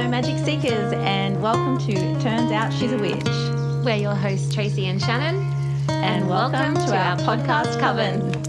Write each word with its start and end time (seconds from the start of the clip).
Hello, 0.00 0.10
Magic 0.10 0.38
Seekers, 0.38 0.94
and 0.94 1.42
welcome 1.42 1.76
to 1.76 1.92
Turns 2.22 2.50
Out 2.50 2.72
She's 2.72 2.90
a 2.90 2.96
Witch. 2.96 3.22
We're 3.84 3.96
your 3.96 4.14
hosts, 4.14 4.54
Tracy 4.54 4.86
and 4.86 4.98
Shannon. 4.98 5.36
And, 5.90 6.26
welcome, 6.26 6.72
to, 6.72 6.96
our 6.96 7.18
podcast 7.18 7.78
coven. 7.78 8.39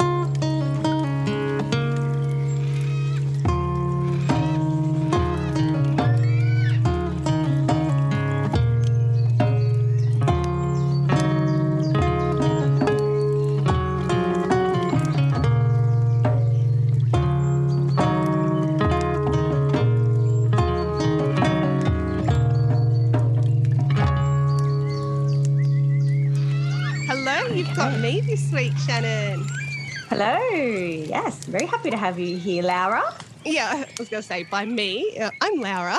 Hello. 30.24 30.38
Yes, 30.54 31.46
very 31.46 31.66
happy 31.66 31.90
to 31.90 31.98
have 31.98 32.20
you 32.20 32.38
here, 32.38 32.62
Laura. 32.62 33.12
Yeah, 33.44 33.72
I 33.74 33.88
was 33.98 34.08
going 34.08 34.22
to 34.22 34.28
say 34.28 34.44
by 34.44 34.66
me. 34.66 35.18
Uh, 35.18 35.32
I'm 35.42 35.60
Laura 35.60 35.98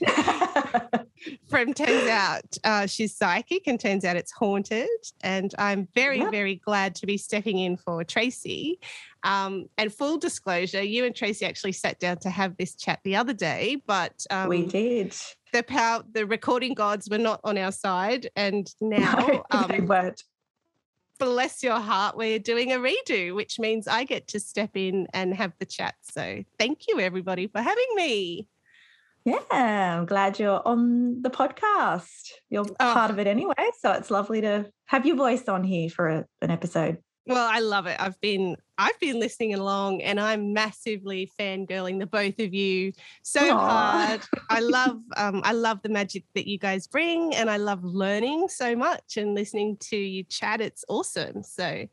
from 1.50 1.74
Turns 1.74 2.08
Out 2.08 2.56
uh, 2.64 2.86
She's 2.86 3.14
Psychic 3.14 3.66
and 3.66 3.78
Turns 3.78 4.06
Out 4.06 4.16
It's 4.16 4.32
Haunted. 4.32 4.88
And 5.22 5.54
I'm 5.58 5.88
very, 5.94 6.20
Yep. 6.20 6.30
very 6.32 6.54
glad 6.54 6.94
to 6.94 7.06
be 7.06 7.18
stepping 7.18 7.58
in 7.58 7.76
for 7.76 8.02
Tracy. 8.02 8.80
Um, 9.24 9.66
and 9.76 9.92
full 9.92 10.16
disclosure, 10.16 10.82
you 10.82 11.04
and 11.04 11.14
Tracy 11.14 11.44
actually 11.44 11.72
sat 11.72 12.00
down 12.00 12.16
to 12.20 12.30
have 12.30 12.56
this 12.56 12.74
chat 12.74 13.00
the 13.04 13.16
other 13.16 13.34
day, 13.34 13.82
but 13.86 14.24
um, 14.30 14.48
we 14.48 14.64
did. 14.64 15.14
the 15.52 15.62
power, 15.62 16.02
the 16.10 16.24
recording 16.24 16.72
gods 16.72 17.10
were 17.10 17.18
not 17.18 17.42
on 17.44 17.58
our 17.58 17.72
side. 17.72 18.30
And 18.36 18.74
now, 18.80 19.42
No, 19.52 19.66
they 19.68 19.76
um, 19.80 19.86
weren't. 19.86 20.24
Bless 21.20 21.62
your 21.62 21.78
heart, 21.78 22.16
we're 22.16 22.38
doing 22.40 22.72
a 22.72 22.78
redo, 22.78 23.34
which 23.36 23.60
means 23.60 23.86
I 23.86 24.02
get 24.04 24.26
to 24.28 24.40
step 24.40 24.70
in 24.74 25.06
and 25.14 25.32
have 25.34 25.52
the 25.60 25.66
chat. 25.66 25.94
So 26.02 26.42
thank 26.58 26.86
you, 26.88 26.98
everybody, 26.98 27.46
for 27.46 27.60
having 27.62 27.86
me. 27.94 28.48
Yeah, 29.24 29.38
I'm 29.50 30.06
glad 30.06 30.38
you're 30.40 30.66
on 30.66 31.20
the 31.22 31.30
podcast. 31.30 32.30
You're 32.48 32.64
Oh. 32.80 32.92
part 32.94 33.10
of 33.10 33.18
it 33.18 33.26
anyway, 33.26 33.54
so 33.78 33.92
it's 33.92 34.10
lovely 34.10 34.40
to 34.40 34.70
have 34.86 35.04
your 35.06 35.16
voice 35.16 35.46
on 35.46 35.62
here 35.62 35.90
for 35.90 36.08
a, 36.08 36.24
an 36.40 36.50
episode. 36.50 36.98
Well, 37.26 37.46
I 37.48 37.60
love 37.60 37.86
it. 37.86 37.96
I've 38.00 38.18
been 38.20 38.56
I've 38.80 38.98
been 38.98 39.20
listening 39.20 39.52
along 39.52 40.00
and 40.00 40.18
I'm 40.18 40.54
massively 40.54 41.30
fangirling 41.38 41.98
the 41.98 42.06
both 42.06 42.38
of 42.38 42.54
you 42.54 42.92
so 43.22 43.54
Aw. 43.54 43.66
hard. 43.66 44.20
I 44.48 44.60
love 44.60 44.96
um, 45.18 45.42
I 45.44 45.52
love 45.52 45.82
the 45.82 45.90
magic 45.90 46.24
that 46.34 46.48
you 46.48 46.58
guys 46.58 46.86
bring 46.86 47.34
and 47.34 47.50
I 47.50 47.58
love 47.58 47.84
learning 47.84 48.48
so 48.48 48.74
much 48.74 49.18
and 49.18 49.34
listening 49.34 49.76
to 49.90 49.98
you 49.98 50.24
chat. 50.24 50.62
It's 50.62 50.82
awesome. 50.88 51.42
So 51.42 51.86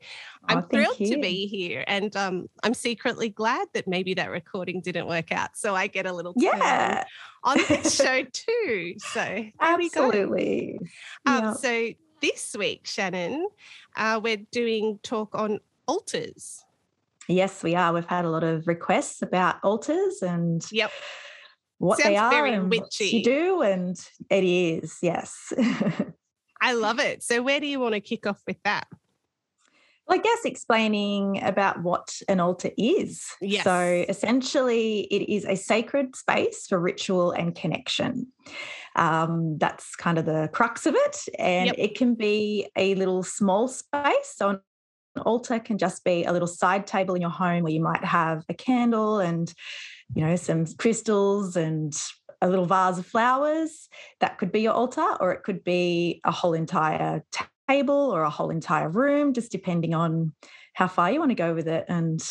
I'm 0.48 0.62
Oh, 0.62 0.66
thrilled 0.70 0.96
to 0.96 1.18
be 1.18 1.46
here. 1.46 1.84
And 1.86 2.16
um, 2.16 2.48
I'm 2.62 2.72
secretly 2.72 3.28
glad 3.28 3.68
that 3.74 3.86
maybe 3.86 4.14
that 4.14 4.30
recording 4.30 4.80
didn't 4.80 5.08
work 5.08 5.30
out. 5.30 5.58
So 5.58 5.74
I 5.74 5.88
get 5.88 6.06
a 6.06 6.12
little 6.12 6.32
Yeah, 6.38 7.04
on 7.44 7.58
this 7.68 7.94
show 8.02 8.24
too. 8.32 8.94
So 8.96 9.20
there 9.60 9.76
we 9.76 9.90
go. 9.90 10.04
absolutely. 10.04 10.80
Um, 11.26 11.44
Yeah. 11.44 11.52
So 11.52 11.88
this 12.22 12.56
week, 12.58 12.86
Shannon, 12.86 13.46
uh, 13.94 14.20
we're 14.24 14.44
doing 14.50 15.00
talk 15.02 15.34
on 15.34 15.60
altars. 15.86 16.64
Yes, 17.28 17.62
we 17.62 17.74
are. 17.74 17.92
We've 17.92 18.06
had 18.06 18.24
a 18.24 18.30
lot 18.30 18.42
of 18.42 18.66
requests 18.66 19.20
about 19.22 19.56
altars 19.62 20.22
and 20.22 20.64
Yep. 20.72 20.90
what 21.78 22.02
they 22.02 22.16
are 22.16 22.46
and 22.46 22.70
what 22.72 22.98
you 22.98 23.22
do, 23.22 23.62
and 23.62 23.96
it 24.30 24.44
is 24.44 24.96
yes. 25.02 25.52
I 26.60 26.72
love 26.72 26.98
it. 26.98 27.22
So 27.22 27.42
where 27.42 27.60
do 27.60 27.66
you 27.66 27.78
want 27.78 27.94
to 27.94 28.00
kick 28.00 28.26
off 28.26 28.40
with 28.46 28.56
that? 28.64 28.88
Well, 30.08 30.18
I 30.18 30.22
guess 30.22 30.38
explaining 30.46 31.42
about 31.42 31.82
what 31.82 32.20
an 32.28 32.40
altar 32.40 32.70
is. 32.78 33.26
Yes. 33.42 33.62
So 33.64 34.04
essentially, 34.08 35.00
it 35.02 35.30
is 35.30 35.44
a 35.44 35.54
sacred 35.54 36.16
space 36.16 36.66
for 36.66 36.80
ritual 36.80 37.32
and 37.32 37.54
connection. 37.54 38.28
Um, 38.96 39.58
that's 39.58 39.94
kind 39.96 40.16
of 40.18 40.24
the 40.24 40.48
crux 40.52 40.86
of 40.86 40.94
it. 40.96 41.28
And 41.38 41.66
Yep. 41.66 41.74
it 41.78 41.94
can 41.94 42.14
be 42.14 42.68
a 42.74 42.94
little 42.94 43.22
small 43.22 43.68
space. 43.68 44.32
So 44.34 44.48
an 44.48 44.60
altar 45.16 45.58
can 45.58 45.78
just 45.78 46.04
be 46.04 46.24
a 46.24 46.32
little 46.32 46.48
side 46.48 46.86
table 46.86 47.14
in 47.14 47.20
your 47.20 47.30
home 47.30 47.62
where 47.62 47.72
you 47.72 47.80
might 47.80 48.04
have 48.04 48.44
a 48.48 48.54
candle 48.54 49.18
and, 49.18 49.52
you 50.14 50.24
know, 50.24 50.36
some 50.36 50.66
crystals 50.76 51.56
and 51.56 51.94
a 52.40 52.48
little 52.48 52.66
vase 52.66 52.98
of 52.98 53.06
flowers. 53.06 53.88
That 54.20 54.38
could 54.38 54.52
be 54.52 54.60
your 54.60 54.72
altar, 54.72 55.16
or 55.20 55.32
it 55.32 55.42
could 55.42 55.64
be 55.64 56.20
a 56.24 56.30
whole 56.30 56.54
entire 56.54 57.24
table 57.68 57.94
or 57.94 58.22
a 58.22 58.30
whole 58.30 58.50
entire 58.50 58.88
room, 58.88 59.32
just 59.32 59.50
depending 59.52 59.94
on 59.94 60.32
how 60.74 60.86
far 60.88 61.10
you 61.10 61.18
want 61.18 61.30
to 61.32 61.34
go 61.34 61.54
with 61.54 61.66
it 61.66 61.84
and 61.88 62.22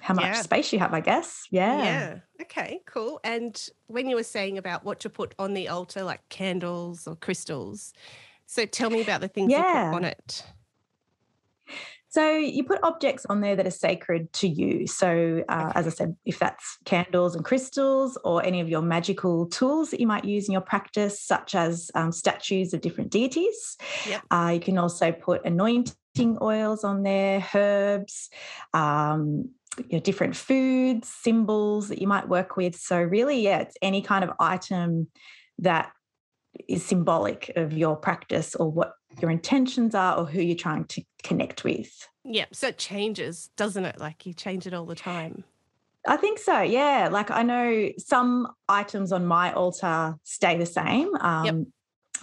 how 0.00 0.14
much 0.14 0.24
Yeah. 0.24 0.42
space 0.42 0.72
you 0.72 0.78
have, 0.78 0.94
I 0.94 1.00
guess. 1.00 1.46
Yeah. 1.50 1.82
Yeah. 1.82 2.18
Okay, 2.42 2.80
cool. 2.86 3.18
And 3.24 3.60
when 3.86 4.08
you 4.08 4.14
were 4.14 4.22
saying 4.22 4.58
about 4.58 4.84
what 4.84 5.00
to 5.00 5.10
put 5.10 5.34
on 5.38 5.54
the 5.54 5.68
altar, 5.68 6.04
like 6.04 6.20
candles 6.28 7.08
or 7.08 7.16
crystals, 7.16 7.92
so 8.46 8.66
tell 8.66 8.90
me 8.90 9.00
about 9.00 9.20
the 9.20 9.28
things 9.28 9.50
you 9.50 9.58
put 9.58 9.66
on 9.66 10.04
it. 10.04 10.44
So 12.08 12.36
you 12.36 12.64
put 12.64 12.78
objects 12.82 13.26
on 13.26 13.40
there 13.40 13.56
that 13.56 13.66
are 13.66 13.70
sacred 13.70 14.32
to 14.34 14.48
you. 14.48 14.86
So, 14.86 15.44
uh, 15.48 15.72
as 15.74 15.86
I 15.86 15.90
said, 15.90 16.16
if 16.24 16.38
that's 16.38 16.78
candles 16.84 17.34
and 17.34 17.44
crystals 17.44 18.16
or 18.24 18.44
any 18.44 18.60
of 18.60 18.68
your 18.68 18.82
magical 18.82 19.46
tools 19.46 19.90
that 19.90 20.00
you 20.00 20.06
might 20.06 20.24
use 20.24 20.48
in 20.48 20.52
your 20.52 20.60
practice, 20.62 21.20
such 21.20 21.54
as 21.54 21.90
um, 21.94 22.12
statues 22.12 22.72
of 22.72 22.80
different 22.80 23.10
deities. 23.10 23.76
Yep. 24.08 24.22
Uh, 24.30 24.50
you 24.54 24.60
can 24.60 24.78
also 24.78 25.12
put 25.12 25.44
anointing 25.44 26.38
oils 26.40 26.84
on 26.84 27.02
there, 27.02 27.46
herbs, 27.54 28.30
um, 28.72 29.50
you 29.78 29.98
know, 29.98 30.00
different 30.00 30.36
foods, 30.36 31.08
symbols 31.08 31.88
that 31.88 32.00
you 32.00 32.06
might 32.06 32.28
work 32.28 32.56
with. 32.56 32.76
So, 32.76 33.00
really, 33.00 33.42
yeah, 33.42 33.58
it's 33.58 33.76
any 33.82 34.00
kind 34.00 34.24
of 34.24 34.30
item 34.38 35.08
that 35.58 35.90
is 36.68 36.84
symbolic 36.84 37.52
of 37.56 37.72
your 37.72 37.96
practice 37.96 38.54
or 38.54 38.70
what 38.70 38.94
your 39.20 39.30
intentions 39.30 39.94
are 39.94 40.16
or 40.18 40.26
who 40.26 40.40
you're 40.42 40.56
trying 40.56 40.84
to 40.84 41.02
connect 41.26 41.64
with. 41.64 42.08
Yeah. 42.24 42.46
So 42.52 42.68
it 42.68 42.78
changes, 42.78 43.50
doesn't 43.56 43.84
it? 43.84 43.98
Like 43.98 44.26
you 44.26 44.34
change 44.34 44.66
it 44.66 44.74
all 44.74 44.86
the 44.86 44.94
time. 44.94 45.44
I 46.06 46.16
think 46.16 46.38
so. 46.38 46.60
Yeah. 46.60 47.08
Like 47.10 47.30
I 47.30 47.42
know 47.42 47.90
some 47.98 48.48
items 48.68 49.12
on 49.12 49.26
my 49.26 49.52
altar 49.52 50.16
stay 50.22 50.56
the 50.56 50.66
same. 50.66 51.14
Um, 51.16 51.72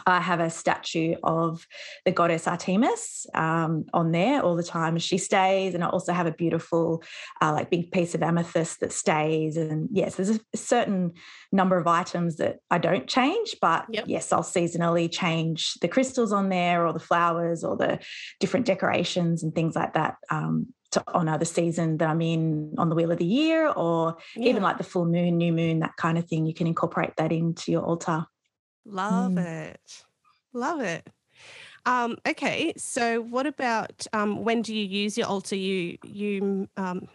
I 0.06 0.20
have 0.20 0.40
a 0.40 0.50
statue 0.50 1.16
of 1.24 1.66
the 2.06 2.12
goddess 2.12 2.48
Artemis 2.48 3.26
um, 3.34 3.86
on 3.94 4.12
there 4.12 4.42
all 4.42 4.56
the 4.56 4.64
time. 4.64 4.96
As 4.96 5.04
she 5.04 5.18
stays, 5.18 5.74
and 5.74 5.84
I 5.84 5.90
also 5.90 6.14
have 6.14 6.28
a 6.28 6.32
beautiful, 6.32 7.04
uh, 7.42 7.52
like 7.54 7.70
big 7.70 7.92
piece 7.92 8.16
of 8.16 8.24
amethyst 8.24 8.80
that 8.80 8.92
stays. 8.92 9.58
And 9.58 9.90
yes, 9.92 10.16
there's 10.16 10.30
a 10.30 10.40
certain 10.56 11.14
number 11.52 11.78
of 11.78 11.88
items 11.88 12.38
that 12.38 12.60
I 12.70 12.78
don't 12.78 13.08
change, 13.08 13.56
but 13.62 13.86
Yep. 13.90 14.06
yes, 14.08 14.32
I'll 14.32 14.44
seasonally 14.44 15.12
change 15.12 15.74
the 15.82 15.88
crystals 15.88 16.32
on 16.32 16.50
there, 16.50 16.86
or 16.86 16.94
the 16.94 17.00
flowers, 17.00 17.64
or 17.64 17.78
the 17.78 18.00
different 18.40 18.66
decorations 18.66 19.44
and 19.44 19.54
things 19.54 19.76
like 19.76 19.94
that. 19.94 20.16
Um, 20.30 20.68
to 20.92 21.04
honor 21.08 21.40
the 21.40 21.46
season 21.46 21.98
that 21.98 22.08
I'm 22.08 22.22
in 22.22 22.76
on 22.78 22.90
the 22.90 22.96
wheel 22.96 23.12
of 23.12 23.18
the 23.18 23.26
year, 23.26 23.68
or 23.68 24.16
even 24.36 24.62
like 24.62 24.78
the 24.78 24.84
full 24.84 25.06
moon, 25.06 25.40
new 25.40 25.52
moon, 25.52 25.80
that 25.80 25.98
kind 25.98 26.20
of 26.20 26.28
thing. 26.28 26.46
You 26.46 26.54
can 26.54 26.68
incorporate 26.68 27.16
that 27.18 27.32
into 27.32 27.72
your 27.72 27.82
altar. 27.82 28.28
Love 28.86 29.34
Mm. 29.34 29.38
it. 29.38 30.06
Love 30.54 30.82
it. 30.82 31.08
Um, 31.86 32.18
okay, 32.28 32.74
so 32.78 33.22
what 33.22 33.48
about 33.48 34.08
um, 34.14 34.44
when 34.44 34.62
do 34.62 34.76
you 34.76 34.86
use 34.86 35.18
your 35.18 35.28
altar? 35.28 35.56
You 35.56 35.98
you 36.04 36.70
um, 36.78 37.08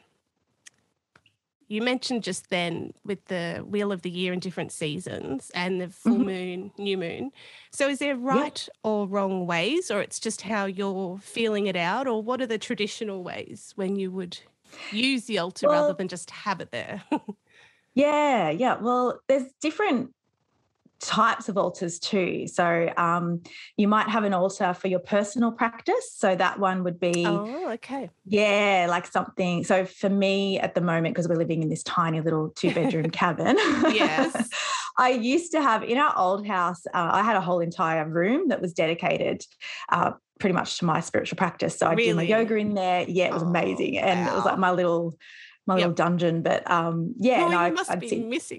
you 1.68 1.82
mentioned 1.82 2.22
just 2.24 2.48
then 2.48 2.94
with 3.04 3.22
the 3.26 3.62
wheel 3.66 3.92
of 3.92 4.00
the 4.02 4.10
year 4.10 4.32
in 4.32 4.40
different 4.40 4.72
seasons 4.72 5.50
and 5.50 5.80
the 5.80 5.88
full 5.90 6.18
Mhm. 6.18 6.24
moon, 6.24 6.72
new 6.78 6.96
moon. 6.96 7.30
So 7.72 7.88
is 7.88 7.98
there 7.98 8.16
right 8.16 8.66
or 8.82 9.06
wrong 9.06 9.46
ways, 9.46 9.90
or 9.90 10.00
it's 10.00 10.18
just 10.18 10.42
how 10.42 10.64
you're 10.64 11.18
feeling 11.18 11.66
it 11.66 11.76
out, 11.76 12.06
or 12.08 12.22
what 12.22 12.40
are 12.40 12.46
the 12.46 12.58
traditional 12.58 13.22
ways 13.22 13.72
when 13.76 13.96
you 13.96 14.10
would 14.12 14.38
use 14.90 15.26
the 15.26 15.38
altar 15.38 15.68
rather 15.68 15.92
than 15.92 16.08
just 16.08 16.30
have 16.30 16.60
it 16.60 16.70
there? 16.70 17.02
Yeah, 17.94 18.50
yeah. 18.50 18.76
Well, 18.80 19.20
there's 19.28 19.52
different 19.60 20.12
types 21.00 21.48
of 21.48 21.56
altars 21.56 21.98
too. 21.98 22.46
So 22.48 22.92
um, 22.96 23.42
you 23.76 23.86
might 23.88 24.08
have 24.08 24.24
an 24.24 24.34
altar 24.34 24.74
for 24.74 24.88
your 24.88 24.98
personal 24.98 25.52
practice. 25.52 26.12
So 26.14 26.34
that 26.34 26.58
one 26.58 26.82
would 26.84 26.98
be, 26.98 27.24
oh, 27.26 27.70
okay. 27.72 28.10
yeah, 28.26 28.86
like 28.88 29.06
something. 29.06 29.64
So 29.64 29.84
for 29.84 30.08
me 30.10 30.58
at 30.58 30.74
the 30.74 30.80
moment, 30.80 31.14
because 31.14 31.28
we're 31.28 31.36
living 31.36 31.62
in 31.62 31.68
this 31.68 31.82
tiny 31.82 32.20
little 32.20 32.50
two 32.50 32.74
bedroom 32.74 33.10
cabin. 33.10 33.56
Yes. 33.58 34.48
I 35.00 35.10
used 35.10 35.52
to 35.52 35.62
have 35.62 35.84
in 35.84 35.96
our 35.96 36.12
old 36.18 36.44
house, 36.44 36.84
uh, 36.92 37.10
I 37.12 37.22
had 37.22 37.36
a 37.36 37.40
whole 37.40 37.60
entire 37.60 38.08
room 38.08 38.48
that 38.48 38.60
was 38.60 38.72
dedicated 38.72 39.44
uh, 39.90 40.10
pretty 40.40 40.54
much 40.54 40.78
to 40.78 40.84
my 40.86 40.98
spiritual 41.00 41.36
practice. 41.36 41.78
So 41.78 41.86
I 41.86 41.94
did 41.94 42.16
my 42.16 42.22
yoga 42.24 42.56
in 42.56 42.74
there. 42.74 43.04
Yeah, 43.08 43.26
it 43.26 43.34
was 43.34 43.44
Oh, 43.44 43.46
amazing. 43.46 43.98
And 43.98 44.28
it 44.28 44.32
was 44.34 44.44
like 44.44 44.58
my 44.58 44.72
little 44.72 45.16
my 45.68 45.74
Yep. 45.74 45.80
little 45.80 45.94
dungeon. 45.94 46.42
But 46.42 46.68
um, 46.68 47.14
yeah, 47.18 47.38
well, 47.40 47.50
no, 47.50 47.54
you 47.60 47.66
I- 47.66 47.70
must 47.70 47.90
I'd 47.90 48.00
be 48.00 48.08
see- 48.08 48.24
missing. 48.24 48.58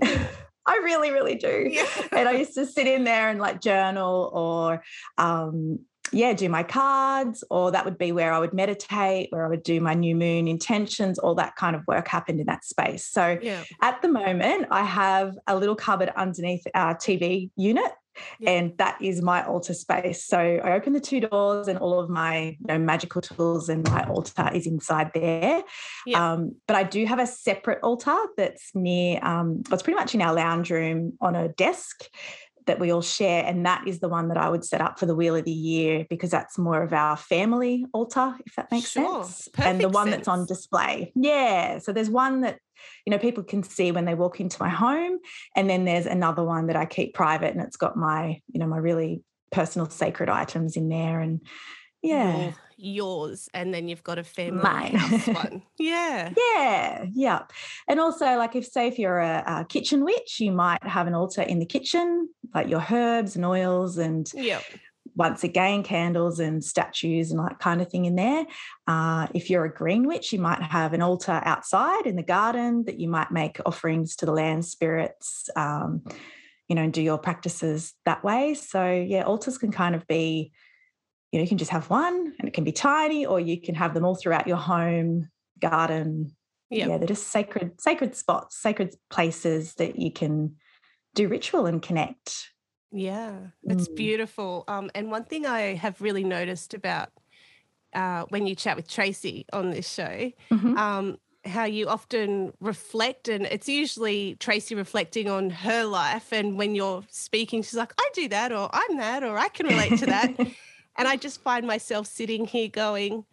I 0.69 0.81
really, 0.83 1.12
really 1.12 1.36
do. 1.36 1.68
Yeah. 1.69 1.86
and 2.12 2.30
I 2.30 2.33
used 2.33 2.54
to 2.56 2.66
sit 2.66 2.88
in 2.88 3.04
there 3.04 3.30
and 3.30 3.39
like 3.39 3.62
journal 3.62 4.30
or 4.33 4.83
um, 5.18 5.80
yeah, 6.12 6.33
do 6.33 6.50
my 6.50 6.63
cards, 6.63 7.44
or 7.51 7.71
that 7.71 7.86
would 7.86 7.98
be 7.98 8.12
where 8.12 8.33
I 8.33 8.39
would 8.39 8.54
meditate, 8.54 9.27
where 9.31 9.45
I 9.45 9.50
would 9.50 9.63
do 9.63 9.80
my 9.80 9.94
new 9.94 10.16
moon 10.16 10.48
intentions, 10.48 11.19
all 11.19 11.36
that 11.36 11.56
kind 11.56 11.75
of 11.75 11.86
work 11.88 12.07
happened 12.07 12.39
in 12.39 12.48
that 12.48 12.66
space. 12.66 13.06
So 13.06 13.38
Yeah. 13.42 13.63
at 13.81 14.01
the 14.01 14.07
moment, 14.07 14.68
I 14.71 14.83
have 14.83 15.38
a 15.45 15.56
little 15.56 15.75
cupboard 15.75 16.12
underneath 16.16 16.63
our 16.74 16.95
TV 16.95 17.51
unit. 17.56 17.92
Yeah. 18.39 18.51
And 18.51 18.77
that 18.77 19.01
is 19.01 19.21
my 19.21 19.45
altar 19.45 19.74
space. 19.74 20.25
So 20.25 20.38
I 20.39 20.74
open 20.74 20.94
the 20.94 21.00
two 21.00 21.19
doors, 21.21 21.68
and 21.68 21.77
all 21.80 22.00
of 22.00 22.10
my 22.10 22.57
you 22.60 22.68
know, 22.68 22.77
magical 22.77 23.21
tools 23.21 23.69
and 23.69 23.88
my 23.89 24.04
altar 24.04 24.50
is 24.54 24.68
inside 24.68 25.12
there. 25.13 25.63
Yeah. 26.06 26.33
Um, 26.33 26.56
but 26.68 26.75
I 26.75 26.83
do 26.83 27.06
have 27.06 27.19
a 27.19 27.27
separate 27.27 27.80
altar 27.83 28.18
that's 28.38 28.71
near, 28.74 29.19
um, 29.24 29.63
well, 29.68 29.74
it's 29.74 29.83
pretty 29.83 30.00
much 30.00 30.16
in 30.16 30.21
our 30.21 30.33
lounge 30.33 30.69
room 30.71 31.13
on 31.21 31.36
a 31.36 31.50
desk 31.50 32.06
that 32.66 32.80
we 32.80 32.92
all 32.92 33.01
share. 33.01 33.44
And 33.45 33.66
that 33.66 33.88
is 33.88 34.00
the 34.00 34.10
one 34.10 34.27
that 34.27 34.38
I 34.38 34.48
would 34.48 34.63
set 34.63 34.80
up 34.80 35.00
for 35.00 35.07
the 35.07 35.15
Wheel 35.15 35.36
of 35.36 35.45
the 35.45 35.51
Year 35.51 36.06
because 36.07 36.30
that's 36.30 36.57
more 36.57 36.83
of 36.83 36.94
our 36.94 37.18
family 37.18 37.86
altar, 37.94 38.36
if 38.45 38.56
that 38.56 38.69
makes 38.72 38.92
Sure. 38.92 39.24
sense. 39.24 39.50
And 39.57 39.81
the 39.81 39.89
one 39.89 40.12
that's 40.12 40.27
on 40.27 40.45
display. 40.45 41.12
Yeah. 41.15 41.80
So 41.80 41.92
there's 41.94 42.12
one 42.12 42.42
that, 42.42 42.60
you 43.06 43.12
know, 43.12 43.18
people 43.20 43.44
can 43.44 43.64
see 43.64 43.92
when 43.92 44.06
they 44.06 44.16
walk 44.16 44.40
into 44.40 44.58
my 44.60 44.70
home. 44.70 45.20
And 45.56 45.70
then 45.70 45.86
there's 45.86 46.06
another 46.06 46.44
one 46.44 46.68
that 46.68 46.76
I 46.76 46.86
keep 46.86 47.14
private 47.14 47.54
and 47.54 47.62
it's 47.62 47.78
got 47.78 47.96
my, 47.96 48.42
you 48.52 48.60
know, 48.60 48.68
my 48.68 48.78
really 48.78 49.24
personal 49.52 49.90
sacred 49.90 50.30
items 50.30 50.76
in 50.76 50.90
there. 50.90 51.20
And 51.20 51.42
yeah. 52.02 52.44
Your- 52.44 52.54
yours, 52.81 53.50
and 53.54 53.74
then 53.74 53.90
you've 53.90 54.04
got 54.04 54.18
a 54.18 54.24
family 54.24 54.64
Mine. 54.64 54.96
house 54.96 55.28
one. 55.44 55.64
Yeah. 55.78 56.31
Yeah, 56.56 57.06
yeah. 57.12 57.42
And 57.90 58.00
also, 58.00 58.38
like, 58.38 58.56
if 58.56 58.66
say 58.66 58.88
if 58.88 58.98
you're 58.98 59.20
a, 59.20 59.44
a 59.46 59.66
kitchen 59.66 60.06
witch, 60.06 60.40
you 60.40 60.54
might 60.54 60.82
have 60.84 61.06
an 61.06 61.14
altar 61.14 61.42
in 61.42 61.60
the 61.60 61.66
kitchen, 61.66 62.30
like 62.56 62.70
your 62.70 62.86
herbs 62.90 63.36
and 63.36 63.44
oils, 63.44 63.98
and 63.98 64.32
Yeah. 64.34 64.62
Once 65.19 65.44
again, 65.44 65.83
candles 65.83 66.39
and 66.39 66.63
statues 66.63 67.30
and 67.30 67.39
that 67.39 67.60
kind 67.60 67.81
of 67.81 67.92
thing 67.92 68.06
in 68.06 68.16
there. 68.16 68.45
Uh, 68.88 69.27
if 69.36 69.50
you're 69.50 69.66
a 69.66 69.74
green 69.74 70.07
witch, 70.07 70.31
you 70.33 70.39
might 70.39 70.63
have 70.63 70.94
an 70.94 71.01
altar 71.01 71.42
outside 71.44 72.07
in 72.07 72.16
the 72.16 72.24
garden 72.24 72.86
that 72.86 73.00
you 73.00 73.10
might 73.10 73.30
make 73.30 73.60
offerings 73.66 74.16
to 74.16 74.25
the 74.25 74.31
land 74.31 74.66
spirits. 74.66 75.50
Um, 75.56 76.04
you 76.69 76.75
know, 76.75 76.83
and 76.83 76.94
do 76.94 77.01
your 77.01 77.18
practices 77.18 77.95
that 78.06 78.24
way. 78.24 78.54
So, 78.54 78.92
yeah, 78.92 79.24
altars 79.24 79.57
can 79.57 79.71
kind 79.71 79.95
of 79.95 80.06
be, 80.06 80.51
you 81.31 81.39
know, 81.39 81.42
you 81.42 81.50
can 81.50 81.57
just 81.57 81.72
have 81.72 81.89
one 81.89 82.33
and 82.38 82.48
it 82.48 82.54
can 82.54 82.63
be 82.63 82.72
tiny, 82.72 83.25
or 83.25 83.39
you 83.39 83.60
can 83.60 83.74
have 83.74 83.95
them 83.95 84.06
all 84.06 84.13
throughout 84.15 84.48
your 84.48 84.57
home, 84.57 85.30
garden, 85.60 86.36
Yeah. 86.69 86.88
yeah 86.88 86.98
they're 86.98 87.07
just 87.07 87.27
sacred 87.27 87.81
sacred 87.81 88.15
spots 88.15 88.56
sacred 88.62 88.95
places 89.10 89.74
that 89.75 89.98
you 89.98 90.12
can 90.12 90.56
do 91.15 91.27
ritual 91.27 91.65
and 91.65 91.81
connect 91.81 92.51
Yeah, 92.91 93.47
it's 93.68 93.88
Mm. 93.88 93.88
beautiful. 93.88 94.63
Um, 94.68 94.89
and 94.95 95.12
one 95.12 95.24
thing 95.25 95.45
I 95.45 95.75
have 95.75 96.01
really 96.01 96.24
noticed 96.24 96.74
about 96.74 97.12
uh, 97.94 98.25
when 98.30 98.47
you 98.47 98.56
chat 98.56 98.75
with 98.77 98.88
Tracy 98.89 99.45
on 99.53 99.71
this 99.71 99.89
show, 99.91 100.31
Mhm. 100.51 100.75
um, 100.75 101.19
how 101.45 101.65
you 101.65 101.88
often 101.89 102.53
reflect, 102.62 103.30
and 103.30 103.45
it's 103.47 103.69
usually 103.69 104.36
Tracy 104.38 104.75
reflecting 104.75 105.30
on 105.30 105.50
her 105.51 105.86
life. 105.86 106.33
And 106.33 106.57
when 106.57 106.75
you're 106.75 107.03
speaking, 107.09 107.63
she's 107.63 107.75
like, 107.75 107.94
I 108.00 108.09
do 108.13 108.27
that, 108.30 108.51
or 108.51 108.69
I'm 108.74 108.97
that, 108.97 109.24
or 109.24 109.38
I 109.38 109.50
can 109.50 109.68
relate 109.68 109.95
to 109.97 110.07
that. 110.07 110.36
and 110.97 111.07
I 111.07 111.18
just 111.18 111.41
find 111.44 111.68
myself 111.68 112.07
sitting 112.07 112.45
here 112.45 112.69
going, 112.69 113.25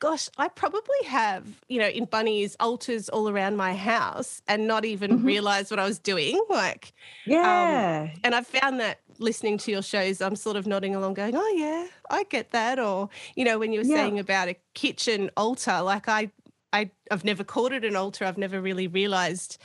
Gosh, 0.00 0.28
I 0.38 0.48
probably 0.48 0.98
have, 1.06 1.62
you 1.68 1.78
know, 1.78 1.88
in 1.88 2.04
bunnies, 2.06 2.56
altars 2.60 3.08
all 3.08 3.28
around 3.30 3.56
my 3.56 3.74
house 3.74 4.42
and 4.48 4.66
not 4.66 4.84
even 4.84 5.16
Mhm. 5.16 5.24
realize 5.24 5.70
what 5.70 5.80
I 5.80 5.86
was 5.86 5.98
doing. 5.98 6.44
Like, 6.50 6.92
yeah 7.24 8.10
and 8.22 8.34
I've 8.34 8.46
found 8.46 8.80
that 8.80 9.00
listening 9.18 9.58
to 9.58 9.70
your 9.70 9.82
shows, 9.82 10.20
I'm 10.20 10.36
sort 10.36 10.56
of 10.56 10.66
nodding 10.66 10.94
along, 10.94 11.14
going, 11.14 11.34
"Oh 11.36 11.48
yeah, 11.56 11.86
I 12.10 12.24
get 12.24 12.50
that." 12.52 12.78
Or 12.78 13.08
you 13.36 13.44
know, 13.44 13.58
when 13.58 13.72
you 13.72 13.80
were 13.80 13.84
Yeah. 13.84 13.96
saying 13.96 14.18
about 14.18 14.48
a 14.48 14.56
kitchen 14.74 15.30
altar, 15.36 15.80
like 15.82 16.08
I, 16.08 16.30
I, 16.72 16.90
I've 17.10 17.24
never 17.24 17.44
called 17.44 17.72
it 17.72 17.84
an 17.84 17.96
altar. 17.96 18.24
I've 18.24 18.38
never 18.38 18.60
really 18.60 18.88
realised 18.88 19.58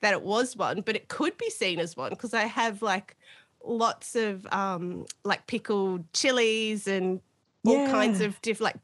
that 0.00 0.12
it 0.12 0.22
was 0.22 0.56
one, 0.56 0.82
but 0.82 0.96
it 0.96 1.08
could 1.08 1.36
be 1.38 1.50
seen 1.50 1.80
as 1.80 1.96
one 1.96 2.10
because 2.10 2.34
I 2.34 2.44
have 2.44 2.82
like 2.82 3.16
lots 3.64 4.14
of 4.14 4.46
um 4.52 5.06
like 5.24 5.46
pickled 5.46 6.12
chilies 6.12 6.86
and 6.86 7.20
all 7.64 7.80
kinds 7.80 8.20
of 8.20 8.40
different 8.42 8.74
like 8.74 8.80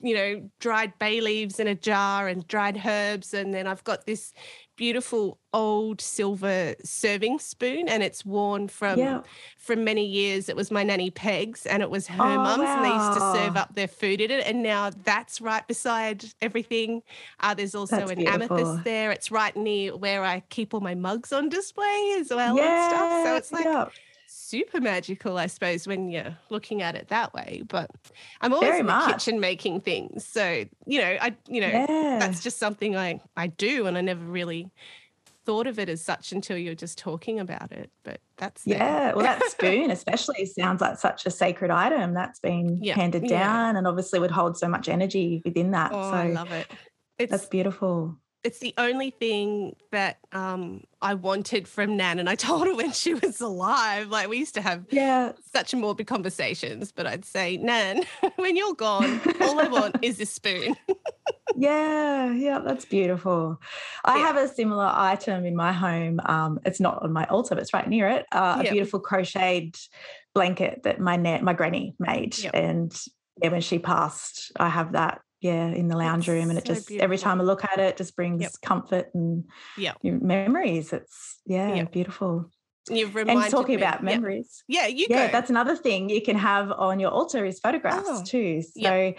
you 0.00 0.14
know 0.14 0.50
dried 0.60 0.98
bay 0.98 1.20
leaves 1.20 1.60
in 1.60 1.66
a 1.68 1.74
jar 1.74 2.26
and 2.28 2.46
dried 2.48 2.80
herbs 2.84 3.34
and 3.34 3.54
then 3.54 3.66
i've 3.66 3.84
got 3.84 4.06
this 4.06 4.32
beautiful 4.76 5.38
old 5.52 6.00
silver 6.00 6.74
serving 6.82 7.38
spoon 7.38 7.88
and 7.88 8.02
it's 8.02 8.24
worn 8.24 8.66
from 8.66 8.98
yeah. 8.98 9.20
from 9.56 9.84
many 9.84 10.04
years. 10.04 10.48
It 10.48 10.56
was 10.56 10.70
my 10.70 10.82
nanny 10.82 11.10
peg's 11.10 11.64
and 11.66 11.82
it 11.82 11.90
was 11.90 12.06
her 12.08 12.22
Oh, 12.22 12.36
mum's 12.36 12.68
and 12.68 12.84
they 12.84 12.90
used 12.90 13.12
to 13.14 13.32
serve 13.34 13.56
up 13.56 13.74
their 13.74 13.88
food 13.88 14.20
in 14.20 14.30
it 14.30 14.46
and 14.46 14.62
now 14.62 14.90
that's 15.04 15.40
right 15.40 15.66
beside 15.66 16.24
everything. 16.42 17.02
Uh, 17.40 17.54
there's 17.54 17.74
also 17.74 17.96
That's 17.96 18.10
an 18.10 18.18
beautiful. 18.18 18.58
amethyst 18.58 18.84
there. 18.84 19.12
It's 19.12 19.30
right 19.30 19.56
near 19.56 19.96
where 19.96 20.24
i 20.24 20.40
keep 20.50 20.74
all 20.74 20.80
my 20.80 20.94
mugs 20.94 21.32
on 21.32 21.48
display 21.48 22.16
as 22.18 22.30
well 22.30 22.58
and 22.58 22.90
stuff. 22.92 23.24
So 23.24 23.36
it's 23.36 23.52
like 23.52 23.64
yeah. 23.64 23.88
Super 24.44 24.80
magical, 24.80 25.38
I 25.38 25.46
suppose, 25.46 25.86
when 25.86 26.08
you're 26.10 26.36
looking 26.50 26.82
at 26.82 26.94
it 26.94 27.08
that 27.08 27.32
way. 27.34 27.62
But 27.66 27.90
I'm 28.40 28.52
always 28.52 28.68
Very 28.68 28.80
in 28.80 28.86
the 28.86 28.92
much. 28.92 29.12
kitchen 29.12 29.40
making 29.40 29.80
things, 29.80 30.24
so 30.26 30.64
you 30.86 31.00
know, 31.00 31.16
I 31.20 31.34
you 31.48 31.60
know 31.60 31.68
yeah. 31.68 32.18
that's 32.20 32.42
just 32.42 32.58
something 32.58 32.96
I 32.96 33.20
I 33.36 33.48
do, 33.48 33.86
and 33.86 33.96
I 33.96 34.00
never 34.00 34.24
really 34.24 34.70
thought 35.44 35.66
of 35.66 35.78
it 35.78 35.88
as 35.88 36.00
such 36.00 36.32
until 36.32 36.56
you're 36.56 36.74
just 36.74 36.98
talking 36.98 37.38
about 37.38 37.70
it. 37.72 37.90
But 38.02 38.20
that's 38.36 38.66
yeah, 38.66 39.12
well, 39.14 39.24
that 39.24 39.42
spoon 39.50 39.90
especially 39.90 40.46
sounds 40.46 40.80
like 40.80 40.98
such 40.98 41.26
a 41.26 41.30
sacred 41.30 41.70
item 41.70 42.14
that's 42.14 42.40
been 42.40 42.78
Yeah, 42.82 42.94
handed 42.94 43.24
yeah. 43.24 43.40
down 43.40 43.76
and 43.76 43.86
obviously 43.86 44.18
would 44.18 44.30
hold 44.30 44.56
so 44.56 44.68
much 44.68 44.88
energy 44.88 45.42
within 45.44 45.72
that. 45.72 45.92
Oh, 45.94 46.10
so 46.10 46.16
I 46.16 46.26
love 46.28 46.52
it. 46.52 46.66
It's 47.18 47.30
that's 47.30 47.46
beautiful. 47.46 48.16
It's 48.44 48.58
the 48.58 48.74
only 48.78 49.10
thing 49.10 49.74
that 49.90 50.18
um 50.32 50.84
I 51.02 51.14
wanted 51.14 51.66
from 51.66 51.96
Nan, 51.96 52.18
and 52.18 52.28
I 52.28 52.34
told 52.48 52.66
her 52.66 52.74
when 52.74 52.92
she 52.92 53.14
was 53.14 53.40
alive. 53.40 54.08
Like 54.10 54.28
we 54.28 54.38
used 54.38 54.54
to 54.54 54.62
have 54.62 54.84
Yeah. 54.90 55.32
such 55.52 55.74
morbid 55.74 56.06
conversations, 56.06 56.92
but 56.92 57.06
I'd 57.06 57.24
say, 57.24 57.56
Nan, 57.56 58.02
when 58.36 58.56
you're 58.56 58.74
gone, 58.74 59.20
all 59.40 59.58
I 59.60 59.68
want 59.68 59.96
is 60.02 60.18
this 60.18 60.30
spoon. 60.30 60.76
Yeah, 61.56 62.32
yeah, 62.32 62.58
that's 62.58 62.84
beautiful. 62.84 63.60
I 64.04 64.16
Yeah. 64.18 64.26
have 64.26 64.36
a 64.36 64.48
similar 64.48 64.90
item 64.92 65.44
in 65.44 65.54
my 65.54 65.72
home. 65.72 66.18
Um, 66.26 66.58
it's 66.64 66.80
not 66.80 67.02
on 67.02 67.12
my 67.12 67.26
altar, 67.26 67.54
but 67.54 67.62
it's 67.62 67.72
right 67.72 67.86
near 67.88 68.08
it. 68.08 68.26
Uh, 68.32 68.60
Yeah. 68.62 68.70
A 68.70 68.72
beautiful 68.72 68.98
crocheted 68.98 69.76
blanket 70.34 70.82
that 70.82 70.98
my 71.00 71.16
na- 71.16 71.42
my 71.42 71.52
granny 71.52 71.94
made, 72.00 72.36
Yep. 72.38 72.54
and 72.54 72.92
yeah, 73.40 73.50
when 73.50 73.60
she 73.60 73.78
passed, 73.78 74.50
I 74.56 74.68
have 74.68 74.92
that. 74.92 75.20
Yeah, 75.44 75.66
in 75.66 75.88
the 75.88 75.96
lounge 75.98 76.26
room, 76.26 76.48
and 76.48 76.58
it 76.58 76.66
so 76.66 76.72
just 76.74 76.90
every 76.92 77.18
time 77.18 77.38
I 77.38 77.44
look 77.44 77.64
at 77.64 77.78
it, 77.78 77.98
just 77.98 78.16
brings 78.16 78.56
comfort 78.56 79.10
and 79.12 79.44
Yep. 79.76 79.98
memories. 80.02 80.90
It's 80.94 81.38
yeah, 81.44 81.74
Yep. 81.74 81.92
beautiful. 81.92 82.50
You've 82.88 83.14
reminded 83.14 83.42
And 83.42 83.50
talking 83.50 83.76
me. 83.76 83.82
about 83.82 84.00
Yeah. 84.00 84.16
memories, 84.16 84.64
Yeah, 84.68 84.86
you 84.86 85.06
yeah, 85.10 85.26
go. 85.26 85.32
that's 85.32 85.50
another 85.50 85.76
thing 85.76 86.08
you 86.08 86.22
can 86.22 86.36
have 86.36 86.72
on 86.72 86.98
your 86.98 87.10
altar 87.10 87.44
is 87.44 87.60
photographs 87.60 88.08
Oh, 88.08 88.24
too. 88.24 88.62
So, 88.62 88.80
yep. 88.80 89.18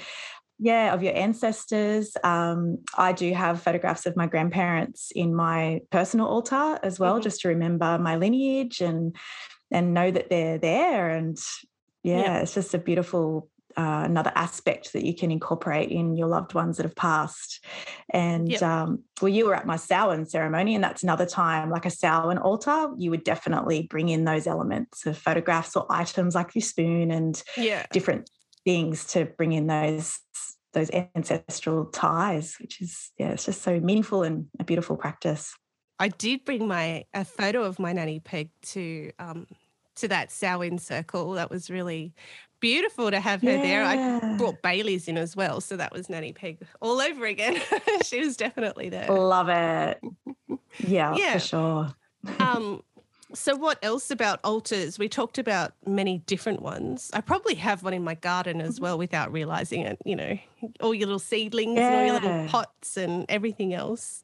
yeah, 0.57 0.93
of 0.95 1.03
your 1.03 1.15
ancestors. 1.15 2.17
Um, 2.23 2.79
I 2.97 3.11
do 3.13 3.31
have 3.33 3.61
photographs 3.61 4.07
of 4.07 4.15
my 4.15 4.25
grandparents 4.25 5.11
in 5.15 5.35
my 5.35 5.81
personal 5.91 6.25
altar 6.25 6.79
as 6.81 6.99
well, 6.99 7.19
Mhm. 7.19 7.23
just 7.23 7.41
to 7.41 7.49
remember 7.49 7.99
my 7.99 8.15
lineage 8.15 8.81
and 8.81 9.15
and 9.71 9.93
know 9.93 10.09
that 10.09 10.29
they're 10.31 10.57
there. 10.57 11.09
And 11.11 11.37
yeah, 12.03 12.21
Yeah. 12.21 12.39
it's 12.39 12.55
just 12.55 12.73
a 12.73 12.79
beautiful. 12.79 13.49
Uh, 13.77 14.03
another 14.05 14.31
aspect 14.35 14.93
that 14.93 15.03
you 15.03 15.13
can 15.13 15.31
incorporate 15.31 15.89
in 15.91 16.15
your 16.15 16.27
loved 16.27 16.53
ones 16.53 16.77
that 16.77 16.83
have 16.85 16.95
passed. 16.95 17.63
And 18.09 18.49
Yep. 18.49 18.61
um, 18.61 19.03
well, 19.21 19.29
you 19.29 19.45
were 19.45 19.55
at 19.55 19.65
my 19.65 19.75
Samhain 19.75 20.25
ceremony, 20.25 20.75
and 20.75 20.83
that's 20.83 21.03
another 21.03 21.25
time, 21.25 21.69
like 21.69 21.85
a 21.85 21.89
Samhain 21.89 22.37
altar, 22.37 22.91
you 22.97 23.09
would 23.11 23.25
definitely 23.25 23.87
bring 23.89 24.07
in 24.09 24.23
those 24.23 24.47
elements 24.47 25.05
of 25.05 25.17
photographs 25.17 25.75
or 25.75 25.85
items 25.89 26.35
like 26.35 26.55
your 26.55 26.61
spoon 26.61 27.11
and 27.11 27.43
yeah. 27.57 27.85
different 27.91 28.29
things 28.63 29.05
to 29.07 29.25
bring 29.25 29.51
in 29.51 29.67
those 29.67 30.19
those 30.73 30.91
ancestral 31.15 31.85
ties, 31.85 32.55
which 32.59 32.81
is 32.81 33.11
yeah, 33.17 33.31
it's 33.31 33.45
just 33.45 33.61
so 33.61 33.79
meaningful 33.79 34.23
and 34.23 34.47
a 34.59 34.63
beautiful 34.63 34.97
practice. 34.97 35.53
I 35.99 36.09
did 36.09 36.45
bring 36.45 36.67
my 36.67 37.05
a 37.13 37.25
photo 37.25 37.63
of 37.63 37.79
my 37.79 37.93
nanny 37.93 38.19
peg 38.19 38.49
to 38.73 39.11
um 39.17 39.47
to 39.95 40.07
that 40.09 40.31
Samhain 40.31 40.77
circle. 40.77 41.31
That 41.31 41.49
was 41.49 41.69
really 41.69 42.13
beautiful 42.59 43.11
to 43.11 43.19
have 43.19 43.41
her 43.41 43.57
there. 43.57 43.83
I 43.83 44.35
brought 44.37 44.61
Bailey's 44.61 45.07
in 45.07 45.17
as 45.17 45.35
well, 45.35 45.61
so 45.61 45.77
that 45.77 45.91
was 45.93 46.09
nanny 46.09 46.33
peg 46.33 46.57
all 46.81 46.99
over 47.01 47.25
again. 47.25 47.61
she 48.03 48.19
was 48.21 48.37
definitely 48.37 48.89
there. 48.89 49.07
Love 49.09 49.49
it. 49.49 50.01
Yeah, 50.79 51.15
Yeah. 51.15 51.33
for 51.33 51.39
sure. 51.39 51.95
um 52.39 52.81
so 53.33 53.55
what 53.55 53.79
else 53.83 54.11
about 54.11 54.39
altars 54.43 54.99
we 54.99 55.09
talked 55.09 55.37
about 55.39 55.73
many 55.87 56.19
different 56.19 56.61
ones 56.61 57.09
i 57.13 57.19
probably 57.19 57.55
have 57.55 57.81
one 57.81 57.93
in 57.93 58.03
my 58.03 58.13
garden 58.13 58.59
Mm-hmm. 58.59 58.67
as 58.67 58.79
well 58.79 58.99
without 58.99 59.31
realizing 59.31 59.81
it 59.81 59.97
you 60.05 60.15
know 60.15 60.37
all 60.79 60.93
your 60.93 61.07
little 61.07 61.19
seedlings 61.19 61.79
and 61.79 61.95
all 61.95 62.03
your 62.03 62.13
little 62.13 62.47
pots 62.47 62.97
and 62.97 63.25
everything 63.27 63.73
else 63.73 64.23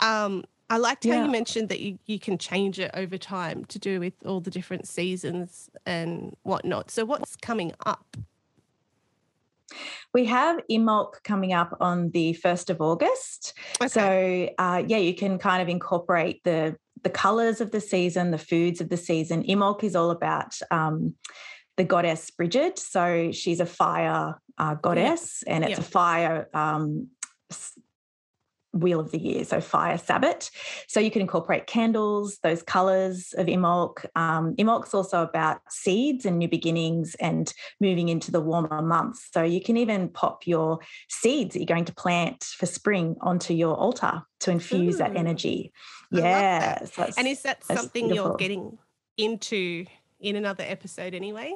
um 0.00 0.44
I 0.68 0.78
liked 0.78 1.04
how 1.06 1.24
you 1.24 1.30
mentioned 1.30 1.68
that 1.68 1.80
you, 1.80 1.98
you 2.06 2.18
can 2.18 2.38
change 2.38 2.80
it 2.80 2.90
over 2.94 3.16
time 3.16 3.64
to 3.66 3.78
do 3.78 4.00
with 4.00 4.14
all 4.24 4.40
the 4.40 4.50
different 4.50 4.88
seasons 4.88 5.70
and 5.86 6.36
whatnot. 6.42 6.90
So 6.90 7.04
what's 7.04 7.36
coming 7.36 7.72
up? 7.84 8.16
We 10.12 10.24
have 10.26 10.60
Imbolc 10.70 11.22
coming 11.24 11.52
up 11.52 11.76
on 11.80 12.10
the 12.10 12.34
1st 12.42 12.70
of 12.70 12.80
August. 12.80 13.54
Okay. 13.80 13.88
So, 13.88 14.54
uh, 14.64 14.82
yeah, 14.86 14.96
you 14.98 15.14
can 15.14 15.38
kind 15.38 15.62
of 15.62 15.68
incorporate 15.68 16.42
the 16.44 16.76
the 17.02 17.10
colors 17.10 17.60
of 17.60 17.70
the 17.70 17.80
season, 17.80 18.32
the 18.32 18.38
foods 18.38 18.80
of 18.80 18.88
the 18.88 18.96
season. 18.96 19.44
Imbolc 19.44 19.84
is 19.84 19.94
all 19.94 20.10
about 20.10 20.58
um, 20.72 21.14
the 21.76 21.84
goddess 21.84 22.30
Bridget. 22.30 22.78
So 22.80 23.30
she's 23.30 23.60
a 23.60 23.66
fire 23.66 24.34
uh, 24.58 24.74
goddess, 24.74 25.44
and 25.46 25.62
it's 25.62 25.72
Yeah. 25.72 25.78
a 25.78 25.82
fire 25.82 26.48
um, 26.52 27.08
wheel 28.80 29.00
of 29.00 29.10
the 29.10 29.18
year, 29.18 29.44
so 29.44 29.60
fire 29.60 29.98
sabbat. 29.98 30.50
So 30.88 31.00
you 31.00 31.10
can 31.10 31.20
incorporate 31.22 31.66
candles, 31.66 32.38
those 32.42 32.62
colors 32.62 33.34
of 33.36 33.46
Imbolc. 33.46 34.04
Um, 34.14 34.54
Imbolc's 34.56 34.94
also 34.94 35.22
about 35.22 35.60
seeds 35.68 36.24
and 36.24 36.38
new 36.38 36.48
beginnings 36.48 37.14
and 37.20 37.52
moving 37.80 38.08
into 38.08 38.30
the 38.30 38.40
warmer 38.40 38.82
months. 38.82 39.28
So 39.32 39.42
you 39.42 39.60
can 39.62 39.76
even 39.76 40.08
pop 40.08 40.46
your 40.46 40.78
seeds 41.08 41.54
that 41.54 41.60
you're 41.60 41.66
going 41.66 41.84
to 41.86 41.94
plant 41.94 42.44
for 42.44 42.66
spring 42.66 43.16
onto 43.20 43.54
your 43.54 43.74
altar 43.76 44.22
to 44.40 44.50
infuse 44.50 44.98
that 44.98 45.16
energy. 45.16 45.72
I 46.12 46.18
Yeah. 46.18 46.78
that. 46.80 46.94
so 46.94 47.10
And 47.16 47.26
is 47.26 47.42
that 47.42 47.64
something 47.64 48.08
beautiful. 48.08 48.30
you're 48.30 48.36
getting 48.36 48.78
into 49.16 49.86
in 50.20 50.36
another 50.36 50.64
episode 50.66 51.14
anyway? 51.14 51.54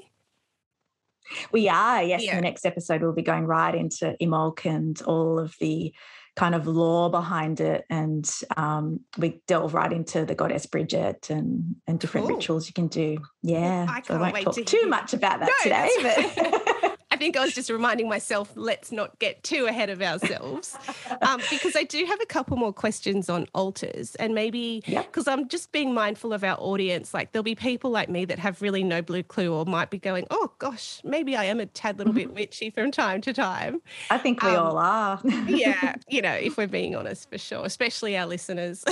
We 1.53 1.69
are, 1.69 2.03
yes. 2.03 2.25
In 2.25 2.37
the 2.37 2.41
next 2.43 2.67
episode, 2.67 3.03
we'll 3.03 3.13
be 3.13 3.23
going 3.23 3.45
right 3.47 3.75
into 3.75 4.17
Imbolc 4.21 4.65
and 4.65 5.01
all 5.03 5.39
of 5.39 5.55
the 5.61 5.95
kind 6.37 6.55
of 6.55 6.67
lore 6.67 7.11
behind 7.11 7.61
it. 7.61 7.85
And 7.91 8.29
um, 8.57 9.01
we 9.19 9.43
delve 9.47 9.75
right 9.75 9.93
into 9.93 10.25
the 10.25 10.35
goddess 10.35 10.67
Bridget 10.67 11.29
and, 11.31 11.77
and 11.87 11.99
different 11.99 12.27
Cool. 12.27 12.37
rituals 12.37 12.67
you 12.69 12.73
can 12.75 12.89
do. 12.89 13.19
Yeah. 13.43 13.87
I 13.89 13.97
I 13.97 14.01
can't 14.01 14.21
won't 14.21 14.35
wait 14.35 14.45
talk 14.45 14.55
to 14.55 14.65
too 14.65 14.87
much 14.87 15.13
about 15.13 15.41
that 15.41 15.49
No, 15.49 15.63
today. 15.63 15.91
But 16.03 16.85
I 16.85 16.90
think 17.21 17.37
I 17.37 17.45
was 17.45 17.55
just 17.55 17.71
reminding 17.71 18.09
myself, 18.09 18.51
let's 18.57 18.91
not 18.91 19.17
get 19.21 19.43
too 19.45 19.67
ahead 19.67 19.91
of 19.91 20.01
ourselves. 20.03 20.77
um, 21.23 21.41
because 21.51 21.77
I 21.77 21.85
do 21.85 22.05
have 22.07 22.19
a 22.21 22.27
couple 22.27 22.57
more 22.57 22.73
questions 22.73 23.29
on 23.29 23.47
altars 23.55 24.15
and 24.17 24.35
maybe 24.35 24.83
Yep. 24.87 25.07
because 25.07 25.29
I'm 25.29 25.47
just 25.49 25.71
being 25.71 25.93
mindful 25.95 26.33
of 26.33 26.43
our 26.43 26.57
audience. 26.59 27.13
Like 27.15 27.31
there'll 27.33 27.45
be 27.45 27.55
people 27.55 27.91
like 27.91 28.09
me 28.09 28.25
that 28.25 28.39
have 28.39 28.63
really 28.63 28.83
no 28.83 29.03
blue 29.03 29.23
clue 29.23 29.53
or 29.55 29.65
might 29.67 29.91
be 29.91 29.99
going, 29.99 30.27
oh 30.31 30.51
gosh, 30.59 31.01
maybe 31.05 31.37
I 31.37 31.45
am 31.45 31.61
a 31.61 31.67
tad 31.67 31.99
little 31.99 32.13
bit 32.15 32.33
witchy 32.35 32.71
from 32.71 32.91
time 32.91 33.21
to 33.21 33.33
time. 33.33 33.83
I 34.11 34.19
think 34.19 34.43
we 34.43 34.49
Um, 34.49 34.67
all 34.67 34.79
are. 34.79 35.21
Yeah, 35.47 35.97
you 36.09 36.23
know, 36.23 36.33
if 36.33 36.57
we're 36.57 36.67
being 36.67 36.97
honest 36.97 37.31
for 37.31 37.39
sure, 37.39 37.65
especially 37.67 38.17
our 38.17 38.27
listeners. 38.27 38.83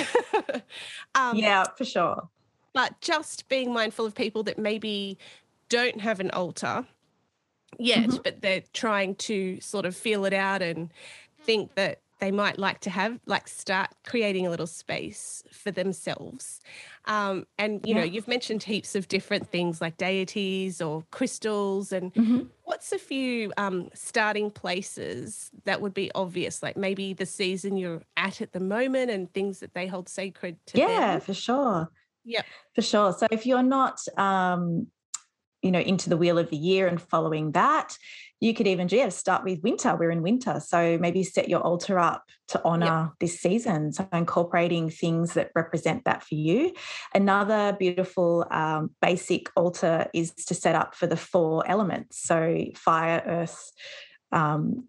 um, 1.14 1.36
yeah, 1.36 1.64
for 1.76 1.84
sure. 1.86 2.28
but 2.74 3.00
just 3.00 3.48
being 3.48 3.72
mindful 3.72 4.04
of 4.04 4.14
people 4.14 4.42
that 4.44 4.58
maybe 4.58 5.16
don't 5.70 6.00
have 6.00 6.20
an 6.20 6.30
altar 6.30 6.86
yet, 7.78 8.18
Mm-hmm. 8.18 8.22
but 8.24 8.42
they're 8.42 8.62
trying 8.72 9.14
to 9.16 9.60
sort 9.60 9.86
of 9.86 9.96
feel 9.96 10.24
it 10.24 10.32
out 10.32 10.62
and 10.62 10.92
think 11.40 11.74
that 11.74 12.02
they 12.20 12.32
might 12.32 12.58
like 12.58 12.80
to 12.80 12.90
have, 12.90 13.20
like, 13.26 13.46
start 13.46 13.90
creating 14.04 14.46
a 14.46 14.50
little 14.50 14.66
space 14.66 15.42
for 15.52 15.70
themselves. 15.70 16.60
Um, 17.04 17.46
and, 17.58 17.86
you 17.86 17.94
know, 17.94 18.02
you've 18.02 18.26
mentioned 18.26 18.64
heaps 18.64 18.96
of 18.96 19.06
different 19.08 19.48
things 19.48 19.80
like 19.80 19.96
deities 19.96 20.82
or 20.82 21.04
crystals. 21.12 21.92
And 21.92 22.12
Mhm. 22.14 22.50
what's 22.64 22.90
a 22.92 22.98
few 22.98 23.52
um, 23.56 23.88
starting 23.94 24.50
places 24.50 25.50
that 25.64 25.80
would 25.80 25.94
be 25.94 26.10
obvious, 26.14 26.60
like 26.62 26.76
maybe 26.76 27.12
the 27.12 27.26
season 27.26 27.76
you're 27.76 28.02
at 28.16 28.40
at 28.40 28.52
the 28.52 28.60
moment 28.60 29.10
and 29.12 29.32
things 29.32 29.60
that 29.60 29.74
they 29.74 29.86
hold 29.86 30.08
sacred 30.08 30.58
to 30.66 30.78
Yeah, 30.78 31.18
them? 31.18 31.20
for 31.20 31.34
sure. 31.34 31.90
yeah 32.24 32.42
For 32.74 32.82
sure. 32.82 33.12
So 33.14 33.28
if 33.30 33.46
you're 33.46 33.62
not, 33.64 34.00
um, 34.18 34.90
you 35.62 35.70
know, 35.70 35.80
into 35.80 36.08
the 36.08 36.16
wheel 36.16 36.38
of 36.38 36.50
the 36.50 36.56
year 36.56 36.86
and 36.86 37.00
following 37.00 37.52
that, 37.52 37.96
you 38.40 38.54
could 38.54 38.68
even 38.68 38.88
yeah, 38.90 39.08
start 39.08 39.44
with 39.44 39.62
winter. 39.62 39.96
We're 39.96 40.12
in 40.12 40.22
winter. 40.22 40.60
So 40.64 40.96
maybe 40.98 41.24
set 41.24 41.48
your 41.48 41.60
altar 41.60 41.98
up 41.98 42.24
to 42.48 42.62
honor 42.64 43.12
this 43.18 43.40
season. 43.40 43.92
So 43.92 44.06
incorporating 44.12 44.90
things 44.90 45.34
that 45.34 45.50
represent 45.56 46.04
that 46.04 46.22
for 46.22 46.36
you. 46.36 46.72
Another 47.12 47.76
beautiful 47.78 48.46
um, 48.50 48.90
basic 49.02 49.50
altar 49.56 50.06
is 50.14 50.32
to 50.32 50.54
set 50.54 50.76
up 50.76 50.94
for 50.94 51.08
the 51.08 51.16
four 51.16 51.68
elements. 51.68 52.22
So 52.22 52.66
fire, 52.76 53.22
earth, 53.26 53.72
um, 54.30 54.86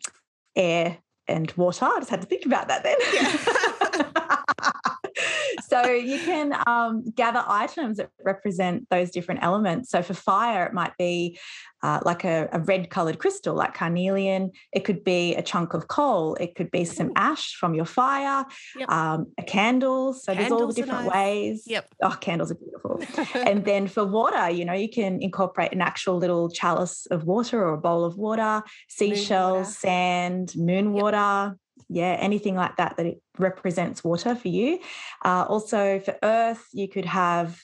air, 0.55 0.99
and 1.27 1.51
water. 1.53 1.85
I 1.85 1.99
just 1.99 2.11
had 2.11 2.21
to 2.21 2.27
think 2.27 2.45
about 2.45 2.67
that 2.67 2.83
then. 2.83 2.97
so 5.83 5.91
you 5.91 6.19
can 6.19 6.55
um, 6.67 7.03
gather 7.15 7.43
items 7.47 7.97
that 7.97 8.09
represent 8.23 8.87
those 8.89 9.11
different 9.11 9.41
elements. 9.43 9.89
So 9.89 10.01
for 10.01 10.13
fire, 10.13 10.65
it 10.65 10.73
might 10.73 10.93
be 10.97 11.39
uh, 11.81 11.99
like 12.03 12.25
a, 12.25 12.49
a 12.51 12.59
red 12.59 12.89
colored 12.89 13.19
crystal, 13.19 13.55
like 13.55 13.73
carnelian. 13.73 14.51
It 14.73 14.81
could 14.81 15.03
be 15.03 15.35
a 15.35 15.41
chunk 15.41 15.73
of 15.73 15.87
coal. 15.87 16.35
It 16.35 16.55
could 16.55 16.71
be 16.71 16.83
some 16.85 17.11
ash 17.15 17.55
from 17.55 17.73
your 17.73 17.85
fire, 17.85 18.45
Yep. 18.75 18.89
um, 18.89 19.27
a 19.37 19.43
candle. 19.43 20.13
So 20.13 20.33
there's 20.35 20.51
all 20.51 20.67
the 20.67 20.73
different 20.73 21.05
nice. 21.05 21.13
ways. 21.13 21.63
Yep. 21.67 21.87
Oh, 22.03 22.17
candles 22.19 22.51
are 22.51 22.55
beautiful. 22.55 23.01
and 23.35 23.63
then 23.65 23.87
for 23.87 24.05
water, 24.05 24.49
you 24.49 24.65
know, 24.65 24.73
you 24.73 24.89
can 24.89 25.21
incorporate 25.21 25.71
an 25.71 25.81
actual 25.81 26.17
little 26.17 26.49
chalice 26.49 27.05
of 27.11 27.23
water 27.23 27.63
or 27.63 27.73
a 27.73 27.77
bowl 27.77 28.03
of 28.03 28.17
water, 28.17 28.61
seashells, 28.89 29.67
water. 29.67 29.71
sand, 29.71 30.53
moon 30.55 30.93
Yep. 30.93 31.03
water. 31.03 31.57
Yeah, 31.89 32.15
anything 32.19 32.55
like 32.55 32.77
that 32.77 32.97
that 32.97 33.05
it 33.05 33.21
represents 33.37 34.03
water 34.03 34.35
for 34.35 34.47
you. 34.47 34.79
Uh, 35.25 35.45
also 35.49 35.99
for 35.99 36.15
earth, 36.21 36.67
you 36.71 36.87
could 36.87 37.05
have 37.05 37.59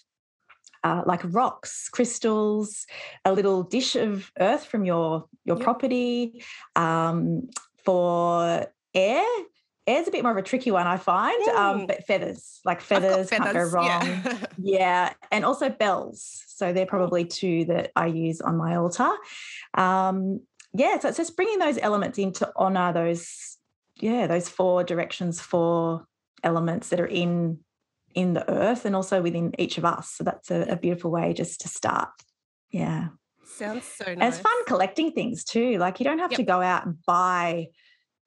uh, 0.84 1.04
like 1.06 1.22
rocks, 1.26 1.90
crystals, 1.90 2.86
a 3.24 3.34
little 3.34 3.64
dish 3.64 3.96
of 3.96 4.32
earth 4.40 4.66
from 4.66 4.86
your 4.86 5.26
your 5.46 5.58
Yep. 5.58 5.64
property. 5.64 6.44
Um, 6.76 7.50
for 7.84 8.66
air, 8.96 9.24
air's 9.88 10.08
a 10.08 10.12
bit 10.12 10.24
more 10.24 10.32
of 10.32 10.38
a 10.38 10.42
tricky 10.42 10.72
one, 10.72 10.88
I 10.88 10.98
find. 10.98 11.42
Um, 11.50 11.86
but 11.86 12.06
feathers, 12.06 12.62
like 12.66 12.78
I've 12.80 12.84
feathers, 12.84 13.30
can't 13.30 13.54
go 13.54 13.64
wrong. 13.64 14.02
yeah. 14.02 14.38
Yeah, 14.58 15.14
and 15.32 15.46
also 15.46 15.70
bells. 15.70 16.44
So 16.48 16.74
they're 16.74 16.86
probably 16.88 17.26
two 17.26 17.66
that 17.66 17.92
I 17.96 18.08
use 18.08 18.42
on 18.42 18.58
my 18.58 18.76
altar. 18.78 19.12
Um, 19.76 20.42
yeah, 20.74 21.00
so 21.00 21.10
it's 21.10 21.18
just 21.18 21.36
bringing 21.36 21.60
those 21.60 21.78
elements 21.78 22.18
in 22.18 22.32
to 22.34 22.52
honor 22.56 22.92
those, 22.94 23.55
yeah, 24.06 24.28
those 24.28 24.48
four 24.48 24.84
directions, 24.84 25.42
four 25.42 26.06
elements 26.44 26.90
that 26.90 27.00
are 27.00 27.08
in 27.08 27.60
in 28.14 28.34
the 28.34 28.50
earth 28.50 28.86
and 28.86 28.96
also 28.96 29.22
within 29.22 29.52
each 29.58 29.78
of 29.80 29.84
us. 29.84 30.12
So 30.12 30.24
that's 30.24 30.52
a, 30.52 30.62
a 30.70 30.76
beautiful 30.78 31.12
way 31.12 31.34
just 31.34 31.62
to 31.62 31.68
start. 31.68 32.10
Yeah. 32.70 33.08
Sounds 33.46 33.84
so 33.84 34.06
And 34.06 34.22
it's 34.24 34.38
fun 34.38 34.66
collecting 34.68 35.12
things 35.12 35.44
too. 35.44 35.80
Like 35.80 36.00
you 36.00 36.04
don't 36.06 36.20
have 36.20 36.32
to 36.36 36.44
go 36.44 36.62
out 36.62 36.86
and 36.86 36.96
buy 37.06 37.68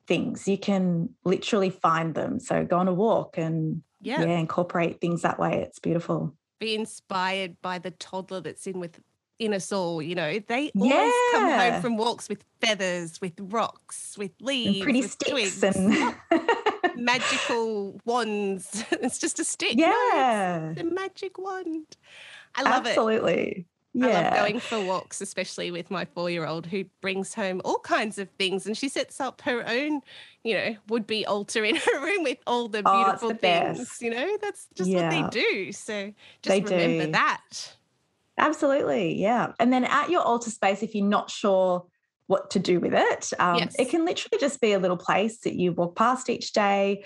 things. 0.07 0.47
You 0.49 0.59
can 0.59 1.11
literally 1.25 1.71
find 1.71 2.15
them. 2.15 2.39
So 2.41 2.65
go 2.65 2.77
on 2.79 2.89
a 2.89 2.93
walk 2.93 3.39
and 3.39 3.83
Yeah. 4.01 4.21
yeah, 4.21 4.39
incorporate 4.39 5.01
things 5.01 5.23
that 5.23 5.39
way. 5.39 5.63
It's 5.63 5.79
beautiful. 5.79 6.35
Be 6.59 6.75
inspired 6.75 7.57
by 7.63 7.79
the 7.79 7.93
toddler 7.93 8.41
that's 8.41 8.67
in 8.67 8.81
with 8.81 9.01
in 9.39 9.55
us 9.55 9.73
all, 9.73 10.03
you 10.03 10.15
know. 10.15 10.39
They 10.39 10.73
always 10.79 11.23
come 11.23 11.49
home 11.49 11.75
from 11.75 11.97
walks 11.97 12.29
with 12.29 12.45
feathers, 12.61 13.21
with 13.21 13.35
rocks, 13.41 14.17
with 14.19 14.33
leaves, 14.41 14.81
and 14.81 14.81
pretty 14.81 15.01
with 15.01 15.13
sticks 15.13 15.31
twigs, 15.31 15.63
and 15.63 16.15
magical 16.95 18.01
wands. 18.05 18.85
it's 18.93 19.19
just 19.19 19.39
a 19.39 19.45
stick. 19.45 19.79
No, 19.79 19.87
yeah, 19.87 20.71
it's 20.77 20.81
a 20.81 20.85
magic 20.85 21.39
wand. 21.39 21.97
I 22.55 22.63
love 22.63 22.87
it. 22.87 22.93
absolutely. 22.95 23.67
I 24.01 24.07
Yeah, 24.07 24.13
love 24.13 24.31
going 24.31 24.61
for 24.61 24.81
walks, 24.81 25.21
especially 25.21 25.71
with 25.73 25.91
my 25.91 26.05
four 26.05 26.31
year 26.31 26.47
old 26.47 26.67
who 26.67 26.85
brings 27.01 27.35
home 27.35 27.61
all 27.65 27.81
kinds 27.81 28.19
of 28.19 28.31
things 28.39 28.67
and 28.67 28.77
she 28.77 28.89
sets 28.89 29.21
up 29.21 29.41
her 29.43 29.67
own, 29.67 30.03
you 30.45 30.55
know, 30.55 30.77
would 30.89 31.07
be 31.07 31.27
altar 31.27 31.65
in 31.65 31.77
her 31.85 32.01
room 32.05 32.23
with 32.23 32.39
all 32.47 32.69
the 32.69 32.83
Oh, 32.85 32.93
beautiful 32.93 33.29
the 33.29 33.35
things. 33.35 33.79
best. 33.79 34.03
You 34.03 34.11
know, 34.11 34.39
that's 34.41 34.69
just 34.77 34.91
Yeah. 34.91 34.97
what 34.97 35.11
they 35.11 35.23
do. 35.25 35.73
So 35.73 36.15
They 36.47 36.61
just 36.61 36.63
remember 36.63 37.07
do. 37.07 37.13
that. 37.13 37.77
Absolutely. 38.39 39.15
Yeah, 39.21 39.53
and 39.59 39.73
then 39.73 39.85
at 39.85 40.11
your 40.11 40.23
altar 40.23 40.51
space, 40.51 40.83
if 40.83 40.95
you're 40.95 41.07
not 41.07 41.31
sure 41.31 41.87
what 42.27 42.51
to 42.51 42.59
do 42.59 42.79
with 42.81 42.95
it, 42.95 43.31
um, 43.39 43.59
Yes. 43.59 43.75
it 43.79 43.89
can 43.89 44.05
literally 44.05 44.39
just 44.41 44.61
be 44.61 44.73
a 44.73 44.79
little 44.79 44.97
place 44.99 45.41
that 45.41 45.55
you 45.55 45.73
walk 45.73 45.97
past 45.97 46.29
each 46.29 46.53
day 46.53 47.05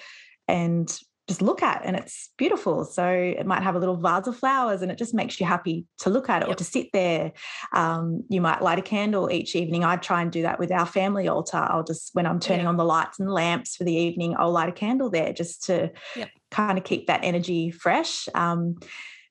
and 0.48 0.88
just 1.28 1.40
look 1.40 1.62
at, 1.62 1.82
and 1.84 1.94
it's 1.94 2.30
beautiful. 2.36 2.84
So 2.84 3.06
it 3.08 3.46
might 3.46 3.62
have 3.62 3.76
a 3.76 3.78
little 3.78 3.96
vase 3.96 4.26
of 4.26 4.36
flowers, 4.36 4.82
and 4.82 4.90
it 4.90 4.98
just 4.98 5.14
makes 5.14 5.38
you 5.38 5.46
happy 5.46 5.86
to 6.00 6.10
look 6.10 6.28
at 6.28 6.42
it 6.42 6.48
or 6.48 6.54
to 6.56 6.64
sit 6.64 6.88
there. 6.92 7.32
Um, 7.72 8.24
you 8.28 8.40
might 8.40 8.60
light 8.60 8.80
a 8.80 8.82
candle 8.82 9.30
each 9.30 9.54
evening. 9.54 9.84
I 9.84 9.96
try 9.96 10.20
and 10.20 10.32
do 10.32 10.42
that 10.42 10.58
with 10.58 10.72
our 10.72 10.84
family 10.84 11.28
altar. 11.28 11.58
I'll 11.58 11.84
just 11.84 12.10
when 12.14 12.26
I'm 12.26 12.40
turning 12.40 12.64
Yeah. 12.64 12.70
on 12.70 12.76
the 12.76 12.84
lights 12.84 13.20
and 13.20 13.30
lamps 13.30 13.76
for 13.76 13.84
the 13.84 13.94
evening, 13.94 14.34
I'll 14.36 14.50
light 14.50 14.68
a 14.68 14.72
candle 14.72 15.10
there 15.10 15.32
just 15.32 15.62
to 15.66 15.92
Yep. 16.16 16.28
kind 16.50 16.76
of 16.76 16.82
keep 16.82 17.06
that 17.06 17.20
energy 17.22 17.70
fresh. 17.70 18.28
Um, 18.34 18.78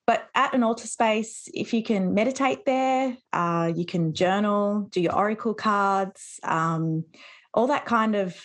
but 0.06 0.28
at 0.34 0.54
an 0.54 0.62
altar 0.62 0.86
space, 0.86 1.48
if 1.54 1.72
you 1.72 1.82
can 1.82 2.14
meditate 2.14 2.64
there, 2.64 3.16
uh, 3.32 3.72
you 3.74 3.86
can 3.86 4.14
journal, 4.14 4.88
do 4.90 5.00
your 5.00 5.14
oracle 5.14 5.54
cards, 5.54 6.40
um, 6.42 7.04
all 7.54 7.68
that 7.68 7.84
kind 7.84 8.16
of 8.16 8.36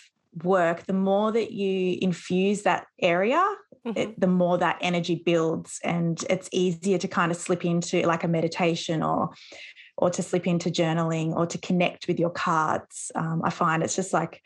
work. 0.43 0.85
The 0.85 0.93
more 0.93 1.31
that 1.31 1.51
you 1.51 1.97
infuse 2.01 2.61
that 2.63 2.85
area 3.01 3.43
mm-hmm. 3.87 3.97
it, 3.97 4.19
the 4.19 4.27
more 4.27 4.57
that 4.57 4.77
energy 4.81 5.15
builds 5.15 5.79
and 5.83 6.23
it's 6.29 6.49
easier 6.51 6.97
to 6.97 7.07
kind 7.07 7.31
of 7.31 7.37
slip 7.37 7.65
into 7.65 8.01
like 8.03 8.23
a 8.23 8.27
meditation 8.27 9.03
or 9.03 9.31
or 9.97 10.09
to 10.11 10.21
slip 10.21 10.45
into 10.45 10.69
journaling 10.69 11.35
or 11.35 11.45
to 11.45 11.57
connect 11.57 12.07
with 12.07 12.19
your 12.19 12.29
cards 12.29 13.11
um, 13.15 13.41
i 13.43 13.49
find 13.49 13.83
it's 13.83 13.95
just 13.95 14.13
like 14.13 14.41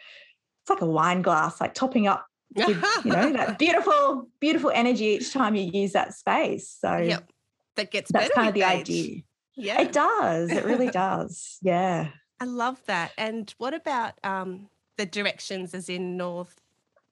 it's 0.62 0.70
like 0.70 0.82
a 0.82 0.86
wine 0.86 1.22
glass 1.22 1.60
like 1.60 1.74
topping 1.74 2.08
up 2.08 2.26
you 2.56 2.74
know 3.06 3.34
that 3.34 3.58
beautiful 3.58 4.28
beautiful 4.40 4.72
energy 4.74 5.06
each 5.06 5.32
time 5.34 5.56
you 5.56 5.70
use 5.72 5.94
that 5.94 6.14
space. 6.14 6.70
So 6.80 6.98
yep. 6.98 7.32
that 7.76 7.92
gets 7.92 8.12
that's 8.12 8.34
kind 8.34 8.48
of 8.48 8.54
the 8.54 8.64
age. 8.64 8.82
idea. 8.82 9.22
Yeah. 9.56 9.82
It 9.82 9.92
does. 9.92 10.52
It 10.52 10.66
really 10.66 10.90
does. 10.92 11.58
Yeah. 11.62 12.10
I 12.40 12.46
love 12.46 12.82
that. 12.88 13.12
And 13.18 13.54
what 13.58 13.74
about 13.74 14.14
um 14.24 14.70
the 14.98 15.06
directions 15.06 15.74
as 15.74 15.90
in 15.90 16.18
north 16.18 16.60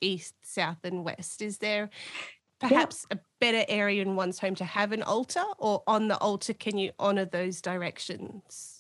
east 0.02 0.36
south 0.44 0.80
and 0.84 1.04
west? 1.04 1.42
Is 1.42 1.58
there 1.58 1.90
perhaps 2.60 3.06
a 3.10 3.20
better 3.40 3.64
area 3.70 4.02
in 4.02 4.16
one's 4.16 4.40
home 4.40 4.56
to 4.56 4.66
have 4.66 4.92
an 4.92 5.02
altar 5.04 5.44
or 5.58 5.82
on 5.88 6.10
the 6.10 6.18
altar 6.18 6.54
can 6.54 6.78
you 6.78 6.92
honor 7.00 7.24
those 7.24 7.62
directions 7.62 8.79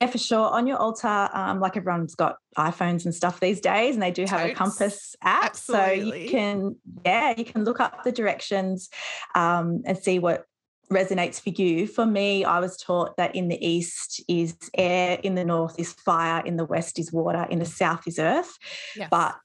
yeah 0.00 0.06
for 0.06 0.18
sure 0.18 0.48
on 0.50 0.66
your 0.66 0.76
altar 0.76 1.28
um, 1.32 1.60
like 1.60 1.76
everyone's 1.76 2.14
got 2.14 2.36
iphones 2.58 3.04
and 3.04 3.14
stuff 3.14 3.40
these 3.40 3.60
days 3.60 3.94
and 3.94 4.02
they 4.02 4.10
do 4.10 4.22
have 4.22 4.40
Totes. 4.40 4.52
a 4.52 4.54
compass 4.54 5.16
app 5.22 5.44
Absolutely. 5.46 6.10
so 6.10 6.16
you 6.16 6.30
can 6.30 6.76
yeah 7.04 7.34
you 7.36 7.44
can 7.44 7.64
look 7.64 7.80
up 7.80 8.04
the 8.04 8.12
directions 8.12 8.88
um, 9.34 9.82
and 9.84 9.98
see 9.98 10.18
what 10.18 10.44
resonates 10.92 11.40
for 11.40 11.50
you. 11.50 11.86
For 11.86 12.06
me, 12.06 12.44
I 12.44 12.60
was 12.60 12.76
taught 12.76 13.16
that 13.16 13.34
in 13.34 13.48
the 13.48 13.66
east 13.66 14.22
is 14.28 14.54
air, 14.76 15.18
in 15.22 15.34
the 15.34 15.44
north 15.44 15.78
is 15.78 15.92
fire, 15.92 16.42
in 16.44 16.56
the 16.56 16.64
west 16.64 16.98
is 16.98 17.12
water, 17.12 17.46
in 17.50 17.58
the 17.58 17.64
south 17.64 18.06
is 18.06 18.18
earth. 18.18 18.56
Yes. 18.96 19.08
But 19.10 19.36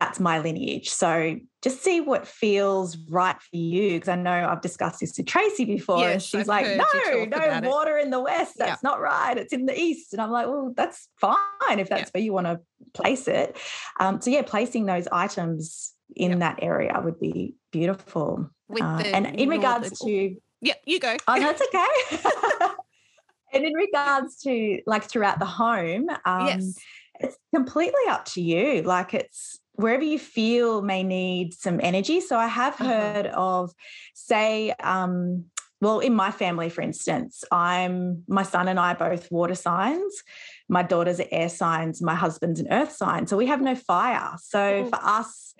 that's 0.00 0.20
my 0.20 0.38
lineage. 0.38 0.90
So 0.90 1.36
just 1.62 1.82
see 1.82 2.00
what 2.00 2.26
feels 2.26 2.96
right 3.08 3.36
for 3.40 3.56
you. 3.56 3.92
Because 3.92 4.08
I 4.08 4.16
know 4.16 4.48
I've 4.48 4.60
discussed 4.60 5.00
this 5.00 5.12
to 5.12 5.22
Tracy 5.22 5.64
before, 5.64 6.00
yes, 6.00 6.12
and 6.12 6.22
she's 6.22 6.48
I've 6.48 6.66
like, 6.66 6.76
no, 6.76 7.24
no 7.24 7.68
water 7.68 7.98
it. 7.98 8.04
in 8.04 8.10
the 8.10 8.20
west. 8.20 8.54
That's 8.58 8.82
not 8.82 9.00
right. 9.00 9.36
It's 9.36 9.52
in 9.52 9.66
the 9.66 9.78
east. 9.78 10.12
And 10.12 10.22
I'm 10.22 10.30
like, 10.30 10.46
well, 10.46 10.72
that's 10.76 11.08
fine 11.20 11.78
if 11.78 11.88
that's 11.88 12.10
where 12.10 12.22
you 12.22 12.32
want 12.32 12.46
to 12.46 12.60
place 12.92 13.28
it. 13.28 13.56
Um, 14.00 14.20
so 14.20 14.30
yeah, 14.30 14.42
placing 14.42 14.86
those 14.86 15.08
items 15.10 15.92
in 16.14 16.38
that 16.40 16.58
area 16.62 17.00
would 17.02 17.18
be 17.18 17.54
beautiful. 17.72 18.50
Uh, 18.70 19.02
and 19.04 19.26
in 19.38 19.48
regards 19.48 19.98
to 20.00 20.36
yeah, 20.64 20.74
you 20.86 20.98
go. 20.98 21.16
Oh, 21.28 21.38
that's 21.38 21.60
okay. 21.60 22.68
and 23.52 23.64
in 23.64 23.74
regards 23.74 24.38
to 24.42 24.80
like 24.86 25.04
throughout 25.04 25.38
the 25.38 25.44
home, 25.44 26.08
um, 26.24 26.46
yes. 26.46 26.78
it's 27.20 27.36
completely 27.54 28.00
up 28.08 28.24
to 28.26 28.40
you. 28.40 28.80
Like 28.82 29.12
it's 29.12 29.60
wherever 29.74 30.04
you 30.04 30.18
feel 30.18 30.82
may 30.82 31.02
need 31.02 31.54
some 31.54 31.80
energy. 31.82 32.20
So 32.20 32.38
I 32.38 32.46
have 32.46 32.74
uh-huh. 32.80 32.88
heard 32.88 33.26
of, 33.26 33.72
say, 34.14 34.72
um, 34.82 35.46
well, 35.80 36.00
in 36.00 36.14
my 36.14 36.30
family, 36.30 36.70
for 36.70 36.80
instance, 36.80 37.44
I'm 37.52 38.22
my 38.26 38.42
son 38.42 38.68
and 38.68 38.80
I 38.80 38.92
are 38.92 39.10
both 39.10 39.30
water 39.30 39.54
signs. 39.54 40.22
My 40.68 40.82
daughter's 40.82 41.20
are 41.20 41.26
air 41.30 41.50
signs. 41.50 42.00
My 42.00 42.14
husband's 42.14 42.60
an 42.60 42.72
earth 42.72 42.92
sign. 42.92 43.26
So 43.26 43.36
we 43.36 43.46
have 43.46 43.60
no 43.60 43.74
fire. 43.74 44.30
So 44.40 44.86
for 44.86 44.98
us, 45.02 45.54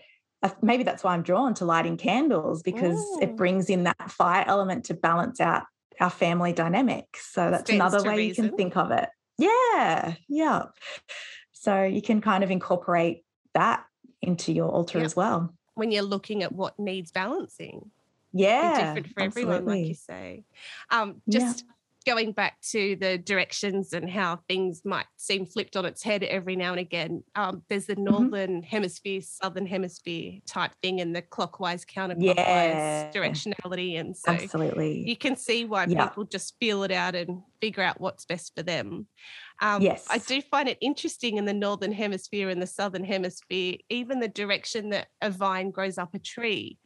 maybe 0.63 0.83
that's 0.83 1.05
why 1.05 1.13
I'm 1.13 1.23
drawn 1.23 1.53
to 1.55 1.65
lighting 1.65 1.99
candles 1.99 2.63
because 2.63 2.99
it 3.21 3.37
brings 3.37 3.69
in 3.69 3.85
that 3.85 4.11
fire 4.11 4.45
element 4.47 4.87
to 4.87 4.95
balance 4.95 5.41
out 5.41 5.65
our 6.01 6.11
family 6.11 6.53
dynamic. 6.53 7.05
So 7.17 7.51
that's 7.51 7.71
another 7.71 8.03
way 8.03 8.17
reason. 8.17 8.45
you 8.45 8.51
can 8.51 8.57
think 8.57 8.77
of 8.77 8.93
it. 8.93 9.09
Yeah, 9.37 10.15
yeah. 10.29 10.63
So 11.53 11.83
you 11.83 12.01
can 12.01 12.21
kind 12.21 12.45
of 12.45 12.51
incorporate 12.51 13.25
that 13.53 13.85
into 14.27 14.53
your 14.53 14.69
altar 14.71 14.99
yep. 14.99 15.07
as 15.07 15.17
well. 15.17 15.55
When 15.75 15.91
you're 15.91 16.03
looking 16.03 16.43
at 16.43 16.53
what 16.53 16.79
needs 16.79 17.11
balancing. 17.11 17.91
Yeah. 18.33 18.95
different 18.95 19.15
for 19.15 19.23
absolutely. 19.23 19.55
everyone, 19.55 19.79
like 19.79 19.89
you 19.89 19.95
say. 19.95 20.45
Um, 20.91 21.23
just 21.29 21.65
going 22.05 22.33
back 22.33 22.61
to 22.61 22.97
the 22.97 23.19
directions 23.19 23.93
and 23.93 24.09
how 24.09 24.39
things 24.49 24.83
might 24.85 25.07
seem 25.17 25.47
flipped 25.47 25.77
on 25.77 25.85
its 25.85 26.03
head 26.03 26.23
every 26.23 26.57
now 26.57 26.73
and 26.73 26.81
again, 26.81 27.23
um, 27.35 27.63
there's 27.69 27.87
the 27.87 27.95
mm-hmm. 27.95 28.05
northern 28.05 28.61
mm-hmm. 28.61 28.67
hemisphere, 28.67 29.21
southern 29.23 29.67
hemisphere 29.67 30.35
type 30.47 30.73
thing, 30.83 31.01
and 31.01 31.15
the 31.15 31.23
clockwise, 31.23 31.85
counterclockwise 31.85 32.37
yeah. 32.37 33.11
directionality. 33.13 33.99
And 33.99 34.17
so, 34.17 34.33
absolutely, 34.33 35.09
you 35.09 35.17
can 35.17 35.37
see 35.37 35.65
why 35.65 35.87
yeah. 35.87 36.07
people 36.07 36.25
just 36.25 36.55
feel 36.61 36.83
it 36.83 36.93
out 36.93 37.15
and 37.15 37.43
figure 37.61 37.83
out 37.83 38.01
what's 38.01 38.25
best 38.27 38.55
for 38.55 38.63
them. 38.63 39.07
Um, 39.61 39.83
yes, 39.83 40.07
I 40.11 40.19
do 40.19 40.43
find 40.43 40.69
it 40.69 40.79
interesting 40.81 41.37
in 41.37 41.45
the 41.45 41.55
northern 41.55 41.93
hemisphere 41.93 42.49
and 42.49 42.61
the 42.61 42.67
southern 42.67 43.05
hemisphere, 43.05 43.77
even 43.89 44.21
the 44.21 44.29
direction 44.29 44.91
that 44.91 45.09
a 45.21 45.31
vine 45.31 45.71
grows 45.71 45.97
up 45.99 46.15
a 46.15 46.19
tree 46.19 46.79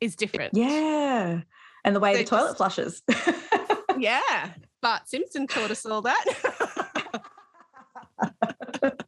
is 0.00 0.16
different. 0.16 0.54
Yeah, 0.54 1.40
and 1.84 1.96
the 1.96 2.00
way 2.00 2.12
so 2.14 2.18
the 2.18 2.24
toilet 2.24 2.46
just, 2.48 2.56
flushes. 2.58 3.02
yeah, 3.98 4.50
Bart 4.82 5.08
Simpson 5.08 5.46
taught 5.46 5.70
us 5.70 5.84
all 5.84 6.02
that. 6.02 6.24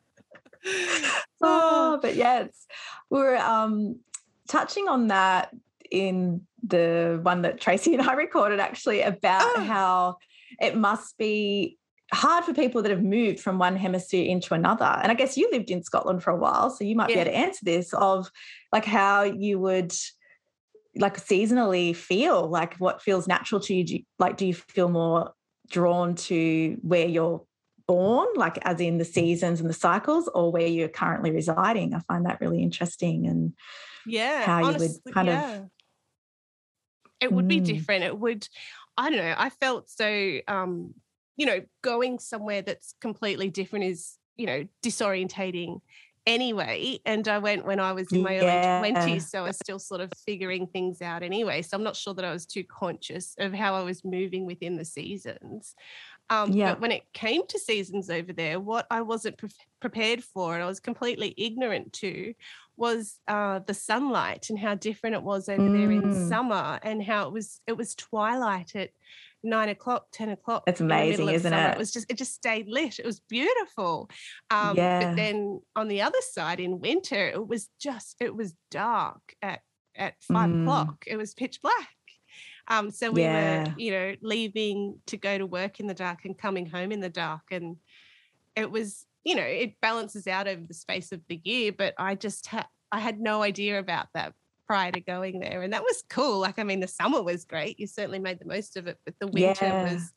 oh, 1.42 1.99
but 2.03 2.16
yes, 2.16 2.66
we 3.11 3.21
are 3.21 3.37
um, 3.37 4.01
touching 4.49 4.88
on 4.88 5.09
that 5.09 5.55
in 5.90 6.42
the 6.62 7.21
one 7.23 7.42
that 7.42 7.61
Tracy 7.61 7.95
and 7.95 8.03
I 8.03 8.12
recorded 8.14 8.61
actually 8.61 9.03
about 9.03 9.59
oh. 9.59 9.62
how 9.62 10.16
it 10.61 10.77
must 10.77 11.16
be 11.19 11.79
hard 12.12 12.45
for 12.45 12.55
people 12.55 12.83
that 12.83 12.90
have 12.90 13.03
moved 13.03 13.40
from 13.40 13.59
one 13.59 13.77
hemisphere 13.77 14.25
into 14.25 14.55
another. 14.55 14.85
And 14.85 15.11
I 15.11 15.14
guess 15.14 15.37
you 15.37 15.49
lived 15.51 15.71
in 15.71 15.83
Scotland 15.83 16.23
for 16.23 16.31
a 16.31 16.37
while, 16.37 16.71
so 16.71 16.85
you 16.85 16.95
might 16.95 17.11
yeah. 17.11 17.16
be 17.16 17.21
able 17.23 17.31
to 17.33 17.37
answer 17.37 17.64
this 17.64 17.92
of 17.95 18.31
like 18.73 18.85
how 18.85 19.23
you 19.23 19.59
would 19.59 19.92
like 20.99 21.19
seasonally 21.19 21.95
feel 21.95 22.49
like 22.49 22.75
what 22.77 23.03
feels 23.03 23.29
natural 23.29 23.61
to 23.61 23.75
you 23.75 23.85
do 23.85 23.95
you, 23.97 24.03
like 24.19 24.37
do 24.37 24.47
you 24.47 24.55
feel 24.55 24.88
more 24.88 25.33
drawn 25.69 26.14
to 26.14 26.77
where 26.83 27.07
you're 27.07 27.45
born 27.87 28.27
like 28.35 28.59
as 28.62 28.81
in 28.81 28.99
the 28.99 29.05
seasons 29.05 29.61
and 29.61 29.69
the 29.69 29.75
cycles 29.75 30.29
or 30.35 30.51
where 30.51 30.66
you're 30.66 30.88
currently 30.88 31.31
residing 31.31 31.95
i 31.95 32.01
find 32.09 32.27
that 32.27 32.40
really 32.40 32.62
interesting 32.62 33.27
and 33.27 33.53
yeah 34.07 34.45
how 34.45 34.64
honestly, 34.64 34.88
you 34.88 34.95
would 35.05 35.14
kind 35.14 35.29
yeah. 35.29 35.55
of 35.57 35.71
it 37.21 37.33
would 37.33 37.45
mm. 37.45 37.49
be 37.49 37.61
different 37.61 38.03
it 38.03 38.19
would 38.19 38.49
i 38.97 39.11
don't 39.11 39.19
know 39.19 39.35
i 39.37 39.51
felt 39.51 39.88
so 39.88 40.38
um 40.49 40.95
you 41.37 41.46
know 41.46 41.62
going 41.83 42.18
somewhere 42.18 42.62
that's 42.62 42.94
completely 43.01 43.51
different 43.51 43.85
is 43.85 44.18
you 44.37 44.46
know 44.46 44.66
disorientating 44.83 45.81
anyway. 46.27 46.99
And 47.07 47.27
I 47.29 47.38
went 47.38 47.64
when 47.64 47.81
I 47.81 47.92
was 47.92 48.11
in 48.12 48.22
my 48.22 48.35
yeah. 48.35 48.81
early 48.81 48.92
20s. 48.92 49.22
So 49.22 49.40
I 49.40 49.42
was 49.42 49.57
still 49.57 49.79
sort 49.79 50.01
of 50.01 50.12
figuring 50.27 50.66
things 50.66 51.01
out 51.01 51.22
anyway. 51.22 51.62
So 51.62 51.77
I'm 51.77 51.85
not 51.85 51.96
sure 51.96 52.14
that 52.14 52.25
I 52.25 52.33
was 52.33 52.46
too 52.46 52.64
conscious 52.64 53.35
of 53.38 53.55
how 53.55 53.75
I 53.75 53.83
was 53.83 54.05
moving 54.05 54.44
within 54.44 54.77
the 54.77 54.85
seasons. 54.85 55.75
Um, 56.29 56.53
yeah. 56.53 56.72
But 56.72 56.81
when 56.81 56.90
it 56.90 57.05
came 57.12 57.46
to 57.46 57.59
seasons 57.59 58.11
over 58.11 58.33
there, 58.33 58.59
what 58.59 58.87
I 58.90 59.03
wasn't 59.03 59.38
pre- 59.38 59.51
prepared 59.81 60.25
for 60.25 60.55
and 60.55 60.62
I 60.62 60.66
was 60.66 60.81
completely 60.81 61.33
ignorant 61.37 61.92
to 61.94 62.35
was 62.77 63.20
uh, 63.29 63.61
the 63.61 63.72
sunlight 63.72 64.51
and 64.51 64.59
how 64.59 64.75
different 64.75 65.16
it 65.16 65.22
was 65.22 65.49
over 65.49 65.62
mm. 65.62 65.72
there 65.72 65.92
in 65.92 66.03
mm. 66.03 66.29
summer 66.29 66.79
and 66.83 67.03
how 67.03 67.27
it 67.27 67.33
was 67.33 67.61
it 67.66 67.77
was 67.77 67.94
twilight 67.94 68.77
at 68.77 68.90
nine 69.42 69.68
o'clock, 69.68 70.07
10 70.12 70.31
o'clock. 70.31 70.64
It's 70.66 70.81
amazing, 70.81 71.29
isn't 71.29 71.51
summer. 71.51 71.68
it? 71.68 71.72
It 71.72 71.79
was 71.79 71.92
just, 71.92 72.11
it 72.11 72.18
just 72.18 72.35
stayed 72.35 72.68
lit. 72.68 72.99
It 72.99 73.07
was 73.07 73.20
beautiful. 73.29 74.11
Um, 74.51 74.77
yeah. 74.77 75.01
But 75.01 75.16
then 75.16 75.61
on 75.75 75.88
the 75.88 76.03
other 76.03 76.18
side 76.20 76.61
in 76.61 76.81
winter, 76.81 77.29
it 77.29 77.46
was 77.46 77.68
just, 77.81 78.16
it 78.20 78.35
was 78.35 78.55
dark 78.70 79.20
at, 79.42 79.61
at 79.94 80.14
five 80.22 80.51
mm. 80.51 80.62
o'clock. 80.62 81.05
It 81.07 81.16
was 81.16 81.35
pitch 81.35 81.61
black. 81.62 81.88
Um, 82.68 82.90
so 82.90 83.11
we 83.11 83.22
yeah. 83.22 83.64
were, 83.64 83.75
you 83.77 83.92
know, 83.92 84.14
leaving 84.22 84.99
to 85.07 85.16
go 85.16 85.38
to 85.38 85.46
work 85.46 85.79
in 85.81 85.87
the 85.87 85.94
dark 85.94 86.25
and 86.25 86.37
coming 86.37 86.66
home 86.66 86.90
in 86.90 87.01
the 87.01 87.09
dark. 87.09 87.42
And 87.51 87.77
it 88.57 88.70
was, 88.70 89.07
you 89.25 89.37
know, 89.37 89.42
it 89.42 89.81
balances 89.81 90.27
out 90.27 90.49
over 90.49 90.62
the 90.66 90.75
space 90.75 91.12
of 91.12 91.20
the 91.29 91.40
year, 91.44 91.72
but 91.72 91.94
I 91.99 92.16
just 92.16 92.46
had, 92.46 92.66
I 92.90 92.99
had 92.99 93.20
no 93.20 93.42
idea 93.42 93.79
about 93.79 94.09
that 94.14 94.35
prior 94.66 94.92
to 94.92 95.00
going 95.00 95.40
there. 95.40 95.62
And 95.62 95.72
that 95.72 95.83
was 95.83 96.02
cool. 96.09 96.40
Like, 96.40 96.59
I 96.59 96.64
mean, 96.64 96.81
the 96.81 96.88
summer 96.88 97.22
was 97.22 97.44
great. 97.44 97.79
You 97.79 97.87
certainly 97.87 98.18
made 98.18 98.38
the 98.38 98.46
most 98.46 98.76
of 98.76 98.87
it, 98.87 98.98
but 99.05 99.14
the 99.18 99.29
winter 99.29 99.66
yeah. 99.66 99.92
was 99.92 100.12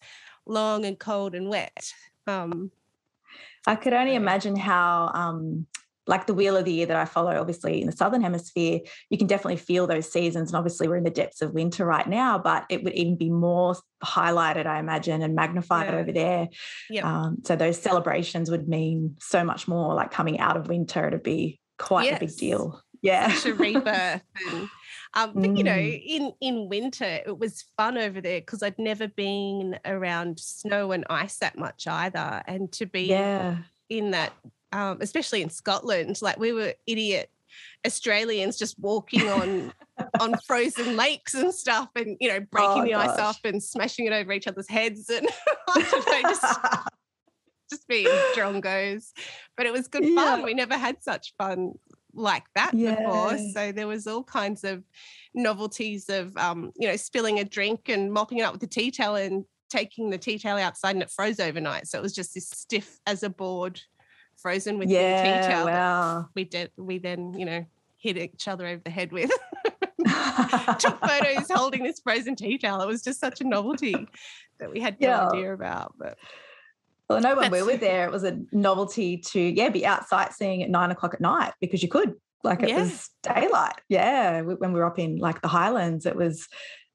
long 0.46 0.86
and 0.86 0.98
cold 0.98 1.36
and 1.36 1.50
wet. 1.50 1.94
Um, 2.28 2.72
I 3.68 3.76
could 3.76 3.94
only 3.94 4.16
imagine 4.16 4.56
how, 4.56 5.12
um, 5.14 5.68
like 6.08 6.26
the 6.26 6.34
wheel 6.34 6.58
of 6.58 6.66
the 6.66 6.74
year 6.74 6.88
that 6.88 6.98
I 6.98 7.06
follow, 7.06 7.40
obviously 7.40 7.82
in 7.82 7.86
the 7.86 7.96
southern 7.96 8.24
hemisphere, 8.24 8.80
you 9.12 9.18
can 9.20 9.28
definitely 9.28 9.58
feel 9.58 9.86
those 9.86 10.12
seasons. 10.12 10.50
And 10.50 10.58
obviously, 10.58 10.88
we're 10.88 10.96
in 10.96 11.04
the 11.04 11.12
depths 11.12 11.44
of 11.44 11.54
winter 11.54 11.86
right 11.86 12.08
now, 12.08 12.40
but 12.40 12.66
it 12.70 12.84
would 12.84 12.94
even 12.94 13.16
be 13.16 13.30
more 13.30 13.76
highlighted, 14.04 14.66
I 14.66 14.80
imagine, 14.80 15.22
and 15.22 15.36
magnified 15.36 15.94
yeah. 15.94 16.00
over 16.00 16.12
there. 16.12 16.48
Yep. 16.90 17.06
Um, 17.06 17.38
so 17.46 17.56
those 17.56 17.80
celebrations 17.80 18.50
would 18.50 18.68
mean 18.68 19.18
so 19.20 19.44
much 19.44 19.68
more. 19.68 19.94
Like 19.94 20.10
coming 20.10 20.40
out 20.40 20.58
of 20.58 20.68
winter, 20.68 21.08
it'd 21.08 21.22
be 21.22 21.60
quite 21.78 22.06
yes. 22.06 22.18
a 22.18 22.26
big 22.26 22.36
deal 22.38 22.82
yeah 23.02 23.32
such 23.34 23.52
a 23.52 23.56
rebirth 23.56 24.22
and 24.52 24.70
um, 25.16 25.34
but, 25.34 25.58
you 25.58 25.64
know 25.64 25.72
mm. 25.72 26.04
in 26.06 26.34
in 26.42 26.70
winter 26.70 27.22
it 27.26 27.38
was 27.38 27.66
fun 27.78 27.98
over 27.98 28.22
there 28.22 28.40
because 28.40 28.62
i'd 28.62 28.78
never 28.78 29.08
been 29.08 29.80
around 29.86 30.40
snow 30.40 30.92
and 30.92 31.06
ice 31.10 31.38
that 31.38 31.58
much 31.58 31.88
either 31.88 32.44
and 32.48 32.72
to 32.72 32.86
be 32.86 33.04
yeah. 33.04 33.58
in 33.90 34.12
that 34.12 34.34
um, 34.72 35.00
especially 35.02 35.42
in 35.42 35.50
scotland 35.50 36.22
like 36.22 36.38
we 36.38 36.54
were 36.54 36.74
idiot 36.86 37.32
australians 37.86 38.58
just 38.58 38.78
walking 38.80 39.28
on 39.28 39.74
on 40.20 40.36
frozen 40.48 40.96
lakes 40.96 41.34
and 41.34 41.54
stuff, 41.54 41.90
and 41.96 42.18
you 42.20 42.30
know, 42.30 42.40
breaking 42.40 42.82
Oh, 42.82 42.86
the 42.86 42.94
ice 42.96 43.18
up 43.18 43.38
and 43.44 43.62
smashing 43.62 44.06
it 44.06 44.14
over 44.14 44.32
each 44.32 44.48
other's 44.48 44.70
heads, 44.70 45.10
and 45.10 45.28
know, 45.76 46.22
just 46.24 46.60
just 47.70 47.88
being 47.88 48.08
drongos. 48.36 49.12
But 49.58 49.66
it 49.66 49.74
was 49.74 49.88
good 49.88 50.06
fun. 50.16 50.44
We 50.44 50.54
never 50.54 50.78
had 50.78 51.04
such 51.04 51.34
fun 51.38 51.74
like 52.14 52.46
that 52.56 52.72
before. 52.72 53.34
Yeah. 53.34 53.52
So 53.54 53.72
there 53.72 53.88
was 53.88 54.08
all 54.08 54.24
kinds 54.24 54.64
of 54.64 54.84
novelties 55.34 56.10
of 56.10 56.36
um, 56.38 56.72
you 56.76 56.88
know, 56.88 56.96
spilling 56.96 57.40
a 57.40 57.44
drink 57.44 57.90
and 57.90 58.12
mopping 58.12 58.40
it 58.40 58.44
up 58.44 58.52
with 58.52 58.62
the 58.62 58.68
tea 58.68 58.92
towel 58.92 59.16
and 59.16 59.46
taking 59.70 60.10
the 60.10 60.18
tea 60.18 60.40
towel 60.40 60.58
outside 60.58 60.96
and 60.96 61.04
it 61.04 61.12
froze 61.12 61.40
overnight. 61.40 61.88
So 61.88 62.00
it 62.00 62.02
was 62.02 62.14
just 62.14 62.34
this 62.34 62.50
stiff 62.50 63.00
as 63.06 63.24
a 63.24 63.30
board, 63.30 63.80
frozen 64.38 64.78
with 64.80 64.90
the 64.90 64.96
tea 64.96 65.48
towel 65.48 65.66
wow. 65.66 66.30
we 66.36 66.44
did 66.44 66.72
we 66.78 66.98
then, 66.98 67.34
you 67.34 67.46
know, 67.46 67.66
hit 67.98 68.18
each 68.18 68.48
other 68.48 68.66
over 68.66 68.82
the 68.84 68.90
head 68.90 69.12
with. 69.12 69.32
Took 70.80 71.00
photos 71.06 71.48
holding 71.52 71.84
this 71.84 72.00
frozen 72.00 72.36
tea 72.36 72.58
towel. 72.58 72.82
It 72.82 72.88
was 72.88 73.02
just 73.02 73.20
such 73.20 73.42
a 73.42 73.44
novelty 73.44 74.08
that 74.60 74.72
we 74.72 74.80
had 74.80 75.00
no 75.00 75.08
Yeah. 75.08 75.28
idea 75.28 75.54
about. 75.54 75.94
But 75.98 76.18
Well, 77.10 77.18
I 77.18 77.22
know 77.22 77.36
when 77.36 77.52
we 77.52 77.64
were 77.64 77.76
there, 77.78 78.06
it 78.06 78.12
was 78.12 78.24
a 78.24 78.40
novelty 78.52 79.18
to 79.18 79.40
yeah 79.42 79.70
be 79.70 79.86
out 79.86 80.08
sightseeing 80.08 80.62
at 80.62 80.70
nine 80.70 80.92
o'clock 80.92 81.16
at 81.16 81.22
night 81.22 81.54
because 81.60 81.82
you 81.82 81.90
could 81.90 82.14
like 82.44 82.62
it 82.62 82.70
Yeah. 82.70 82.82
was 82.84 83.10
daylight. 83.24 83.82
Yeah, 83.90 84.42
when 84.42 84.72
we 84.74 84.80
were 84.80 84.86
up 84.86 85.00
in 85.00 85.18
like 85.18 85.42
the 85.42 85.48
Highlands, 85.48 86.06
it 86.06 86.16
was 86.16 86.48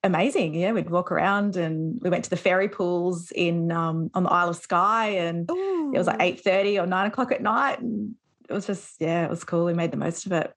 amazing. 0.05 0.55
Yeah, 0.55 0.71
we'd 0.73 0.89
walk 0.89 1.11
around 1.11 1.57
and 1.57 1.99
we 2.01 2.11
went 2.11 2.25
to 2.25 2.31
the 2.31 2.37
Fairy 2.37 2.69
Pools 2.69 3.33
in 3.33 3.73
um, 3.73 4.11
on 4.15 4.23
the 4.23 4.31
Isle 4.31 4.51
of 4.51 4.57
Skye, 4.57 5.09
and 5.09 5.51
it 5.51 5.99
was 5.99 6.07
like 6.07 6.23
eight 6.23 6.41
thirty 6.41 6.79
or 6.79 6.87
nine 6.87 7.09
o'clock 7.09 7.33
at 7.33 7.43
night, 7.43 7.81
and 7.81 8.15
it 8.49 8.53
was 8.53 8.67
just 8.69 8.95
yeah, 9.01 9.25
it 9.25 9.31
was 9.31 9.43
cool. 9.43 9.65
We 9.65 9.75
made 9.75 9.91
the 9.91 9.97
most 9.97 10.27
of 10.27 10.33
it. 10.33 10.53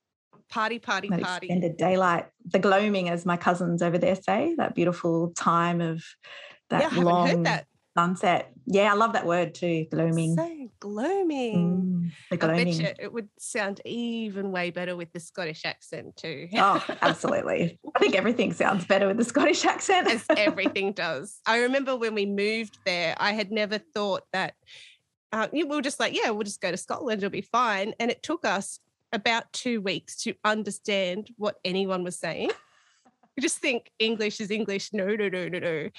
party, 0.49 0.77
party, 0.77 1.09
That 1.09 1.21
party. 1.23 1.47
extended 1.47 1.77
daylight, 1.77 2.27
the 2.45 2.59
gloaming, 2.59 3.09
as 3.09 3.25
my 3.25 3.37
cousins 3.37 3.81
over 3.81 3.97
there 3.97 4.15
say, 4.15 4.53
that 4.57 4.75
beautiful 4.75 5.31
time 5.35 5.81
of 5.81 6.03
that 6.69 6.93
yeah, 6.93 7.01
long 7.01 7.27
heard 7.27 7.45
that. 7.45 7.65
Sunset. 7.97 8.51
Yeah, 8.65 8.91
I 8.91 8.95
love 8.95 9.13
that 9.13 9.25
word 9.25 9.55
too, 9.55 9.87
gloaming. 9.89 10.35
So 10.35 10.69
gloaming. 10.79 12.11
Mm, 12.31 12.39
the 12.39 12.45
I 12.45 12.63
bet 12.63 12.67
you 12.67 12.87
it 12.99 13.11
would 13.11 13.29
sound 13.39 13.81
even 13.85 14.51
way 14.51 14.69
better 14.69 14.95
with 14.95 15.11
the 15.13 15.19
Scottish 15.19 15.65
accent 15.65 16.15
too. 16.15 16.47
Oh, 16.55 16.83
absolutely. 17.01 17.79
I 17.95 17.99
think 17.99 18.15
everything 18.15 18.53
sounds 18.53 18.85
better 18.85 19.07
with 19.07 19.17
the 19.17 19.23
Scottish 19.23 19.65
accent. 19.65 20.09
as 20.11 20.25
everything 20.29 20.91
does. 20.91 21.39
I 21.47 21.61
remember 21.61 21.95
when 21.95 22.13
we 22.13 22.25
moved 22.25 22.77
there, 22.85 23.15
I 23.17 23.33
had 23.33 23.51
never 23.51 23.79
thought 23.79 24.23
that 24.31 24.53
uh, 25.31 25.47
we 25.51 25.63
were 25.63 25.81
just 25.81 25.99
like, 25.99 26.15
yeah, 26.15 26.29
we'll 26.29 26.43
just 26.43 26.61
go 26.61 26.69
to 26.69 26.77
Scotland, 26.77 27.19
it'll 27.19 27.31
be 27.31 27.41
fine. 27.41 27.93
And 27.99 28.11
it 28.11 28.21
took 28.21 28.45
us 28.45 28.79
about 29.11 29.51
two 29.53 29.81
weeks 29.81 30.17
to 30.23 30.35
understand 30.43 31.29
what 31.37 31.55
anyone 31.65 32.03
was 32.03 32.19
saying. 32.19 32.51
You 33.37 33.41
just 33.41 33.59
think 33.59 33.91
English 33.99 34.41
is 34.41 34.49
English. 34.49 34.93
No, 34.93 35.05
no, 35.05 35.29
no, 35.29 35.47
no, 35.47 35.59
no. 35.59 35.89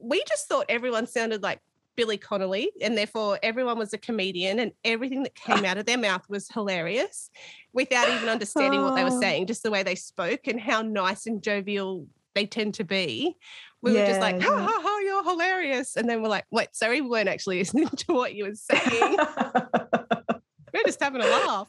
We 0.00 0.22
just 0.28 0.48
thought 0.48 0.66
everyone 0.68 1.06
sounded 1.06 1.42
like 1.42 1.60
Billy 1.96 2.16
Connolly, 2.18 2.70
and 2.82 2.98
therefore 2.98 3.38
everyone 3.42 3.78
was 3.78 3.92
a 3.92 3.98
comedian, 3.98 4.58
and 4.58 4.72
everything 4.84 5.22
that 5.22 5.34
came 5.34 5.64
out 5.64 5.78
of 5.78 5.86
their 5.86 5.98
mouth 5.98 6.22
was 6.28 6.48
hilarious 6.48 7.30
without 7.72 8.08
even 8.08 8.28
understanding 8.28 8.82
what 8.82 8.94
they 8.94 9.04
were 9.04 9.10
Oh. 9.12 9.20
saying, 9.20 9.46
just 9.46 9.62
the 9.62 9.70
way 9.70 9.82
they 9.82 9.94
spoke 9.94 10.46
and 10.46 10.60
how 10.60 10.82
nice 10.82 11.26
and 11.26 11.42
jovial 11.42 12.06
they 12.34 12.46
tend 12.46 12.74
to 12.74 12.84
be. 12.84 13.36
We 13.80 13.92
were 13.92 14.02
just 14.06 14.20
like, 14.20 14.36
Yeah, 14.40 14.46
ha 14.48 14.50
ha 14.58 14.80
ha, 14.82 14.98
you're 15.04 15.24
hilarious. 15.24 15.94
And 15.96 16.08
then 16.08 16.20
we're 16.22 16.28
like, 16.28 16.46
wait, 16.50 16.74
sorry, 16.74 17.00
we 17.00 17.08
weren't 17.08 17.28
actually 17.28 17.58
listening 17.60 17.88
to 17.88 18.12
what 18.12 18.34
you 18.34 18.44
were 18.46 18.54
saying. 18.54 19.16
we're 20.74 20.84
just 20.84 21.00
having 21.00 21.20
a 21.20 21.26
laugh. 21.26 21.68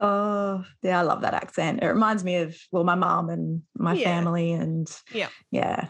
oh, 0.00 0.64
yeah, 0.82 0.98
I 0.98 1.02
love 1.02 1.20
that 1.20 1.34
accent. 1.34 1.82
It 1.82 1.86
reminds 1.86 2.24
me 2.24 2.36
of 2.36 2.56
well, 2.72 2.82
my 2.84 2.94
mom 2.96 3.28
and 3.30 3.62
my 3.76 3.94
Yeah. 3.94 4.04
family, 4.04 4.52
and 4.52 4.90
Yeah. 5.12 5.28
yeah, 5.50 5.86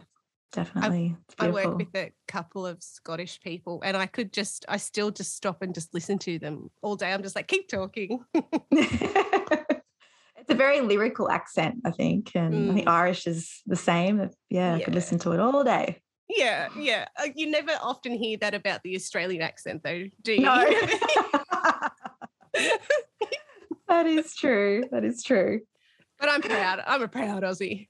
definitely. 0.53 1.17
It's 1.27 1.35
I 1.39 1.49
work 1.51 1.77
with 1.77 1.95
a 1.95 2.13
couple 2.27 2.67
of 2.67 2.83
Scottish 2.83 3.41
people 3.41 3.81
and 3.85 3.97
I 3.97 4.07
could 4.07 4.33
just, 4.33 4.65
I 4.69 4.77
still 4.79 5.11
just 5.11 5.35
stop 5.37 5.63
and 5.63 5.75
just 5.75 5.93
listen 5.95 6.19
to 6.21 6.39
them 6.39 6.71
all 6.83 6.97
day. 6.97 7.13
I'm 7.13 7.23
just 7.23 7.37
like, 7.37 7.49
keep 7.49 7.69
talking. 7.69 8.21
it's 8.71 10.51
a 10.51 10.55
very 10.55 10.81
lyrical 10.81 11.31
accent, 11.31 11.77
I 11.85 11.91
think, 11.91 12.33
and 12.35 12.71
I 12.71 12.75
think 12.75 12.89
Irish 12.89 13.27
is 13.27 13.63
the 13.67 13.77
same. 13.77 14.31
Yeah, 14.49 14.75
I 14.75 14.81
could 14.81 14.93
Mm. 14.93 14.97
Listen 14.97 15.19
to 15.21 15.33
it 15.33 15.41
all 15.41 15.63
day. 15.65 16.01
yeah, 16.29 16.69
yeah. 16.79 17.07
Uh, 17.17 17.29
You 17.35 17.51
never 17.51 17.73
often 17.83 18.13
hear 18.13 18.37
that 18.39 18.55
about 18.55 18.83
the 18.83 18.95
Australian 18.97 19.43
accent, 19.43 19.83
though, 19.85 20.05
do 20.23 20.33
you? 20.35 20.41
No. 20.41 20.65
That 23.89 24.07
is 24.07 24.35
true. 24.35 24.85
That 24.91 25.03
is 25.05 25.23
true. 25.23 25.61
but 26.21 26.29
I'm 26.29 26.43
proud. 26.43 26.83
I'm 26.87 27.03
a 27.03 27.09
proud 27.09 27.43
Aussie. 27.43 27.89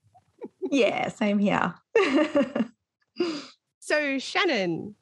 Yeah, 0.70 1.08
same 1.08 1.38
here. 1.38 1.74
So, 3.80 4.18
Shannon, 4.18 4.94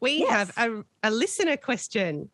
we 0.00 0.22
have 0.22 0.50
a, 0.56 0.82
a 1.04 1.12
listener 1.12 1.56
question. 1.56 2.28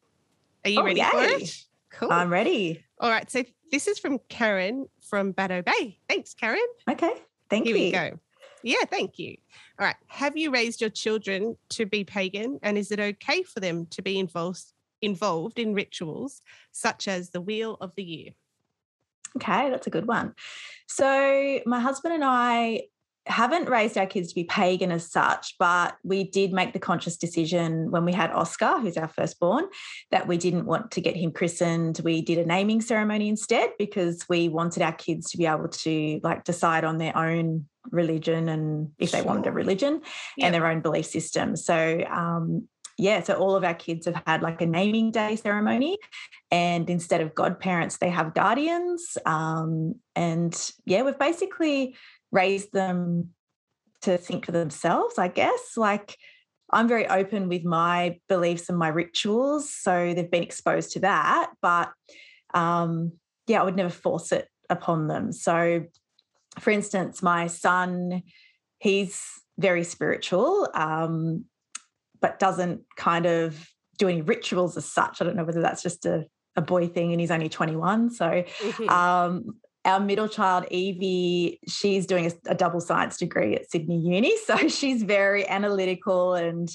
Are 0.64 0.70
you 0.70 0.80
Oh, 0.80 0.84
ready 0.84 1.02
for 1.02 1.22
it? 1.22 1.54
Cool. 1.92 2.10
I'm 2.10 2.30
ready. 2.30 2.82
All 2.98 3.10
right. 3.10 3.30
So, 3.30 3.44
this 3.70 3.86
is 3.86 3.98
from 3.98 4.18
Karen 4.30 4.86
from 5.02 5.34
Baddo 5.34 5.62
Bay. 5.66 5.98
Thanks, 6.08 6.32
Karen. 6.32 6.66
Okay. 6.90 7.12
Thank 7.50 7.66
Here 7.66 7.76
you. 7.76 7.82
Here 7.90 8.02
we 8.04 8.10
go. 8.10 8.18
Yeah, 8.62 8.84
thank 8.90 9.18
you. 9.18 9.36
All 9.78 9.84
right. 9.84 9.96
Have 10.06 10.34
you 10.38 10.50
raised 10.50 10.80
your 10.80 10.88
children 10.88 11.58
to 11.70 11.84
be 11.84 12.04
pagan? 12.04 12.58
And 12.62 12.78
is 12.78 12.90
it 12.90 13.00
okay 13.00 13.42
for 13.42 13.60
them 13.60 13.84
to 13.90 14.00
be 14.00 14.18
involved 14.18 14.62
involved 15.02 15.58
in 15.58 15.74
rituals 15.74 16.40
such 16.72 17.06
as 17.06 17.30
the 17.30 17.42
Wheel 17.42 17.76
of 17.82 17.94
the 17.96 18.02
Year? 18.02 18.30
Okay, 19.36 19.70
that's 19.70 19.86
a 19.86 19.90
good 19.90 20.06
one. 20.06 20.34
So, 20.88 21.60
my 21.66 21.80
husband 21.80 22.14
and 22.14 22.24
I 22.24 22.84
haven't 23.26 23.68
raised 23.68 23.98
our 23.98 24.06
kids 24.06 24.28
to 24.30 24.34
be 24.34 24.44
pagan 24.44 24.90
as 24.90 25.10
such, 25.10 25.54
but 25.58 25.96
we 26.02 26.24
did 26.24 26.50
make 26.52 26.72
the 26.72 26.78
conscious 26.78 27.16
decision 27.18 27.90
when 27.90 28.06
we 28.06 28.12
had 28.12 28.30
Oscar, 28.32 28.78
who's 28.80 28.96
our 28.96 29.08
firstborn, 29.08 29.66
that 30.10 30.26
we 30.26 30.38
didn't 30.38 30.64
want 30.64 30.90
to 30.92 31.02
get 31.02 31.14
him 31.14 31.30
christened. 31.30 32.00
We 32.02 32.22
did 32.22 32.38
a 32.38 32.46
naming 32.46 32.80
ceremony 32.80 33.28
instead 33.28 33.72
because 33.78 34.24
we 34.30 34.48
wanted 34.48 34.82
our 34.82 34.92
kids 34.94 35.30
to 35.30 35.36
be 35.36 35.44
able 35.44 35.68
to 35.68 36.20
like 36.22 36.44
decide 36.44 36.84
on 36.84 36.96
their 36.96 37.14
own 37.16 37.66
religion 37.90 38.48
and 38.48 38.92
if 38.98 39.12
they 39.12 39.22
wanted 39.22 39.46
a 39.46 39.52
religion 39.52 40.00
Yeah. 40.36 40.46
and 40.46 40.54
their 40.54 40.66
own 40.66 40.80
belief 40.80 41.06
system. 41.06 41.54
So, 41.56 42.04
um, 42.10 42.66
yeah, 42.98 43.22
so 43.22 43.34
all 43.34 43.54
of 43.54 43.62
our 43.62 43.74
kids 43.74 44.06
have 44.06 44.20
had 44.26 44.42
like 44.42 44.60
a 44.60 44.66
naming 44.66 45.12
day 45.12 45.36
ceremony, 45.36 45.98
and 46.50 46.90
instead 46.90 47.20
of 47.20 47.34
godparents, 47.34 47.98
they 47.98 48.10
have 48.10 48.34
guardians. 48.34 49.16
Um, 49.24 49.94
and 50.16 50.72
yeah, 50.84 51.02
we've 51.02 51.18
basically 51.18 51.96
raised 52.32 52.72
them 52.72 53.30
to 54.02 54.18
think 54.18 54.46
for 54.46 54.52
themselves, 54.52 55.16
I 55.18 55.28
guess. 55.28 55.76
Like, 55.76 56.16
I'm 56.70 56.88
very 56.88 57.06
open 57.06 57.48
with 57.48 57.64
my 57.64 58.18
beliefs 58.28 58.68
and 58.68 58.76
my 58.76 58.88
rituals, 58.88 59.72
so 59.72 60.12
they've 60.12 60.30
been 60.30 60.42
exposed 60.42 60.92
to 60.92 61.00
that. 61.00 61.50
But 61.62 61.92
um, 62.52 63.12
yeah, 63.46 63.60
I 63.60 63.64
would 63.64 63.76
never 63.76 63.90
force 63.90 64.32
it 64.32 64.48
upon 64.68 65.06
them. 65.06 65.32
So, 65.32 65.84
for 66.58 66.70
instance, 66.70 67.22
my 67.22 67.46
son, 67.46 68.22
he's 68.78 69.22
very 69.56 69.84
spiritual, 69.84 70.68
um, 70.74 71.44
but 72.20 72.38
doesn't 72.38 72.82
kind 72.96 73.26
of 73.26 73.68
do 73.98 74.08
any 74.08 74.22
rituals 74.22 74.76
as 74.76 74.84
such. 74.84 75.20
I 75.20 75.24
don't 75.24 75.36
know 75.36 75.44
whether 75.44 75.60
that's 75.60 75.82
just 75.82 76.06
a, 76.06 76.24
a 76.56 76.62
boy 76.62 76.86
thing 76.86 77.12
and 77.12 77.20
he's 77.20 77.30
only 77.30 77.48
21. 77.48 78.10
So, 78.10 78.44
Mhm. 78.60 78.88
um, 78.88 79.56
our 79.84 80.00
middle 80.00 80.28
child, 80.28 80.66
Evie, 80.70 81.58
she's 81.66 82.06
doing 82.06 82.26
a, 82.26 82.50
a 82.50 82.54
double 82.54 82.80
science 82.80 83.16
degree 83.16 83.54
at 83.54 83.70
Sydney 83.70 83.98
Uni. 83.98 84.34
So 84.46 84.68
she's 84.68 85.02
very 85.02 85.48
analytical 85.48 86.34
and 86.34 86.68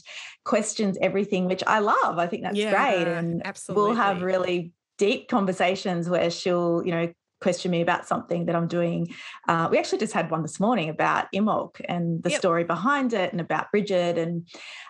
questions 0.46 0.98
everything, 1.02 1.46
which 1.46 1.64
I 1.68 1.80
love. 1.80 2.18
I 2.18 2.28
think 2.28 2.44
that's 2.44 2.56
great. 2.56 3.08
And 3.08 3.46
absolutely. 3.46 3.84
we'll 3.84 3.96
have 3.96 4.22
really 4.22 4.74
deep 4.98 5.28
conversations 5.28 6.10
where 6.10 6.30
she'll, 6.30 6.82
you 6.86 6.92
know, 6.92 7.14
question 7.44 7.70
me 7.70 7.82
about 7.82 8.08
something 8.08 8.46
that 8.48 8.56
I'm 8.56 8.68
doing. 8.68 9.14
Uh, 9.48 9.68
we 9.70 9.78
actually 9.78 10.00
just 10.00 10.14
had 10.14 10.32
one 10.32 10.42
this 10.42 10.60
morning 10.60 10.90
about 10.90 11.28
Imbolc 11.34 11.80
and 11.88 12.24
the 12.24 12.32
Yep. 12.32 12.40
story 12.40 12.64
behind 12.64 13.14
it 13.14 13.32
and 13.32 13.40
about 13.42 13.70
Bridget. 13.72 14.18
And 14.18 14.48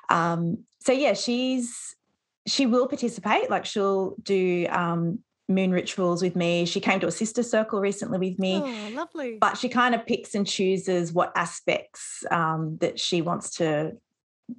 um, 0.10 0.64
so, 0.80 0.94
yeah, 0.94 1.14
she's 1.14 1.96
she 2.46 2.66
will 2.66 2.88
participate. 2.88 3.50
Like 3.50 3.66
she'll 3.66 4.16
do 4.22 4.68
um, 4.70 5.20
moon 5.50 5.72
rituals 5.72 6.22
with 6.22 6.36
me. 6.36 6.66
She 6.66 6.80
came 6.80 7.00
to 7.00 7.08
a 7.08 7.12
sister 7.12 7.44
circle 7.44 7.80
recently 7.80 8.20
with 8.20 8.40
me. 8.40 8.62
Oh, 8.64 8.90
lovely. 8.94 9.38
But 9.40 9.58
she 9.58 9.70
kind 9.70 9.96
of 9.96 10.06
picks 10.06 10.36
and 10.36 10.46
chooses 10.46 11.12
what 11.14 11.32
aspects 11.36 12.24
um, 12.32 12.78
that 12.82 13.00
she 13.00 13.22
wants 13.22 13.52
to 13.58 13.94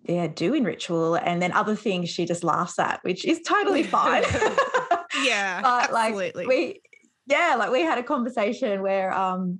yeah, 0.04 0.26
do 0.26 0.54
in 0.54 0.64
ritual. 0.64 1.14
And 1.16 1.40
then 1.42 1.52
other 1.52 1.76
things 1.76 2.08
she 2.08 2.24
just 2.24 2.42
laughs 2.44 2.78
at, 2.78 3.00
which 3.04 3.24
is 3.24 3.40
totally 3.42 3.82
fine. 3.96 4.24
yeah, 5.22 5.60
but 5.62 5.90
absolutely. 5.92 6.44
like 6.44 6.48
we 6.48 6.80
yeah 7.26 7.56
like 7.58 7.70
we 7.70 7.80
had 7.80 7.98
a 7.98 8.02
conversation 8.02 8.82
where 8.82 9.12
um 9.12 9.58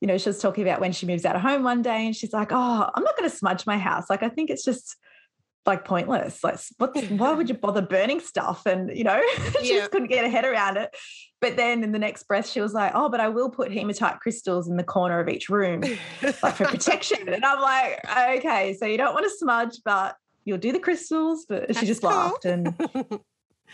you 0.00 0.08
know 0.08 0.18
she 0.18 0.28
was 0.28 0.38
talking 0.40 0.62
about 0.62 0.80
when 0.80 0.92
she 0.92 1.06
moves 1.06 1.24
out 1.24 1.36
of 1.36 1.42
home 1.42 1.62
one 1.62 1.82
day 1.82 2.06
and 2.06 2.14
she's 2.16 2.32
like 2.32 2.52
oh 2.52 2.90
i'm 2.94 3.02
not 3.04 3.16
going 3.16 3.28
to 3.28 3.34
smudge 3.36 3.66
my 3.66 3.78
house 3.78 4.10
like 4.10 4.22
i 4.22 4.28
think 4.28 4.50
it's 4.50 4.64
just 4.64 4.96
like 5.66 5.84
pointless. 5.84 6.44
Like, 6.44 6.60
what's 6.78 7.02
why 7.08 7.32
would 7.32 7.48
you 7.48 7.56
bother 7.56 7.82
burning 7.82 8.20
stuff? 8.20 8.66
And 8.66 8.96
you 8.96 9.02
know, 9.02 9.20
she 9.60 9.72
Yeah. 9.74 9.80
just 9.80 9.90
couldn't 9.90 10.06
get 10.06 10.24
her 10.24 10.30
head 10.30 10.44
around 10.44 10.76
it. 10.76 10.94
But 11.40 11.56
then 11.56 11.82
in 11.82 11.90
the 11.92 11.98
next 11.98 12.22
breath, 12.28 12.48
she 12.48 12.60
was 12.60 12.72
like, 12.72 12.92
"Oh, 12.94 13.08
but 13.08 13.18
I 13.18 13.28
will 13.28 13.50
put 13.50 13.72
hematite 13.72 14.20
crystals 14.20 14.68
in 14.68 14.76
the 14.76 14.84
corner 14.84 15.18
of 15.18 15.28
each 15.28 15.48
room, 15.48 15.82
like 16.40 16.54
for 16.54 16.66
protection." 16.66 17.28
and 17.28 17.44
I'm 17.44 17.60
like, 17.60 17.98
"Okay, 18.38 18.74
so 18.78 18.86
you 18.86 18.96
don't 18.96 19.12
want 19.12 19.24
to 19.24 19.36
smudge, 19.36 19.78
but 19.84 20.14
you'll 20.44 20.58
do 20.58 20.70
the 20.70 20.78
crystals." 20.78 21.44
But 21.48 21.74
she 21.76 21.84
just 21.84 22.04
laughed 22.04 22.44
and 22.44 22.72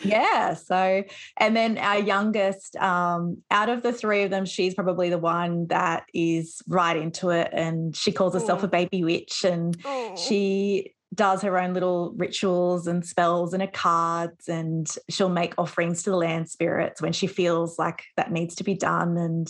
yeah. 0.05 0.55
So, 0.55 1.05
and 1.37 1.57
then 1.57 1.79
our 1.79 1.99
youngest, 1.99 2.77
um, 2.77 3.39
out 3.51 3.69
of 3.69 3.83
the 3.83 3.93
three 3.93 4.23
of 4.23 4.31
them, 4.31 4.45
she's 4.45 4.75
probably 4.75 5.11
the 5.11 5.19
one 5.19 5.67
that 5.69 6.05
is 6.13 6.63
right 6.67 6.97
into 6.97 7.31
it, 7.31 7.51
and 7.53 7.95
she 7.97 8.13
calls 8.13 8.35
herself 8.35 8.63
a 8.63 8.69
baby 8.69 9.05
witch, 9.05 9.45
and 9.45 9.77
she 10.17 10.95
does 11.15 11.43
her 11.43 11.59
own 11.59 11.75
little 11.75 12.15
rituals 12.17 12.87
and 12.87 13.05
spells 13.05 13.53
and 13.53 13.63
her 13.63 13.69
cards 13.69 14.49
and 14.49 14.97
she'll 15.11 15.29
make 15.29 15.55
offerings 15.59 16.03
to 16.03 16.11
the 16.11 16.17
land 16.17 16.49
spirits 16.49 17.03
when 17.03 17.13
she 17.13 17.27
feels 17.27 17.79
like 17.79 18.05
that 18.17 18.33
needs 18.33 18.55
to 18.55 18.65
be 18.65 18.75
done 18.75 19.17
and 19.19 19.49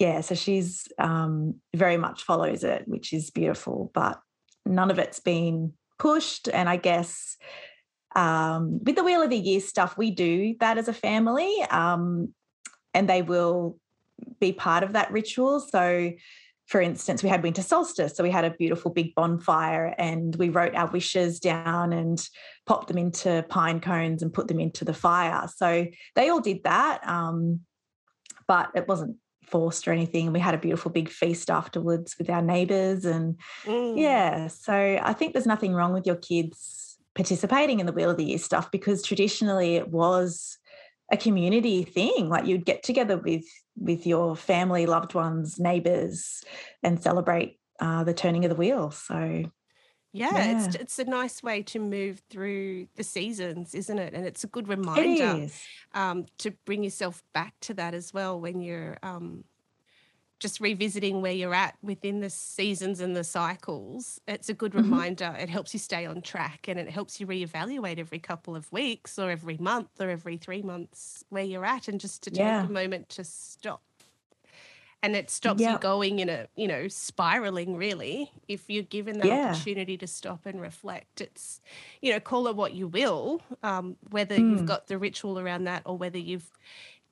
yeah 0.00 0.20
so 0.20 0.34
she's 0.34 0.88
um, 0.98 1.54
very 1.74 1.96
much 1.96 2.24
follows 2.24 2.64
it 2.64 2.82
which 2.86 3.12
is 3.12 3.30
beautiful 3.30 3.90
but 3.94 4.20
none 4.64 4.90
of 4.90 4.98
it's 4.98 5.20
been 5.20 5.72
pushed 5.98 6.48
and 6.48 6.68
i 6.68 6.76
guess 6.76 7.36
um, 8.16 8.80
with 8.82 8.96
the 8.96 9.04
wheel 9.04 9.22
of 9.22 9.30
the 9.30 9.36
year 9.36 9.60
stuff 9.60 9.96
we 9.96 10.10
do 10.10 10.56
that 10.60 10.78
as 10.78 10.88
a 10.88 10.92
family 10.92 11.62
um, 11.70 12.32
and 12.94 13.08
they 13.08 13.22
will 13.22 13.78
be 14.40 14.52
part 14.52 14.82
of 14.82 14.94
that 14.94 15.12
ritual 15.12 15.60
so 15.60 16.10
for 16.66 16.80
instance, 16.80 17.22
we 17.22 17.28
had 17.28 17.42
winter 17.42 17.62
solstice. 17.62 18.16
So 18.16 18.24
we 18.24 18.30
had 18.30 18.44
a 18.44 18.50
beautiful 18.50 18.90
big 18.90 19.14
bonfire 19.14 19.94
and 19.98 20.34
we 20.34 20.48
wrote 20.48 20.74
our 20.74 20.90
wishes 20.90 21.38
down 21.38 21.92
and 21.92 22.20
popped 22.66 22.88
them 22.88 22.98
into 22.98 23.44
pine 23.48 23.78
cones 23.80 24.20
and 24.20 24.34
put 24.34 24.48
them 24.48 24.58
into 24.58 24.84
the 24.84 24.92
fire. 24.92 25.48
So 25.54 25.86
they 26.16 26.28
all 26.28 26.40
did 26.40 26.64
that. 26.64 27.06
Um, 27.06 27.60
but 28.48 28.70
it 28.74 28.88
wasn't 28.88 29.16
forced 29.44 29.86
or 29.86 29.92
anything. 29.92 30.32
We 30.32 30.40
had 30.40 30.54
a 30.54 30.58
beautiful 30.58 30.90
big 30.90 31.08
feast 31.08 31.50
afterwards 31.50 32.16
with 32.18 32.28
our 32.28 32.42
neighbors. 32.42 33.04
And 33.04 33.38
Mm. 33.64 33.96
yeah, 33.96 34.48
so 34.48 34.74
I 35.00 35.12
think 35.12 35.32
there's 35.34 35.46
nothing 35.46 35.72
wrong 35.72 35.92
with 35.92 36.06
your 36.06 36.16
kids 36.16 36.85
participating 37.16 37.80
in 37.80 37.86
the 37.86 37.92
Wheel 37.92 38.10
of 38.10 38.16
the 38.18 38.24
Year 38.24 38.38
stuff 38.38 38.70
because 38.70 39.02
traditionally 39.02 39.76
it 39.76 39.88
was 39.88 40.58
a 41.10 41.16
community 41.16 41.82
thing. 41.82 42.28
Like 42.28 42.46
you'd 42.46 42.66
get 42.66 42.82
together 42.82 43.16
with 43.16 43.44
with 43.76 44.06
your 44.06 44.36
family, 44.36 44.86
loved 44.86 45.14
ones, 45.14 45.58
neighbors, 45.58 46.44
and 46.82 47.02
celebrate 47.02 47.58
uh, 47.80 48.04
the 48.04 48.14
turning 48.14 48.44
of 48.44 48.50
the 48.50 48.56
wheel. 48.56 48.90
So 48.90 49.44
Yeah, 50.12 50.44
it's 50.44 50.74
Yeah. 50.74 50.80
it's 50.80 50.98
a 50.98 51.04
nice 51.04 51.42
way 51.42 51.62
to 51.64 51.78
move 51.78 52.22
through 52.30 52.88
the 52.96 53.04
seasons, 53.04 53.74
isn't 53.74 53.98
it? 53.98 54.14
And 54.14 54.26
it's 54.26 54.44
a 54.44 54.48
good 54.48 54.68
reminder 54.68 55.42
um, 55.92 56.26
to 56.38 56.52
bring 56.64 56.84
yourself 56.84 57.22
back 57.34 57.54
to 57.62 57.74
that 57.74 57.94
as 57.94 58.12
well 58.14 58.40
when 58.40 58.60
you're 58.60 58.96
um, 59.02 59.44
just 60.38 60.60
revisiting 60.60 61.22
where 61.22 61.32
you're 61.32 61.54
at 61.54 61.76
within 61.82 62.20
the 62.20 62.30
seasons 62.30 63.00
and 63.00 63.16
the 63.16 63.24
cycles. 63.24 64.20
It's 64.28 64.48
a 64.48 64.54
good 64.54 64.74
Mhm. 64.76 65.06
reminder. 65.06 65.34
It 65.38 65.48
helps 65.48 65.72
you 65.72 65.78
stay 65.80 66.06
on 66.06 66.22
track 66.22 66.68
and 66.68 66.78
it 66.78 66.90
helps 66.90 67.20
you 67.20 67.26
reevaluate 67.26 67.98
every 67.98 68.18
couple 68.18 68.54
of 68.54 68.70
weeks 68.72 69.18
or 69.18 69.30
every 69.30 69.56
month 69.58 70.00
or 70.00 70.10
every 70.10 70.36
three 70.36 70.62
months 70.62 71.24
where 71.30 71.44
you're 71.44 71.64
at 71.64 71.88
and 71.88 72.00
just 72.00 72.22
to 72.24 72.30
take 72.30 72.62
Yeah. 72.62 72.68
a 72.68 72.70
moment 72.72 73.08
to 73.10 73.24
stop. 73.24 73.82
And 75.02 75.14
it 75.14 75.30
stops 75.30 75.68
Yeah. 75.68 75.68
you 75.68 75.78
going 75.78 76.18
in 76.18 76.28
a, 76.28 76.48
you 76.56 76.66
know, 76.66 76.88
spiraling 76.88 77.76
really. 77.76 78.32
If 78.48 78.68
you're 78.68 78.82
given 78.82 79.18
the 79.18 79.30
Yeah. 79.30 79.30
opportunity 79.30 79.96
to 79.98 80.06
stop 80.06 80.46
and 80.46 80.60
reflect, 80.60 81.20
it's, 81.20 81.60
you 82.00 82.10
know, 82.12 82.18
call 82.18 82.48
it 82.48 82.56
what 82.56 82.72
you 82.72 82.88
will, 82.88 83.42
um, 83.62 83.98
whether 84.10 84.38
Mm. 84.38 84.46
you've 84.48 84.64
got 84.64 84.86
the 84.88 84.98
ritual 84.98 85.38
around 85.38 85.64
that 85.64 85.82
or 85.86 85.96
whether 85.96 86.18
you've 86.18 86.50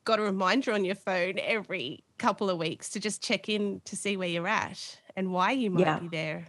got 0.04 0.18
a 0.18 0.22
reminder 0.22 0.72
on 0.72 0.84
your 0.84 0.94
phone 0.94 1.38
every 1.38 2.04
couple 2.18 2.50
of 2.50 2.58
weeks 2.58 2.90
to 2.90 3.00
just 3.00 3.22
check 3.22 3.48
in 3.48 3.80
to 3.86 3.96
see 3.96 4.16
where 4.16 4.28
you're 4.28 4.46
at 4.48 4.98
and 5.16 5.32
why 5.32 5.52
you 5.52 5.70
might 5.70 5.80
Yeah. 5.86 5.98
be 5.98 6.08
there. 6.08 6.46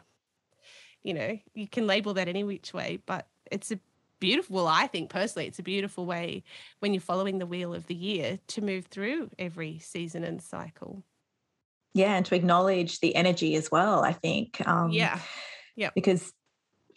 You 1.03 1.13
know, 1.13 1.39
you 1.53 1.67
can 1.67 1.87
label 1.87 2.13
that 2.15 2.27
any 2.27 2.43
which 2.43 2.73
way, 2.73 2.99
but 3.05 3.27
it's 3.51 3.71
a 3.71 3.79
beautiful, 4.19 4.55
well, 4.55 4.67
I 4.67 4.87
think 4.87 5.09
personally, 5.09 5.47
it's 5.47 5.59
a 5.59 5.63
beautiful 5.63 6.05
way 6.05 6.43
when 6.79 6.93
you're 6.93 7.01
following 7.01 7.37
the 7.37 7.45
wheel 7.45 7.73
of 7.73 7.87
the 7.87 7.95
year 7.95 8.39
to 8.47 8.61
move 8.61 8.87
through 8.87 9.29
every 9.37 9.79
season 9.79 10.23
and 10.23 10.41
cycle. 10.41 11.03
Yeah, 11.93 12.15
and 12.15 12.25
to 12.25 12.35
acknowledge 12.35 12.99
the 12.99 13.15
energy 13.15 13.55
as 13.55 13.71
well. 13.71 14.03
I 14.03 14.13
think. 14.13 14.67
Um, 14.67 14.91
yeah. 14.91 15.19
because 15.93 16.33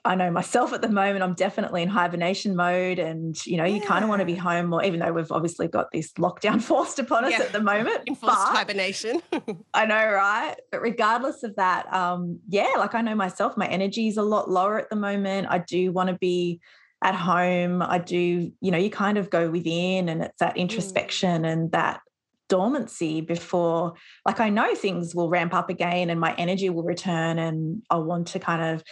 I 0.05 0.15
know 0.15 0.31
myself 0.31 0.73
at 0.73 0.81
the 0.81 0.89
moment, 0.89 1.23
I'm 1.23 1.35
definitely 1.35 1.83
in 1.83 1.89
hibernation 1.89 2.55
mode. 2.57 2.99
And, 2.99 3.37
you 3.47 3.57
know, 3.57 3.65
you 3.65 3.81
kind 3.81 4.05
of 4.05 4.09
want 4.09 4.21
to 4.21 4.27
be 4.27 4.35
home 4.35 4.67
more, 4.69 4.83
even 4.85 5.01
though 5.01 5.13
we've 5.13 5.31
obviously 5.33 5.69
got 5.69 5.91
this 5.93 6.13
lockdown 6.13 6.63
forced 6.63 6.99
upon 6.99 7.25
us 7.25 7.33
Yeah. 7.33 7.41
at 7.43 7.53
the 7.53 7.61
moment. 7.61 8.03
Enforced 8.07 8.37
hibernation. 8.37 9.21
I 9.75 9.87
know, 9.87 9.95
right? 9.97 10.55
But 10.71 10.83
regardless 10.83 11.43
of 11.43 11.57
that, 11.57 11.93
um, 11.93 12.39
yeah, 12.49 12.73
like 12.79 12.95
I 12.95 13.03
know 13.03 13.15
myself, 13.15 13.57
my 13.57 13.67
energy 13.67 14.09
is 14.09 14.17
a 14.17 14.23
lot 14.23 14.49
lower 14.51 14.79
at 14.79 14.89
the 14.89 14.97
moment. 14.97 15.49
I 15.51 15.59
do 15.59 15.93
want 15.93 16.09
to 16.11 16.15
be 16.17 16.61
at 17.03 17.15
home. 17.15 17.83
I 17.83 17.99
do, 17.99 18.53
you 18.61 18.71
know, 18.71 18.79
you 18.79 18.91
kind 18.91 19.19
of 19.19 19.31
go 19.31 19.51
within 19.51 20.09
and 20.09 20.23
it's 20.23 20.39
that 20.41 20.57
introspection 20.57 21.45
and 21.45 21.71
that 21.73 22.01
dormancy 22.49 23.21
before, 23.21 23.93
like, 24.25 24.41
I 24.41 24.49
know 24.49 24.75
things 24.75 25.15
will 25.15 25.29
ramp 25.29 25.55
up 25.55 25.69
again 25.71 26.09
and 26.11 26.19
my 26.19 26.35
energy 26.37 26.71
will 26.71 26.83
return 26.83 27.39
and 27.39 27.83
I'll 27.91 28.05
want 28.05 28.29
to 28.29 28.39
kind 28.39 28.63
of 28.75 28.83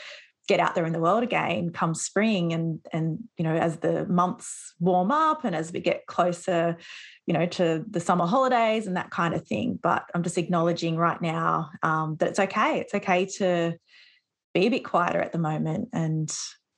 get 0.46 0.60
out 0.60 0.74
there 0.74 0.86
in 0.86 0.92
the 0.92 1.00
world 1.00 1.22
again 1.22 1.70
come 1.70 1.94
spring 1.94 2.52
and 2.52 2.80
and 2.92 3.18
you 3.36 3.44
know 3.44 3.54
as 3.54 3.78
the 3.78 4.06
months 4.06 4.74
warm 4.78 5.10
up 5.10 5.44
and 5.44 5.56
as 5.56 5.72
we 5.72 5.80
get 5.80 6.06
closer 6.06 6.76
you 7.26 7.34
know 7.34 7.46
to 7.46 7.84
the 7.90 8.00
summer 8.00 8.26
holidays 8.26 8.86
and 8.86 8.96
that 8.96 9.10
kind 9.10 9.34
of 9.34 9.46
thing 9.46 9.78
but 9.82 10.08
i'm 10.14 10.22
just 10.22 10.38
acknowledging 10.38 10.96
right 10.96 11.20
now 11.20 11.70
um, 11.82 12.16
that 12.16 12.28
it's 12.28 12.38
okay 12.38 12.78
it's 12.80 12.94
okay 12.94 13.26
to 13.26 13.74
be 14.54 14.66
a 14.66 14.70
bit 14.70 14.84
quieter 14.84 15.20
at 15.20 15.32
the 15.32 15.38
moment 15.38 15.88
and 15.92 16.32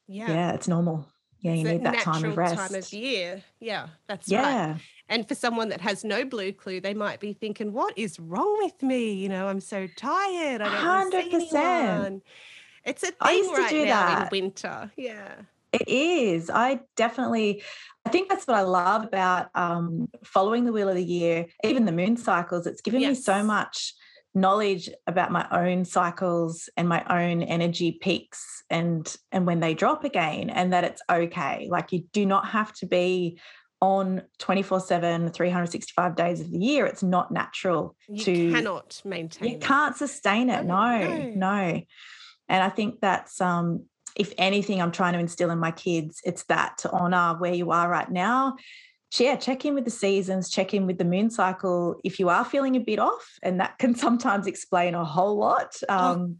yeah. 0.06 0.30
yeah, 0.30 0.52
it's 0.52 0.68
normal 0.68 1.06
yeah 1.40 1.52
you 1.52 1.60
It's 1.60 1.70
need 1.70 1.84
that 1.84 2.00
time 2.00 2.24
of 2.24 2.36
rest 2.36 2.56
time 2.56 2.74
of 2.74 2.92
year. 2.92 3.42
Yeah, 3.60 3.88
that's 4.08 4.30
right. 4.32 4.76
And 5.10 5.26
for 5.26 5.34
someone 5.34 5.70
that 5.70 5.80
has 5.80 6.04
no 6.04 6.24
blue 6.24 6.52
clue, 6.52 6.80
they 6.80 6.94
might 6.94 7.20
be 7.20 7.32
thinking, 7.32 7.72
"What 7.72 7.96
is 7.96 8.18
wrong 8.20 8.58
with 8.62 8.82
me? 8.82 9.12
You 9.14 9.28
know, 9.28 9.48
I'm 9.48 9.60
so 9.60 9.86
tired. 9.96 10.60
I 10.60 10.68
don't 10.68 11.12
want 11.12 11.12
to 11.12 11.40
see 11.40 11.46
100%. 11.46 11.54
anyone." 11.54 12.22
It's 12.84 13.02
a 13.02 13.06
thing 13.06 13.14
I 13.20 13.32
used 13.32 13.50
to 13.54 13.56
right 13.62 13.70
do 13.70 13.84
now 13.84 14.06
that. 14.06 14.32
in 14.32 14.42
winter. 14.42 14.90
Yeah. 14.96 15.34
It 15.72 15.86
is. 15.88 16.48
I 16.48 16.80
definitely, 16.96 17.62
I 18.06 18.10
think 18.10 18.30
that's 18.30 18.46
what 18.46 18.56
I 18.56 18.62
love 18.62 19.04
about 19.04 19.48
um, 19.54 20.08
following 20.24 20.64
the 20.64 20.72
wheel 20.72 20.88
of 20.88 20.94
the 20.94 21.04
year, 21.04 21.46
even 21.62 21.84
the 21.84 21.92
moon 21.92 22.16
cycles. 22.16 22.66
It's 22.66 22.80
given 22.80 23.00
me 23.02 23.14
so 23.14 23.42
much 23.42 23.92
knowledge 24.34 24.88
about 25.06 25.30
my 25.30 25.46
own 25.50 25.84
cycles 25.84 26.68
and 26.76 26.88
my 26.88 27.04
own 27.10 27.42
energy 27.42 27.98
peaks 28.00 28.62
and 28.70 29.16
and 29.32 29.46
when 29.46 29.58
they 29.58 29.72
drop 29.74 30.04
again 30.04 30.50
and 30.50 30.72
that 30.74 30.84
it's 30.84 31.00
okay 31.10 31.66
like 31.70 31.92
you 31.92 32.04
do 32.12 32.26
not 32.26 32.46
have 32.46 32.72
to 32.74 32.86
be 32.86 33.38
on 33.80 34.22
24/7 34.38 35.32
365 35.32 36.14
days 36.14 36.40
of 36.42 36.50
the 36.52 36.58
year 36.58 36.84
it's 36.86 37.02
not 37.02 37.32
natural 37.32 37.96
You 38.06 38.22
to 38.24 38.52
cannot 38.52 39.00
maintain. 39.04 39.48
you 39.52 39.58
that. 39.58 39.66
can't 39.66 39.96
sustain 39.96 40.50
it 40.50 40.64
No, 40.66 40.98
no, 40.98 41.30
no. 41.34 41.80
And 42.48 42.62
i 42.62 42.68
think 42.68 43.00
that's 43.00 43.40
um 43.40 43.84
if 44.16 44.32
anything 44.38 44.80
i'm 44.80 44.92
trying 44.92 45.12
to 45.12 45.18
instill 45.18 45.50
in 45.50 45.58
my 45.58 45.70
kids 45.70 46.20
it's 46.24 46.44
that 46.44 46.76
to 46.78 46.90
honor 46.90 47.36
where 47.38 47.54
you 47.54 47.70
are 47.70 47.88
right 47.88 48.10
now 48.10 48.56
yeah 49.18 49.36
check 49.36 49.64
in 49.64 49.74
with 49.74 49.84
the 49.84 49.90
seasons 49.90 50.50
check 50.50 50.74
in 50.74 50.86
with 50.86 50.98
the 50.98 51.04
moon 51.04 51.30
cycle 51.30 51.98
if 52.04 52.18
you 52.18 52.28
are 52.28 52.44
feeling 52.44 52.76
a 52.76 52.80
bit 52.80 52.98
off 52.98 53.38
and 53.42 53.60
that 53.60 53.78
can 53.78 53.94
sometimes 54.06 54.46
explain 54.46 54.94
a 54.94 55.04
whole 55.04 55.36
lot 55.36 55.74
um 55.88 56.38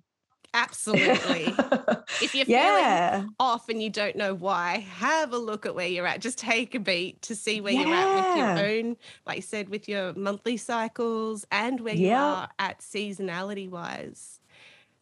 Absolutely. 0.55 1.55
if 2.23 2.35
you're 2.35 2.47
feeling 2.47 3.35
off 3.38 3.68
and 3.68 3.83
you 3.83 3.90
don't 3.90 4.16
know 4.16 4.35
why, 4.35 4.79
have 4.79 5.33
a 5.33 5.38
look 5.38 5.66
at 5.66 5.75
where 5.75 5.87
you're 5.87 6.07
at. 6.07 6.21
Just 6.21 6.38
take 6.38 6.75
a 6.75 6.81
beat 6.81 7.21
to 7.23 7.35
see 7.35 7.61
where 7.61 7.73
you're 7.73 7.94
at 7.94 8.14
with 8.14 8.37
your 8.37 8.66
own, 8.66 8.97
like 9.27 9.37
you 9.37 9.42
said, 9.42 9.68
with 9.68 9.88
your 9.88 10.14
monthly 10.14 10.57
cycles 10.57 11.47
and 11.53 11.81
where 11.81 11.94
you 11.94 12.12
are 12.14 12.49
at 12.59 12.81
seasonality 12.81 13.68
wise. 13.68 14.40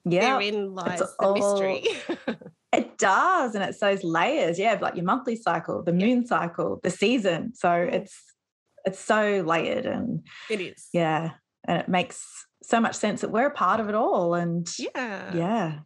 Yeah 0.09 0.21
Therein 0.38 0.75
lies 0.75 1.01
the 1.01 1.09
all- 1.21 1.35
mystery. 1.35 1.85
It 2.73 2.99
does, 2.99 3.55
and 3.55 3.64
it's 3.64 3.79
those 3.81 4.05
layers, 4.05 4.59
yeah, 4.59 4.77
like 4.83 4.97
your 4.97 5.05
monthly 5.05 5.35
cycle, 5.37 5.83
the 5.83 5.92
Yeah. 5.92 6.07
moon 6.07 6.27
cycle, 6.27 6.79
the 6.83 6.90
season. 6.90 7.55
So 7.55 7.73
it's 7.73 8.14
it's 8.85 8.99
so 8.99 9.42
layered, 9.47 9.87
and 9.87 10.27
it 10.51 10.61
is. 10.61 10.88
yeah, 10.92 11.31
and 11.66 11.81
it 11.81 11.88
makes 11.88 12.23
so 12.62 12.79
much 12.79 12.95
sense 12.95 13.23
that 13.23 13.31
we're 13.31 13.47
a 13.47 13.51
part 13.55 13.81
of 13.81 13.88
it 13.88 13.95
all, 13.95 14.35
and 14.35 14.69
Yeah. 14.79 15.35
yeah, 15.35 15.79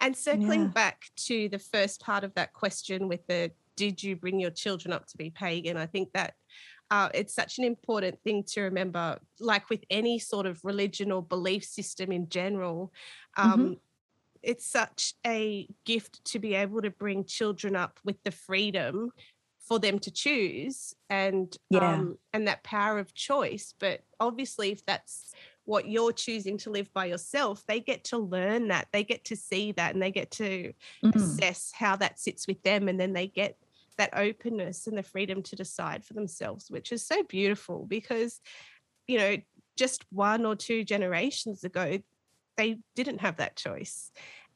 And 0.00 0.16
circling 0.16 0.62
Yeah. 0.64 0.68
back 0.68 1.06
to 1.26 1.48
the 1.48 1.58
first 1.58 2.00
part 2.00 2.22
of 2.22 2.34
that 2.34 2.52
question 2.52 3.08
with 3.08 3.26
the 3.26 3.50
did 3.74 4.00
you 4.02 4.14
bring 4.14 4.38
your 4.38 4.50
children 4.52 4.92
up 4.92 5.06
to 5.06 5.16
be 5.16 5.30
pagan? 5.30 5.76
I 5.76 5.86
think 5.86 6.12
that 6.12 6.34
uh, 6.90 7.08
it's 7.14 7.34
such 7.34 7.58
an 7.58 7.64
important 7.64 8.20
thing 8.22 8.42
to 8.44 8.62
remember. 8.62 9.18
Like 9.40 9.68
with 9.70 9.84
any 9.90 10.18
sort 10.18 10.46
of 10.46 10.64
religion 10.64 11.12
or 11.12 11.22
belief 11.22 11.64
system 11.64 12.12
in 12.12 12.28
general, 12.28 12.92
um, 13.36 13.76
it's 14.42 14.66
such 14.66 15.14
a 15.26 15.68
gift 15.84 16.24
to 16.26 16.38
be 16.38 16.54
able 16.54 16.82
to 16.82 16.90
bring 16.90 17.24
children 17.24 17.76
up 17.76 18.00
with 18.04 18.22
the 18.24 18.30
freedom 18.30 19.10
for 19.58 19.78
them 19.78 19.98
to 19.98 20.10
choose 20.10 20.94
and 21.10 21.56
Yeah. 21.70 21.96
um, 21.96 22.18
and 22.32 22.48
that 22.48 22.62
power 22.64 22.98
of 22.98 23.12
choice 23.14 23.74
but 23.78 24.02
obviously 24.18 24.70
if 24.70 24.86
that's 24.86 25.34
what 25.64 25.88
you're 25.88 26.12
choosing 26.12 26.56
to 26.56 26.70
live 26.70 26.90
by 26.94 27.04
yourself 27.04 27.66
they 27.66 27.78
get 27.78 28.02
to 28.04 28.16
learn 28.16 28.68
that 28.68 28.88
they 28.92 29.04
get 29.04 29.24
to 29.24 29.36
see 29.36 29.72
that 29.72 29.92
and 29.92 30.02
they 30.02 30.10
get 30.10 30.30
to 30.30 30.72
Mm. 31.04 31.14
assess 31.14 31.70
how 31.72 31.96
that 31.96 32.18
sits 32.18 32.46
with 32.46 32.62
them 32.62 32.88
and 32.88 32.98
then 32.98 33.12
they 33.12 33.26
get 33.26 33.58
that 33.98 34.16
openness 34.16 34.86
and 34.86 34.96
the 34.96 35.02
freedom 35.02 35.42
to 35.42 35.56
decide 35.56 36.04
for 36.04 36.14
themselves 36.14 36.70
which 36.70 36.92
is 36.92 37.06
so 37.06 37.22
beautiful 37.24 37.84
because 37.86 38.40
you 39.06 39.18
know 39.18 39.36
just 39.76 40.04
one 40.10 40.44
or 40.44 40.56
two 40.56 40.84
generations 40.84 41.64
ago 41.64 41.98
they 42.56 42.78
didn't 42.96 43.20
have 43.20 43.36
that 43.36 43.56
choice 43.56 44.10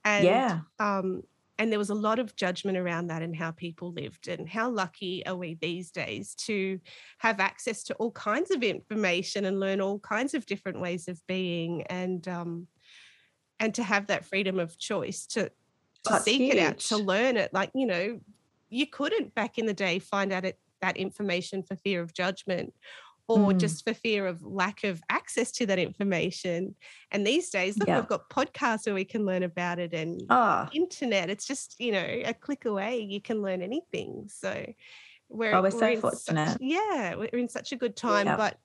and 0.04 0.24
yeah. 0.24 0.60
um 0.78 1.22
and 1.58 1.70
there 1.70 1.78
was 1.78 1.90
a 1.90 1.94
lot 1.94 2.18
of 2.18 2.34
judgment 2.34 2.76
around 2.76 3.06
that 3.08 3.22
and 3.22 3.36
how 3.36 3.50
people 3.52 3.92
lived 3.92 4.26
and 4.26 4.48
how 4.48 4.68
lucky 4.68 5.24
are 5.26 5.36
we 5.36 5.54
these 5.54 5.90
days 5.90 6.34
to 6.34 6.80
have 7.18 7.38
access 7.40 7.84
to 7.84 7.94
all 7.94 8.10
kinds 8.10 8.50
of 8.50 8.62
information 8.62 9.44
and 9.44 9.60
learn 9.60 9.80
all 9.80 9.98
kinds 10.00 10.34
of 10.34 10.46
different 10.46 10.80
ways 10.80 11.08
of 11.08 11.20
being 11.26 11.82
and 11.84 12.26
um 12.26 12.66
and 13.60 13.74
to 13.74 13.82
have 13.82 14.08
that 14.08 14.24
freedom 14.24 14.58
of 14.58 14.76
choice 14.78 15.26
to 15.26 15.44
to 15.44 16.10
That's 16.10 16.24
seek 16.24 16.52
it 16.52 16.58
out 16.58 16.78
to 16.78 16.96
learn 16.96 17.36
it 17.36 17.52
like 17.52 17.70
you 17.74 17.86
know 17.86 18.20
you 18.72 18.86
couldn't 18.86 19.34
back 19.34 19.58
in 19.58 19.66
the 19.66 19.74
day 19.74 19.98
find 19.98 20.32
out 20.32 20.44
it, 20.44 20.58
that 20.80 20.96
information 20.96 21.62
for 21.62 21.76
fear 21.76 22.00
of 22.02 22.12
judgment 22.14 22.74
or 23.28 23.52
Mm. 23.52 23.54
just 23.54 23.84
for 23.84 23.94
fear 23.94 24.26
of 24.26 24.42
lack 24.42 24.84
of 24.84 25.00
access 25.10 25.52
to 25.52 25.66
that 25.66 25.78
information 25.78 26.74
and 27.10 27.26
these 27.26 27.50
days 27.50 27.78
look 27.78 27.88
Yeah. 27.88 27.94
we've 27.94 28.06
got 28.08 28.28
podcasts 28.30 28.86
where 28.86 28.94
we 28.94 29.04
can 29.04 29.24
learn 29.24 29.42
about 29.42 29.78
it 29.78 29.94
and 29.94 30.20
Oh, 30.28 30.70
internet 30.72 31.30
it's 31.30 31.46
just 31.46 31.76
you 31.78 31.92
know 31.92 32.22
a 32.24 32.34
click 32.34 32.64
away 32.64 32.98
you 33.00 33.20
can 33.20 33.42
learn 33.42 33.62
anything 33.62 34.26
so 34.28 34.64
we're, 35.32 35.54
Oh, 35.54 35.62
we're 35.62 35.70
so 35.70 35.86
in 35.86 36.00
such- 36.00 36.00
fortunate. 36.00 36.58
yeah 36.60 37.14
we're 37.14 37.26
in 37.38 37.48
such 37.48 37.72
a 37.72 37.76
good 37.76 37.96
time 37.96 38.26
Yeah. 38.26 38.36
but 38.36 38.58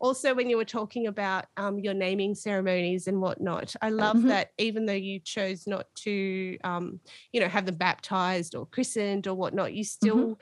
also 0.00 0.34
when 0.34 0.50
you 0.50 0.56
were 0.56 0.64
talking 0.64 1.06
about 1.06 1.46
um, 1.56 1.78
your 1.78 1.94
naming 1.94 2.34
ceremonies 2.34 3.06
and 3.06 3.20
whatnot 3.20 3.74
i 3.82 3.90
love 3.90 4.16
Mhm. 4.16 4.28
that 4.28 4.50
even 4.58 4.86
though 4.86 4.92
you 4.92 5.20
chose 5.20 5.66
not 5.66 5.86
to 5.96 6.58
um, 6.64 7.00
you 7.32 7.40
know 7.40 7.48
have 7.48 7.66
them 7.66 7.76
baptized 7.76 8.54
or 8.54 8.66
christened 8.66 9.26
or 9.26 9.34
whatnot 9.34 9.68
Mm-hmm. 9.68 9.76
you 9.76 9.84
still 9.84 10.38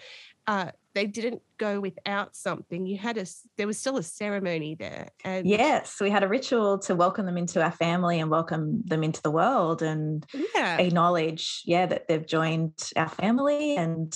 uh, 0.49 0.71
they 0.95 1.07
didn't 1.07 1.41
go 1.57 1.79
without 1.81 2.35
something 2.35 2.85
you 2.85 2.99
had 2.99 3.17
a 3.17 3.25
there 3.57 3.67
was 3.69 3.79
still 3.79 3.97
a 3.97 4.03
ceremony 4.03 4.75
there 4.75 5.09
and 5.25 5.47
yes. 5.47 6.01
We 6.01 6.11
had 6.11 6.25
a 6.25 6.29
ritual 6.29 6.79
to 6.81 6.97
welcome 6.97 7.27
them 7.27 7.39
into 7.39 7.63
our 7.63 7.71
family 7.71 8.19
and 8.21 8.29
welcome 8.29 8.83
them 8.85 9.05
into 9.05 9.23
the 9.23 9.31
world 9.31 9.83
and 9.83 10.27
yeah 10.57 10.79
acknowledge, 10.79 11.63
yeah, 11.65 11.87
that 11.87 12.09
they've 12.09 12.27
joined 12.27 12.75
our 12.97 13.09
family. 13.09 13.77
And 13.77 14.13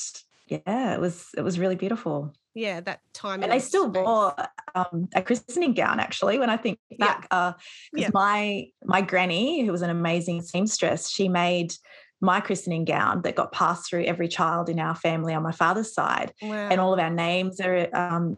yeah, 0.47 0.95
it 0.95 1.01
was 1.01 1.27
it 1.37 1.43
was 1.43 1.59
really 1.59 1.77
beautiful. 1.77 2.33
yeah 2.55 2.81
that 2.81 3.01
time 3.13 3.43
and 3.43 3.53
they 3.53 3.59
still 3.59 3.91
space. 3.91 4.05
wore 4.05 4.35
um, 4.75 5.09
a 5.15 5.23
christening 5.23 5.75
gown 5.75 6.01
actually 6.01 6.39
when 6.39 6.49
i 6.51 6.57
think 6.57 6.79
Yeah. 6.91 7.07
back 7.07 7.27
uh 7.31 7.53
'cause 7.53 7.61
Yeah. 7.95 8.11
my 8.15 8.67
my 8.85 9.01
granny 9.03 9.65
who 9.65 9.73
was 9.73 9.83
an 9.83 9.91
amazing 9.91 10.43
seamstress 10.43 11.11
she 11.11 11.29
made 11.29 11.75
my 12.21 12.41
christening 12.41 12.85
gown 12.87 13.23
that 13.23 13.35
got 13.35 13.53
passed 13.53 13.91
through 13.91 14.05
every 14.05 14.29
child 14.29 14.69
in 14.69 14.79
our 14.81 14.95
family 14.95 15.35
on 15.35 15.43
my 15.43 15.53
father's 15.53 15.93
side 15.93 16.33
wow. 16.43 16.69
and 16.71 16.81
all 16.81 16.95
of 16.95 16.99
our 17.01 17.11
names 17.11 17.61
are 17.61 17.89
um, 17.95 18.37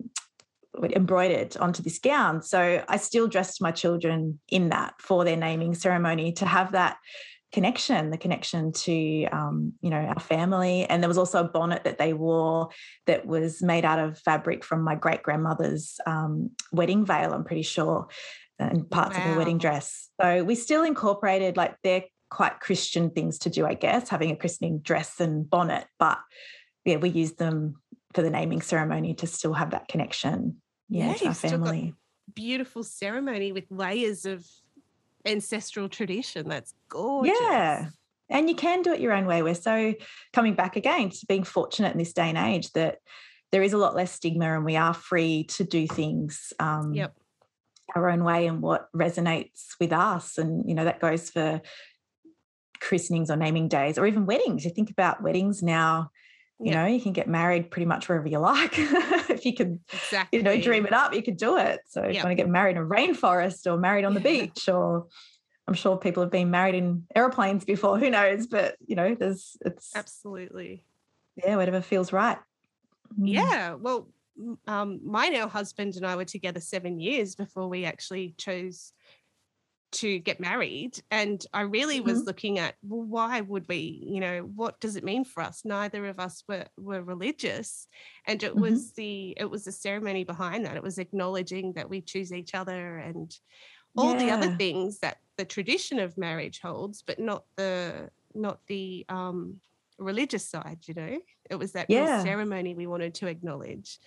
embroidered 0.94 1.56
onto 1.58 1.82
this 1.82 1.98
gown 1.98 2.42
so 2.42 2.82
i 2.88 2.96
still 2.96 3.26
dressed 3.28 3.60
my 3.62 3.70
children 3.70 4.38
in 4.48 4.68
that 4.70 4.94
for 5.00 5.24
their 5.24 5.36
naming 5.36 5.74
ceremony 5.74 6.32
to 6.32 6.44
have 6.46 6.72
that 6.72 6.96
connection 7.52 8.10
the 8.10 8.18
connection 8.18 8.72
to 8.72 9.24
um, 9.26 9.72
you 9.80 9.90
know 9.90 9.96
our 10.00 10.20
family. 10.20 10.84
And 10.84 11.02
there 11.02 11.08
was 11.08 11.18
also 11.18 11.40
a 11.40 11.48
bonnet 11.48 11.84
that 11.84 11.98
they 11.98 12.12
wore 12.12 12.68
that 13.06 13.26
was 13.26 13.62
made 13.62 13.84
out 13.84 13.98
of 13.98 14.18
fabric 14.18 14.64
from 14.64 14.82
my 14.82 14.94
great 14.94 15.22
grandmother's 15.22 15.98
um, 16.06 16.50
wedding 16.72 17.04
veil 17.06 17.32
i'm 17.32 17.44
pretty 17.44 17.62
sure 17.62 18.08
and 18.58 18.90
parts 18.90 19.16
of 19.16 19.22
her 19.22 19.36
wedding 19.36 19.58
dress. 19.58 20.08
So 20.20 20.42
we 20.42 20.56
still 20.56 20.82
incorporated 20.82 21.56
like 21.56 21.76
they're 21.84 22.04
quite 22.30 22.60
christian 22.60 23.08
things 23.08 23.38
to 23.38 23.48
do 23.48 23.64
i 23.64 23.72
guess 23.72 24.10
having 24.10 24.30
a 24.30 24.36
christening 24.36 24.80
dress 24.80 25.18
and 25.18 25.48
bonnet 25.48 25.86
but 25.98 26.18
yeah 26.84 26.96
we 26.96 27.08
used 27.08 27.38
them 27.38 27.76
for 28.12 28.20
the 28.20 28.28
naming 28.28 28.60
ceremony 28.60 29.14
to 29.14 29.26
still 29.26 29.54
have 29.54 29.70
that 29.70 29.88
connection 29.88 30.56
yeah, 30.90 31.06
Yeah, 31.08 31.12
to 31.14 31.24
our 31.24 31.28
you've 31.28 31.36
still 31.36 31.50
got 31.58 31.68
family. 31.68 31.94
beautiful 32.34 32.82
ceremony 32.82 33.52
with 33.52 33.64
layers 33.70 34.26
of 34.26 34.46
ancestral 35.24 35.88
tradition. 35.88 36.48
That's 36.48 36.74
gorgeous. 36.88 37.38
Yeah. 37.40 37.86
And 38.30 38.48
you 38.48 38.54
can 38.54 38.82
do 38.82 38.92
it 38.92 39.00
your 39.00 39.12
own 39.12 39.26
way. 39.26 39.42
We're 39.42 39.54
so 39.54 39.94
coming 40.32 40.54
back 40.54 40.76
again 40.76 41.10
to 41.10 41.26
being 41.26 41.44
fortunate 41.44 41.92
in 41.92 41.98
this 41.98 42.12
day 42.12 42.28
and 42.28 42.36
age 42.38 42.70
that 42.72 42.98
there 43.52 43.62
is 43.62 43.72
a 43.72 43.78
lot 43.78 43.94
less 43.96 44.12
stigma 44.12 44.54
and 44.54 44.64
we 44.64 44.76
are 44.76 44.92
free 44.92 45.44
to 45.44 45.64
do 45.64 45.86
things 45.86 46.52
um, 46.60 46.92
Yep. 46.92 47.14
our 47.96 48.10
own 48.10 48.22
way 48.24 48.46
and 48.46 48.60
what 48.60 48.88
resonates 48.94 49.70
with 49.80 49.92
us. 49.94 50.36
And, 50.36 50.68
you 50.68 50.74
know, 50.74 50.84
that 50.84 51.00
goes 51.00 51.30
for 51.30 51.62
christenings 52.80 53.30
or 53.30 53.36
naming 53.36 53.68
days 53.68 53.98
or 53.98 54.06
even 54.06 54.26
weddings. 54.26 54.64
You 54.64 54.70
think 54.70 54.90
about 54.90 55.22
weddings 55.22 55.62
now, 55.62 56.10
you 56.60 56.72
Yeah. 56.72 56.82
know, 56.82 56.88
you 56.88 57.00
can 57.00 57.12
get 57.12 57.28
married 57.28 57.70
pretty 57.70 57.86
much 57.86 58.08
wherever 58.08 58.28
you 58.28 58.38
like. 58.38 58.76
if 59.38 59.46
you 59.46 59.54
can, 59.54 59.80
Exactly. 59.92 60.38
you 60.38 60.42
know, 60.42 60.60
dream 60.60 60.84
it 60.86 60.92
up, 60.92 61.14
you 61.14 61.22
could 61.22 61.36
do 61.36 61.56
it. 61.56 61.80
So 61.86 62.02
if 62.02 62.06
Yep. 62.06 62.14
you 62.14 62.22
want 62.28 62.30
to 62.38 62.42
get 62.42 62.48
married 62.48 62.76
in 62.76 62.82
a 62.82 62.86
rainforest 62.86 63.66
or 63.66 63.78
married 63.78 64.04
on 64.04 64.14
the 64.14 64.20
beach 64.20 64.68
or 64.68 65.06
I'm 65.66 65.74
sure 65.74 65.96
people 65.98 66.22
have 66.22 66.32
been 66.32 66.50
married 66.50 66.74
in 66.74 67.04
airplanes 67.14 67.64
before, 67.64 67.98
who 67.98 68.10
knows? 68.10 68.46
But 68.46 68.76
you 68.86 68.96
know, 68.96 69.14
there's 69.14 69.56
it's 69.64 69.94
Absolutely. 69.94 70.82
yeah, 71.36 71.56
whatever 71.56 71.80
feels 71.82 72.12
right. 72.12 72.38
Mm. 73.18 73.28
Yeah. 73.32 73.74
Well, 73.74 74.08
um, 74.66 75.00
my 75.04 75.28
now 75.28 75.48
husband 75.48 75.96
and 75.96 76.06
I 76.06 76.16
were 76.16 76.24
together 76.24 76.60
seven 76.60 77.00
years 77.00 77.34
before 77.34 77.68
we 77.68 77.84
actually 77.84 78.34
chose 78.38 78.92
to 79.90 80.18
get 80.20 80.40
married. 80.40 81.02
And 81.10 81.44
I 81.52 81.62
really 81.62 82.00
was 82.00 82.24
Mhm. 82.24 82.26
looking 82.26 82.58
at, 82.58 82.76
well, 82.82 83.02
why 83.02 83.40
would 83.40 83.66
we, 83.68 84.04
you 84.06 84.20
know, 84.20 84.40
what 84.42 84.80
does 84.80 84.96
it 84.96 85.04
mean 85.04 85.24
for 85.24 85.42
us? 85.42 85.64
Neither 85.64 86.06
of 86.06 86.20
us 86.20 86.44
were, 86.48 86.66
were 86.76 87.02
religious. 87.02 87.88
And 88.26 88.42
it 88.42 88.56
Mhm. 88.56 88.58
was 88.58 88.92
the, 88.92 89.34
it 89.36 89.46
was 89.50 89.64
the 89.64 89.72
ceremony 89.72 90.24
behind 90.24 90.66
that. 90.66 90.76
It 90.76 90.82
was 90.82 90.98
acknowledging 90.98 91.72
that 91.74 91.88
we 91.90 92.02
choose 92.02 92.32
each 92.32 92.54
other 92.54 92.98
and 92.98 93.34
all 93.96 94.14
the 94.14 94.30
other 94.30 94.48
things 94.48 95.00
that 95.00 95.18
the 95.36 95.44
tradition 95.44 95.98
of 95.98 96.18
marriage 96.18 96.60
holds, 96.60 97.02
but 97.02 97.18
not 97.18 97.44
the, 97.56 98.10
not 98.34 98.60
the, 98.68 99.04
um, 99.08 99.60
religious 99.98 100.48
side, 100.48 100.78
you 100.86 100.94
know, 100.94 101.20
it 101.50 101.56
was 101.56 101.72
that 101.72 101.88
Yeah. 101.88 102.30
ceremony 102.30 102.72
we 102.74 102.86
wanted 102.86 103.14
to 103.16 103.26
acknowledge. 103.26 103.98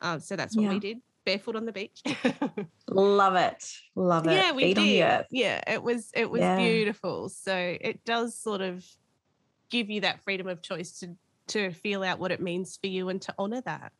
Um, 0.00 0.20
so 0.20 0.36
that's 0.36 0.58
what 0.58 0.66
Yeah. 0.66 0.68
we 0.68 0.78
did 0.78 0.98
barefoot 1.28 1.56
on 1.56 1.66
the 1.66 1.72
beach. 1.72 2.00
Love 2.88 3.34
it. 3.34 3.72
Love 3.94 4.26
it. 4.26 4.32
yeah, 4.32 4.52
we 4.52 4.62
Feet 4.64 4.78
on 4.78 4.84
the 4.84 4.92
did. 4.98 5.02
earth. 5.02 5.26
Yeah, 5.30 5.60
it 5.66 5.82
was 5.82 6.10
it 6.14 6.30
was 6.30 6.40
Yeah. 6.40 6.56
beautiful. 6.56 7.28
So 7.28 7.54
it 7.54 8.02
does 8.04 8.38
sort 8.38 8.60
of 8.62 8.84
give 9.70 9.90
you 9.90 10.00
that 10.00 10.22
freedom 10.22 10.48
of 10.48 10.62
choice 10.62 10.98
to 11.00 11.14
to 11.48 11.70
feel 11.72 12.02
out 12.02 12.18
what 12.18 12.30
it 12.32 12.40
means 12.40 12.78
for 12.80 12.86
you 12.88 13.08
and 13.10 13.20
to 13.22 13.34
honor 13.38 13.60
that. 13.62 13.92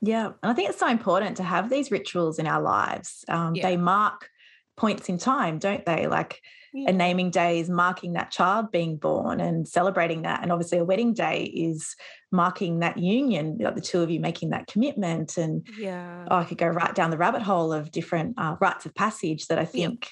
Yeah. 0.00 0.26
And 0.42 0.52
I 0.52 0.54
think 0.54 0.68
it's 0.70 0.78
so 0.78 0.88
important 0.88 1.36
to 1.38 1.42
have 1.42 1.70
these 1.70 1.90
rituals 1.90 2.38
in 2.38 2.46
our 2.46 2.60
lives. 2.62 3.24
Um, 3.28 3.54
Yeah. 3.54 3.68
They 3.68 3.76
mark 3.76 4.28
points 4.76 5.08
in 5.08 5.18
time, 5.18 5.58
don't 5.58 5.84
they? 5.86 6.06
Like 6.06 6.40
Yeah. 6.74 6.90
a 6.90 6.92
naming 6.92 7.30
day 7.30 7.60
is 7.60 7.70
marking 7.70 8.14
that 8.14 8.32
child 8.32 8.72
being 8.72 8.96
born 8.96 9.40
and 9.40 9.66
celebrating 9.66 10.22
that. 10.22 10.42
And 10.42 10.50
obviously, 10.50 10.78
a 10.78 10.84
wedding 10.84 11.14
day 11.14 11.44
is 11.44 11.94
marking 12.32 12.80
that 12.80 12.98
union, 12.98 13.58
like 13.60 13.76
the 13.76 13.80
two 13.80 14.02
of 14.02 14.10
you 14.10 14.18
making 14.18 14.50
that 14.50 14.66
commitment. 14.66 15.36
And 15.38 15.64
Yeah. 15.78 16.26
oh, 16.28 16.36
I 16.38 16.44
could 16.44 16.58
go 16.58 16.66
right 16.66 16.92
down 16.94 17.10
the 17.10 17.16
rabbit 17.16 17.42
hole 17.42 17.72
of 17.72 17.92
different 17.92 18.34
uh, 18.36 18.56
rites 18.60 18.86
of 18.86 18.94
passage 18.94 19.46
that 19.46 19.58
I 19.58 19.64
think 19.64 20.10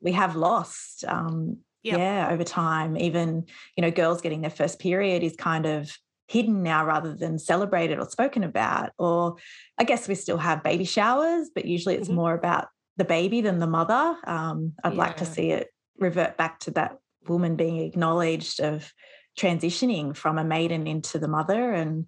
we 0.00 0.12
have 0.12 0.34
lost. 0.34 1.04
Um, 1.06 1.58
Yep. 1.84 1.98
Yeah, 1.98 2.28
over 2.32 2.42
time. 2.42 2.96
Even, 2.96 3.44
you 3.76 3.82
know, 3.82 3.90
girls 3.92 4.20
getting 4.20 4.40
their 4.40 4.50
first 4.50 4.80
period 4.80 5.22
is 5.22 5.36
kind 5.36 5.64
of 5.64 5.96
hidden 6.26 6.62
now 6.64 6.84
rather 6.84 7.14
than 7.14 7.38
celebrated 7.38 7.98
or 8.00 8.10
spoken 8.10 8.42
about. 8.42 8.90
Or 8.98 9.36
I 9.78 9.84
guess 9.84 10.08
we 10.08 10.16
still 10.16 10.38
have 10.38 10.64
baby 10.64 10.84
showers, 10.84 11.50
but 11.54 11.66
usually 11.66 11.94
it's 11.94 12.08
Mhm. 12.08 12.14
more 12.14 12.34
about 12.34 12.66
the 12.96 13.04
baby 13.04 13.40
than 13.42 13.60
the 13.60 13.68
mother. 13.68 14.16
Um, 14.26 14.72
I'd 14.82 14.94
like 14.94 15.18
to 15.18 15.24
see 15.24 15.50
it 15.52 15.68
revert 15.98 16.36
back 16.36 16.60
to 16.60 16.70
that 16.72 16.98
woman 17.26 17.56
being 17.56 17.78
acknowledged 17.78 18.60
of 18.60 18.92
transitioning 19.38 20.16
from 20.16 20.38
a 20.38 20.44
maiden 20.44 20.86
into 20.86 21.18
the 21.18 21.28
mother. 21.28 21.72
And 21.72 22.06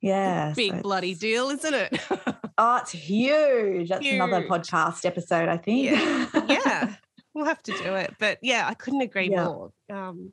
yeah. 0.00 0.52
so 0.52 0.56
Big 0.56 0.82
bloody 0.82 1.14
deal, 1.14 1.50
isn't 1.50 1.74
it? 1.74 2.00
Oh, 2.56 2.76
it's 2.76 2.92
huge. 2.92 3.88
That's 3.88 4.06
another 4.06 4.46
podcast 4.46 5.04
episode, 5.04 5.48
I 5.48 5.56
think. 5.56 5.90
Yeah. 5.90 6.26
yeah. 6.48 6.94
We'll 7.34 7.46
have 7.46 7.64
to 7.64 7.72
do 7.72 7.94
it. 7.94 8.14
But 8.20 8.38
yeah, 8.42 8.64
I 8.68 8.74
couldn't 8.74 9.00
agree 9.00 9.28
Yeah. 9.28 9.46
more. 9.46 9.72
Um, 9.90 10.32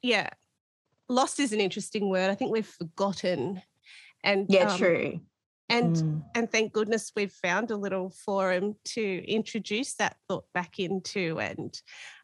yeah. 0.00 0.30
Lost 1.10 1.38
is 1.40 1.52
an 1.52 1.60
interesting 1.60 2.08
word. 2.08 2.30
I 2.30 2.34
think 2.34 2.52
we've 2.52 2.66
forgotten. 2.66 3.60
And 4.24 4.46
yeah, 4.48 4.72
um, 4.72 4.78
true. 4.78 5.20
And 5.70 5.94
Mm. 5.96 6.24
and 6.34 6.50
thank 6.52 6.72
goodness 6.72 7.12
we've 7.16 7.32
found 7.32 7.70
a 7.70 7.76
little 7.76 8.10
forum 8.10 8.76
to 8.86 9.24
introduce 9.26 9.94
that 9.94 10.16
thought 10.28 10.44
back 10.54 10.78
into 10.78 11.38
and 11.40 11.80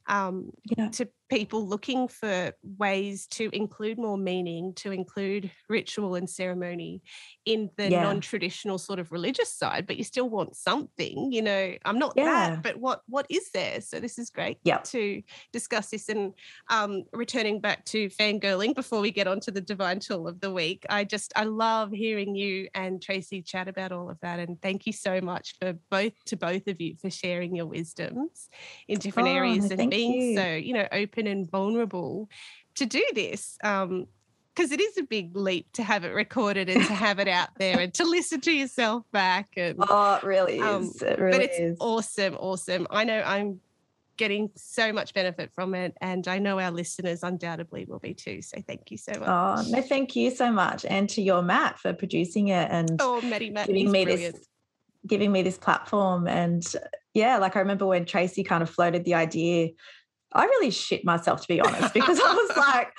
um, 0.08 0.50
Yeah. 0.76 0.88
to 0.90 1.08
people 1.28 1.66
looking 1.66 2.08
for 2.08 2.52
ways 2.62 3.26
to 3.28 3.50
include 3.52 3.98
more 3.98 4.18
meaning, 4.18 4.72
to 4.74 4.92
include 4.92 5.50
ritual 5.68 6.14
and 6.14 6.28
ceremony 6.30 7.02
in 7.44 7.70
the 7.76 7.90
Yeah. 7.90 7.92
non-traditional 7.92 8.78
sort 8.78 8.98
of 8.98 9.12
religious 9.12 9.52
side, 9.52 9.86
but 9.86 9.96
you 9.96 10.04
still 10.04 10.28
want 10.28 10.56
something, 10.56 11.30
you 11.32 11.42
know, 11.42 11.76
I'm 11.84 11.98
not 11.98 12.16
Yeah. 12.16 12.24
that, 12.24 12.62
but 12.62 12.76
what 12.78 13.02
what 13.06 13.26
is 13.30 13.50
there? 13.52 13.80
So 13.80 14.00
this 14.00 14.18
is 14.18 14.30
great 14.30 14.58
Yep. 14.64 14.86
to 14.86 15.22
discuss 15.52 15.90
this. 15.90 16.08
And 16.08 16.34
um, 16.68 17.04
returning 17.12 17.60
back 17.60 17.84
to 17.86 18.08
fangirling 18.08 18.74
before 18.74 19.00
we 19.00 19.10
get 19.10 19.26
on 19.26 19.40
to 19.40 19.50
the 19.50 19.60
divine 19.60 20.00
tool 20.00 20.28
of 20.28 20.40
the 20.40 20.52
week, 20.52 20.84
I 20.90 21.04
just 21.04 21.32
I 21.36 21.44
love 21.44 21.90
hearing 21.92 22.34
you 22.34 22.68
and 22.74 23.00
Tracy 23.02 23.42
chat 23.42 23.68
about 23.68 23.92
all 23.92 24.10
of 24.10 24.18
that. 24.20 24.40
And 24.40 24.60
thank 24.60 24.86
you 24.86 24.92
so 24.92 25.20
much 25.20 25.54
for 25.60 25.74
both 25.90 26.12
to 26.26 26.36
both 26.36 26.66
of 26.66 26.80
you 26.80 26.96
for 27.00 27.10
sharing 27.10 27.54
your 27.56 27.66
wisdoms 27.66 28.48
in 28.88 28.98
different 28.98 29.28
Oh, 29.28 29.28
areas 29.28 29.70
and 29.70 29.88
being 29.88 30.20
you. 30.20 30.20
so, 30.20 30.54
you 30.54 30.72
know, 30.72 30.86
open 30.92 31.15
and 31.26 31.50
vulnerable 31.50 32.28
to 32.76 32.86
do 32.86 33.04
this. 33.14 33.56
Um, 33.64 34.06
because 34.54 34.72
it 34.72 34.80
is 34.80 34.96
a 34.96 35.02
big 35.02 35.36
leap 35.36 35.70
to 35.74 35.82
have 35.82 36.02
it 36.04 36.14
recorded 36.14 36.70
and 36.70 36.82
to 36.86 36.94
have 36.94 37.18
it 37.18 37.28
out 37.28 37.50
there 37.58 37.78
and 37.78 37.92
to 37.92 38.04
listen 38.04 38.40
to 38.40 38.50
yourself 38.50 39.04
back 39.12 39.50
and 39.56 39.76
Oh, 39.86 40.14
it 40.14 40.22
really 40.22 40.58
is. 40.58 40.62
Um, 40.62 40.92
it 41.06 41.18
really 41.18 41.36
but 41.38 41.44
it's 41.44 41.58
is. 41.58 41.76
awesome, 41.78 42.36
awesome. 42.36 42.86
I 42.90 43.04
know 43.04 43.20
I'm 43.20 43.60
getting 44.16 44.48
so 44.56 44.94
much 44.94 45.12
benefit 45.12 45.50
from 45.54 45.74
it, 45.74 45.94
and 46.00 46.26
I 46.26 46.38
know 46.38 46.58
our 46.58 46.70
listeners 46.70 47.22
undoubtedly 47.22 47.84
will 47.84 47.98
be 47.98 48.14
too. 48.14 48.40
So 48.40 48.56
thank 48.66 48.90
you 48.90 48.96
so 48.96 49.12
much. 49.20 49.28
Oh, 49.28 49.62
no, 49.68 49.82
thank 49.82 50.16
you 50.16 50.30
so 50.30 50.50
much. 50.50 50.86
And 50.86 51.06
to 51.10 51.20
your 51.20 51.42
Matt 51.42 51.78
for 51.78 51.92
producing 51.92 52.48
it 52.48 52.68
and 52.70 52.96
Oh, 52.98 53.20
Maddie 53.20 53.50
Matt, 53.50 53.66
giving 53.66 53.90
me 53.90 54.04
brilliant. 54.04 54.36
this 54.36 54.46
giving 55.06 55.30
me 55.30 55.42
this 55.42 55.58
platform. 55.58 56.26
And 56.26 56.66
yeah, 57.14 57.36
like 57.36 57.56
I 57.56 57.60
remember 57.60 57.86
when 57.86 58.06
Tracy 58.06 58.42
kind 58.42 58.62
of 58.62 58.70
floated 58.70 59.04
the 59.04 59.14
idea, 59.14 59.68
I 60.32 60.44
really 60.44 60.70
shit 60.70 61.04
myself 61.04 61.42
to 61.42 61.48
be 61.48 61.60
honest, 61.60 61.94
because 61.94 62.18
I 62.20 62.22
was 62.34 62.56
like, 62.56 62.92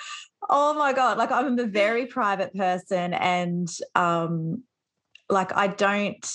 oh 0.49 0.73
my 0.73 0.93
God, 0.93 1.17
like 1.17 1.32
I'm 1.32 1.57
a 1.59 1.65
very 1.65 2.05
private 2.05 2.53
person 2.53 3.13
and 3.13 3.67
um 3.95 4.63
like 5.30 5.55
I 5.55 5.67
don't 5.67 6.25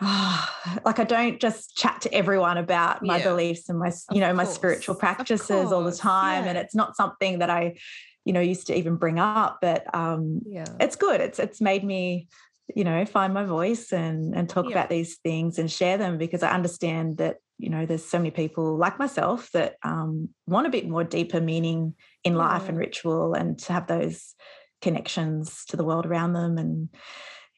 like 0.02 0.98
I 0.98 1.04
don't 1.04 1.40
just 1.40 1.76
chat 1.76 2.00
to 2.02 2.14
everyone 2.14 2.56
about 2.56 3.04
my 3.04 3.18
Yeah. 3.18 3.24
beliefs 3.24 3.68
and 3.68 3.78
my 3.78 3.88
s- 3.88 4.06
Of 4.08 4.16
you 4.16 4.20
know 4.20 4.32
my 4.32 4.44
spiritual 4.44 4.94
practices 4.94 5.72
all 5.72 5.80
the 5.84 5.90
course, 5.90 5.98
time 5.98 6.44
and 6.44 6.56
it's 6.56 6.74
not 6.74 6.96
something 6.96 7.40
that 7.40 7.50
I 7.50 7.76
you 8.24 8.32
know 8.32 8.40
used 8.40 8.66
to 8.68 8.74
even 8.74 8.96
bring 8.96 9.18
up 9.18 9.58
but 9.60 9.94
um 9.94 10.40
Yeah. 10.46 10.64
it's 10.78 10.96
good 10.96 11.20
it's 11.20 11.38
it's 11.38 11.60
made 11.60 11.84
me 11.84 12.28
you 12.74 12.84
know 12.84 13.04
find 13.04 13.34
my 13.34 13.44
voice 13.44 13.92
and 13.92 14.34
and 14.34 14.48
talk 14.48 14.64
Yeah. 14.66 14.72
about 14.72 14.88
these 14.88 15.18
things 15.18 15.58
and 15.58 15.70
share 15.70 15.98
them 15.98 16.16
because 16.16 16.42
I 16.42 16.50
understand 16.50 17.18
that 17.18 17.36
you 17.60 17.70
know 17.70 17.86
there's 17.86 18.04
so 18.04 18.18
many 18.18 18.30
people 18.30 18.76
like 18.76 18.98
myself 18.98 19.50
that 19.52 19.76
um 19.82 20.28
want 20.46 20.66
a 20.66 20.70
bit 20.70 20.88
more 20.88 21.04
deeper 21.04 21.40
meaning 21.40 21.94
in 22.24 22.34
life 22.34 22.68
and 22.68 22.78
ritual 22.78 23.34
and 23.34 23.58
to 23.58 23.72
have 23.72 23.86
those 23.86 24.34
connections 24.80 25.64
to 25.66 25.76
the 25.76 25.84
world 25.84 26.06
around 26.06 26.32
them 26.32 26.58
and 26.58 26.88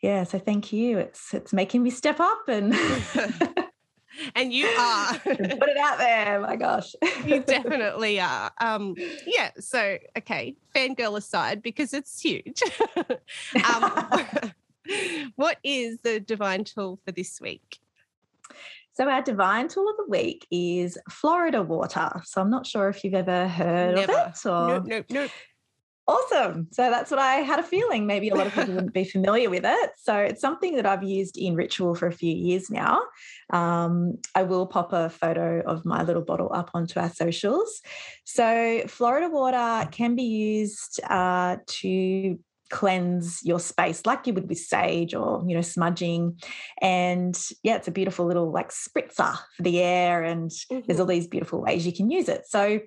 yeah 0.03 0.24
so 0.24 0.38
thank 0.38 0.72
you 0.72 0.98
it's 0.98 1.32
it's 1.32 1.53
making 1.53 1.82
me 1.82 1.90
step 1.90 2.18
up 2.18 2.42
and 2.48 2.74
and 4.34 4.53
you 4.53 4.66
are. 4.66 5.18
put 5.18 5.40
it 5.40 5.76
out 5.76 5.98
there 5.98 6.40
my 6.40 6.57
gosh 6.57 6.94
you 7.26 7.40
definitely 7.46 8.20
are. 8.20 8.53
Um, 8.61 8.94
yeah. 9.26 9.50
So, 9.59 9.98
okay, 10.18 10.57
fangirl 10.74 11.16
aside, 11.16 11.62
because 11.62 11.94
it's 11.94 12.20
huge. 12.20 12.62
um, 13.64 14.62
what 15.36 15.59
is 15.62 16.00
the 16.00 16.20
divine 16.20 16.64
tool 16.64 16.98
for 17.05 17.12
this 17.12 17.40
week? 17.40 17.78
So 18.95 19.09
our 19.09 19.22
divine 19.22 19.68
tool 19.68 19.88
of 19.88 19.97
the 19.97 20.07
week 20.09 20.47
is 20.51 20.99
Florida 21.11 21.62
water. 21.62 22.20
So 22.24 22.40
I'm 22.40 22.51
not 22.51 22.66
sure 22.66 22.88
if 22.88 23.03
you've 23.05 23.14
ever 23.14 23.49
heard 23.49 23.95
Never. 23.95 24.12
of 24.12 24.34
it 24.34 24.47
or 24.47 24.68
Nope, 24.68 24.84
nope, 24.86 25.07
nope. 25.09 25.30
awesome. 26.07 26.68
So 26.72 26.90
that's 26.90 27.11
what 27.11 27.18
I 27.18 27.36
had 27.36 27.59
a 27.59 27.62
feeling. 27.62 28.07
Maybe 28.07 28.28
a 28.28 28.34
lot 28.34 28.47
of 28.49 28.53
people 28.55 28.74
wouldn't 28.74 28.93
be 28.93 29.05
familiar 29.05 29.49
with 29.49 29.64
it. 29.64 29.90
So 29.97 30.16
it's 30.18 30.43
something 30.43 30.76
that 30.76 30.84
I've 30.84 31.03
used 31.03 31.38
in 31.38 31.55
ritual 31.55 31.95
for 31.95 32.07
a 32.07 32.12
few 32.12 32.34
years 32.34 32.70
now. 32.70 33.01
Um, 33.51 34.18
I 34.34 34.43
will 34.43 34.66
pop 34.66 34.93
a 34.93 35.09
photo 35.09 35.62
of 35.64 35.86
my 35.86 36.03
little 36.03 36.22
bottle 36.22 36.51
up 36.53 36.70
onto 36.74 37.01
our 37.01 37.11
socials. 37.11 37.80
So 38.24 38.82
Florida 38.88 39.30
water 39.30 39.88
can 39.90 40.16
be 40.16 40.24
used 40.24 41.01
uh, 41.09 41.57
to 41.66 42.38
cleanse 42.72 43.40
your 43.44 43.60
space 43.60 44.04
like 44.06 44.26
you 44.26 44.32
would 44.32 44.48
with 44.48 44.58
sage 44.58 45.14
or 45.14 45.44
you 45.46 45.54
know 45.54 45.60
smudging 45.60 46.40
and 46.80 47.38
yeah 47.62 47.76
it's 47.76 47.86
a 47.86 47.92
beautiful 47.92 48.26
little 48.26 48.50
like 48.50 48.70
spritzer 48.70 49.36
for 49.56 49.62
the 49.62 49.80
air 49.80 50.24
and 50.24 50.50
there's 50.86 50.98
all 50.98 51.06
these 51.06 51.26
beautiful 51.28 51.60
ways 51.60 51.86
you 51.86 51.92
can 51.92 52.10
use 52.10 52.28
it 52.28 52.44
so 52.48 52.80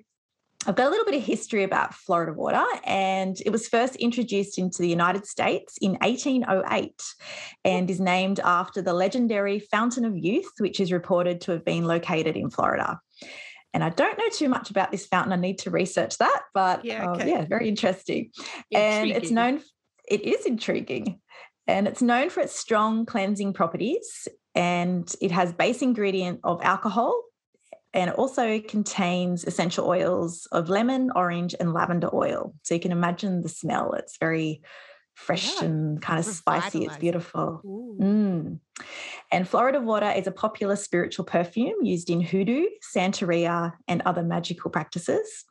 I've 0.66 0.74
got 0.74 0.88
a 0.88 0.90
little 0.90 1.04
bit 1.04 1.14
of 1.14 1.22
history 1.22 1.62
about 1.62 1.94
Florida 1.94 2.32
water, 2.32 2.64
and 2.84 3.36
it 3.46 3.50
was 3.50 3.68
first 3.68 3.94
introduced 3.96 4.58
into 4.58 4.82
the 4.82 4.88
United 4.88 5.24
States 5.24 5.76
in 5.80 5.92
1808 6.00 7.00
and 7.64 7.88
is 7.88 8.00
named 8.00 8.40
after 8.42 8.82
the 8.82 8.92
legendary 8.92 9.60
Fountain 9.60 10.04
of 10.04 10.18
Youth, 10.18 10.50
which 10.58 10.80
is 10.80 10.90
reported 10.90 11.40
to 11.42 11.52
have 11.52 11.64
been 11.64 11.84
located 11.84 12.36
in 12.36 12.50
Florida. 12.50 12.98
And 13.74 13.84
I 13.84 13.90
don't 13.90 14.18
know 14.18 14.28
too 14.32 14.48
much 14.48 14.70
about 14.70 14.90
this 14.90 15.06
fountain. 15.06 15.34
I 15.34 15.36
need 15.36 15.58
to 15.60 15.70
research 15.70 16.16
that, 16.18 16.42
but 16.54 16.84
Yeah, 16.84 17.10
uh, 17.10 17.14
okay. 17.14 17.28
yeah, 17.28 17.44
very 17.44 17.68
interesting. 17.68 18.30
And 18.72 19.10
it's 19.10 19.30
Intriguing. 19.30 19.34
known, 19.34 19.62
it 20.08 20.22
is 20.22 20.46
intriguing. 20.46 21.20
And 21.66 21.88
it's 21.88 22.02
known 22.02 22.30
for 22.30 22.40
its 22.40 22.58
strong 22.58 23.06
cleansing 23.06 23.52
properties. 23.52 24.28
And 24.54 25.12
it 25.20 25.30
has 25.32 25.52
base 25.52 25.82
ingredient 25.82 26.40
of 26.44 26.62
alcohol. 26.62 27.22
And 27.92 28.10
it 28.10 28.16
also 28.16 28.60
contains 28.60 29.44
essential 29.44 29.86
oils 29.86 30.46
of 30.52 30.68
lemon, 30.68 31.10
orange, 31.14 31.54
and 31.58 31.72
lavender 31.72 32.14
oil. 32.14 32.54
So 32.62 32.74
you 32.74 32.80
can 32.80 32.92
imagine 32.92 33.42
the 33.42 33.48
smell. 33.48 33.94
It's 33.94 34.18
very 34.18 34.62
fresh 35.14 35.54
Yeah, 35.56 35.68
and 35.68 36.02
kind 36.02 36.18
of 36.18 36.26
spicy. 36.26 36.84
It's 36.84 36.98
beautiful. 36.98 37.62
Mm. 37.64 38.60
And 39.32 39.48
Florida 39.48 39.80
water 39.80 40.10
is 40.10 40.26
a 40.26 40.30
popular 40.30 40.76
spiritual 40.76 41.24
perfume 41.24 41.82
used 41.82 42.10
in 42.10 42.20
hoodoo, 42.20 42.66
Santeria, 42.94 43.72
and 43.88 44.02
other 44.04 44.22
magical 44.22 44.70
practices. 44.70 45.44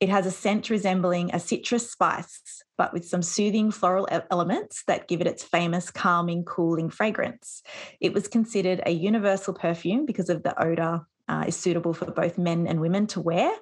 It 0.00 0.08
has 0.08 0.26
a 0.26 0.30
scent 0.30 0.70
resembling 0.70 1.34
a 1.34 1.40
citrus 1.40 1.90
spice, 1.90 2.64
but 2.78 2.92
with 2.92 3.06
some 3.06 3.22
soothing 3.22 3.70
floral 3.70 4.08
elements 4.30 4.82
that 4.86 5.08
give 5.08 5.20
it 5.20 5.26
its 5.26 5.42
famous 5.42 5.90
calming, 5.90 6.44
cooling 6.44 6.88
fragrance. 6.88 7.62
It 8.00 8.14
was 8.14 8.28
considered 8.28 8.80
a 8.86 8.92
universal 8.92 9.52
perfume 9.52 10.06
because 10.06 10.30
of 10.30 10.42
the 10.42 10.60
odor. 10.62 11.02
Uh, 11.28 11.44
is 11.46 11.54
suitable 11.54 11.94
for 11.94 12.10
both 12.10 12.38
men 12.38 12.66
and 12.66 12.80
women 12.80 13.06
to 13.06 13.20
wear, 13.20 13.52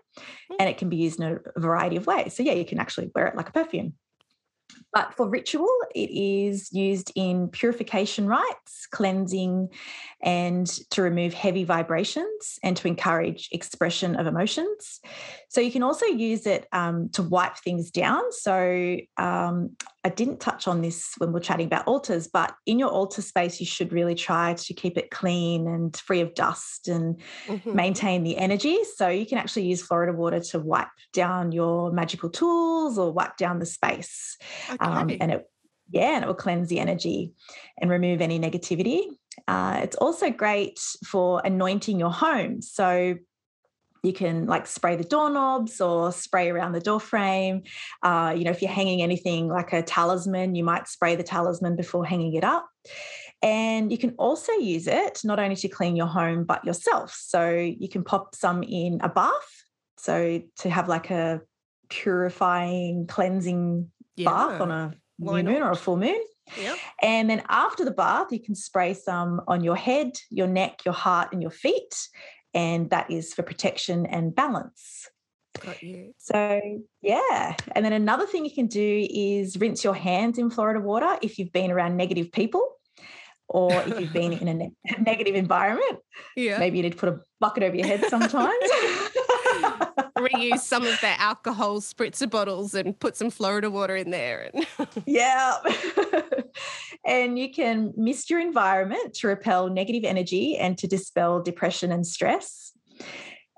and 0.58 0.70
it 0.70 0.78
can 0.78 0.88
be 0.88 0.96
used 0.96 1.20
in 1.20 1.26
a 1.26 1.60
variety 1.60 1.96
of 1.96 2.06
ways. 2.06 2.34
So, 2.34 2.42
yeah, 2.42 2.54
you 2.54 2.64
can 2.64 2.78
actually 2.78 3.10
wear 3.14 3.26
it 3.26 3.36
like 3.36 3.50
a 3.50 3.52
perfume. 3.52 3.92
But 4.92 5.14
for 5.14 5.28
ritual, 5.28 5.68
it 5.94 6.10
is 6.10 6.72
used 6.72 7.12
in 7.14 7.48
purification 7.48 8.26
rites, 8.26 8.86
cleansing, 8.90 9.68
and 10.22 10.66
to 10.90 11.02
remove 11.02 11.34
heavy 11.34 11.64
vibrations 11.64 12.58
and 12.62 12.76
to 12.78 12.88
encourage 12.88 13.48
expression 13.52 14.16
of 14.16 14.26
emotions. 14.26 15.00
So 15.48 15.60
you 15.60 15.70
can 15.70 15.82
also 15.82 16.06
use 16.06 16.46
it 16.46 16.66
um, 16.72 17.10
to 17.10 17.22
wipe 17.22 17.58
things 17.58 17.90
down. 17.90 18.32
So 18.32 18.96
um, 19.16 19.76
I 20.04 20.10
didn't 20.10 20.40
touch 20.40 20.68
on 20.68 20.80
this 20.80 21.14
when 21.18 21.32
we 21.32 21.38
are 21.38 21.42
chatting 21.42 21.66
about 21.66 21.86
altars, 21.86 22.28
but 22.28 22.54
in 22.66 22.78
your 22.78 22.88
altar 22.88 23.20
space, 23.20 23.58
you 23.58 23.66
should 23.66 23.92
really 23.92 24.14
try 24.14 24.54
to 24.54 24.74
keep 24.74 24.96
it 24.96 25.10
clean 25.10 25.66
and 25.66 25.96
free 25.96 26.20
of 26.20 26.34
dust 26.34 26.88
and 26.88 27.20
Mhm. 27.48 27.74
maintain 27.74 28.22
the 28.22 28.36
energy. 28.36 28.78
So 28.96 29.08
you 29.08 29.26
can 29.26 29.38
actually 29.38 29.66
use 29.66 29.82
Florida 29.82 30.12
water 30.12 30.40
to 30.40 30.60
wipe 30.60 30.88
down 31.12 31.52
your 31.52 31.90
magical 31.90 32.30
tools 32.30 32.96
or 32.96 33.12
wipe 33.12 33.36
down 33.36 33.58
the 33.58 33.66
space. 33.66 34.36
Um, 34.78 35.16
and 35.20 35.32
it, 35.32 35.50
yeah, 35.90 36.14
and 36.14 36.24
it 36.24 36.26
will 36.26 36.34
cleanse 36.34 36.68
the 36.68 36.78
energy 36.78 37.32
and 37.80 37.90
remove 37.90 38.20
any 38.20 38.38
negativity. 38.38 39.06
Uh, 39.46 39.80
it's 39.82 39.96
also 39.96 40.30
great 40.30 40.78
for 41.06 41.42
anointing 41.44 41.98
your 41.98 42.12
home. 42.12 42.62
So 42.62 43.16
you 44.02 44.12
can 44.12 44.46
like 44.46 44.66
spray 44.66 44.96
the 44.96 45.04
doorknobs 45.04 45.80
or 45.80 46.12
spray 46.12 46.50
around 46.50 46.72
the 46.72 46.80
door 46.80 47.00
frame. 47.00 47.62
Uh, 48.02 48.34
you 48.36 48.44
know, 48.44 48.50
if 48.50 48.62
you're 48.62 48.70
hanging 48.70 49.02
anything 49.02 49.48
like 49.48 49.72
a 49.72 49.82
talisman, 49.82 50.54
you 50.54 50.64
might 50.64 50.88
spray 50.88 51.16
the 51.16 51.22
talisman 51.22 51.76
before 51.76 52.04
hanging 52.04 52.34
it 52.34 52.44
up. 52.44 52.68
And 53.42 53.92
you 53.92 53.98
can 53.98 54.14
also 54.18 54.52
use 54.52 54.86
it 54.86 55.20
not 55.24 55.38
only 55.38 55.56
to 55.56 55.68
clean 55.68 55.96
your 55.96 56.06
home, 56.06 56.44
but 56.44 56.64
yourself. 56.64 57.12
So 57.12 57.50
you 57.50 57.88
can 57.88 58.02
pop 58.02 58.34
some 58.34 58.62
in 58.62 59.00
a 59.02 59.08
bath. 59.08 59.64
So 59.98 60.42
to 60.58 60.70
have 60.70 60.88
like 60.88 61.10
a 61.10 61.40
purifying, 61.88 63.06
cleansing 63.06 63.90
bath 64.16 64.60
on 64.60 64.70
a 64.70 64.94
new 65.18 65.42
moon 65.42 65.62
or 65.62 65.70
a 65.70 65.76
full 65.76 65.96
moon. 65.96 66.20
Yep. 66.60 66.78
And 67.02 67.28
then 67.28 67.42
after 67.48 67.84
the 67.84 67.90
bath, 67.90 68.28
you 68.30 68.40
can 68.40 68.54
spray 68.54 68.94
some 68.94 69.42
on 69.46 69.62
your 69.62 69.76
head, 69.76 70.12
your 70.30 70.46
neck, 70.46 70.84
your 70.84 70.94
heart, 70.94 71.32
and 71.32 71.42
your 71.42 71.50
feet. 71.50 72.08
And 72.58 72.90
that 72.90 73.08
is 73.08 73.34
for 73.34 73.44
protection 73.44 74.04
and 74.04 74.34
balance. 74.34 75.08
Got 75.60 75.80
you. 75.80 76.12
So, 76.18 76.60
yeah. 77.02 77.54
And 77.70 77.84
then 77.84 77.92
another 77.92 78.26
thing 78.26 78.44
you 78.44 78.52
can 78.52 78.66
do 78.66 79.06
is 79.08 79.56
rinse 79.56 79.84
your 79.84 79.94
hands 79.94 80.38
in 80.38 80.50
Florida 80.50 80.80
water 80.80 81.18
if 81.22 81.38
you've 81.38 81.52
been 81.52 81.70
around 81.70 81.96
negative 81.96 82.32
people 82.32 82.68
or 83.48 83.72
if 83.72 84.00
you've 84.00 84.12
been 84.12 84.32
in 84.32 84.48
a 84.48 84.54
ne- 84.54 84.72
negative 84.98 85.36
environment. 85.36 85.98
Yeah. 86.36 86.58
Maybe 86.58 86.78
you 86.78 86.82
need 86.82 86.92
to 86.92 86.98
put 86.98 87.08
a 87.08 87.20
bucket 87.40 87.62
over 87.62 87.76
your 87.76 87.86
head 87.86 88.04
sometimes. 88.08 88.52
reuse 90.18 90.60
some 90.60 90.84
of 90.84 91.00
their 91.00 91.16
alcohol 91.18 91.80
spritzer 91.80 92.28
bottles 92.28 92.74
and 92.74 92.98
put 92.98 93.16
some 93.16 93.30
Florida 93.30 93.70
water 93.70 93.96
in 93.96 94.10
there. 94.10 94.50
And 94.52 94.66
yeah. 95.06 95.56
and 97.06 97.38
you 97.38 97.52
can 97.52 97.92
mist 97.96 98.30
your 98.30 98.40
environment 98.40 99.14
to 99.14 99.28
repel 99.28 99.68
negative 99.68 100.04
energy 100.04 100.56
and 100.56 100.76
to 100.78 100.86
dispel 100.86 101.42
depression 101.42 101.92
and 101.92 102.06
stress. 102.06 102.72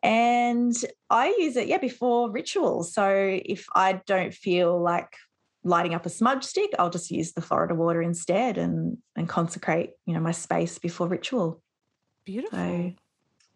And 0.02 0.74
I 1.10 1.36
use 1.38 1.56
it, 1.56 1.68
yeah, 1.68 1.78
before 1.78 2.30
rituals. 2.30 2.94
So 2.94 3.38
if 3.44 3.66
I 3.74 4.00
don't 4.06 4.32
feel 4.32 4.80
like 4.80 5.14
lighting 5.62 5.94
up 5.94 6.06
a 6.06 6.10
smudge 6.10 6.44
stick, 6.44 6.70
I'll 6.78 6.90
just 6.90 7.10
use 7.10 7.32
the 7.32 7.42
Florida 7.42 7.74
water 7.74 8.00
instead 8.00 8.56
and 8.56 8.98
and 9.16 9.28
consecrate, 9.28 9.90
you 10.06 10.14
know, 10.14 10.20
my 10.20 10.32
space 10.32 10.78
before 10.78 11.08
ritual. 11.08 11.62
Beautiful. 12.24 12.58
So, 12.58 12.92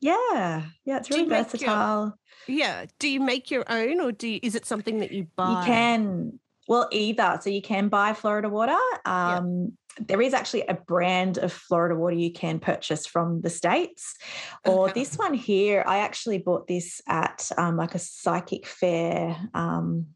yeah, 0.05 0.63
yeah, 0.85 0.99
it's 0.99 1.09
really 1.09 1.25
versatile. 1.25 2.19
Your, 2.47 2.59
yeah. 2.59 2.85
Do 2.99 3.09
you 3.09 3.21
make 3.21 3.51
your 3.51 3.65
own, 3.69 4.01
or 4.01 4.13
do 4.13 4.29
you, 4.29 4.41
is 4.43 4.55
it 4.55 4.67
something 4.67 5.01
that 5.01 5.13
you 5.13 5.29
buy? 5.35 5.61
You 5.61 5.67
can. 5.67 6.39
Well, 6.69 6.89
either. 6.93 7.39
So 7.41 7.49
you 7.49 7.63
can 7.63 7.89
buy 7.89 8.13
Florida 8.13 8.51
water. 8.51 8.77
Um, 9.07 9.73
yeah. 9.99 10.05
There 10.07 10.21
is 10.21 10.35
actually 10.35 10.63
a 10.67 10.75
brand 10.75 11.39
of 11.39 11.53
Florida 11.53 11.95
water 11.95 12.17
you 12.17 12.33
can 12.33 12.59
purchase 12.59 13.07
from 13.07 13.41
the 13.41 13.49
states, 13.49 14.15
or 14.67 14.91
okay. 14.91 15.01
this 15.01 15.17
one 15.17 15.33
here. 15.33 15.83
I 15.87 15.99
actually 15.99 16.39
bought 16.39 16.67
this 16.67 17.01
at 17.09 17.51
um, 17.57 17.79
like 17.79 17.95
a 17.95 17.99
psychic 17.99 18.67
fair 18.67 19.37
um, 19.55 20.09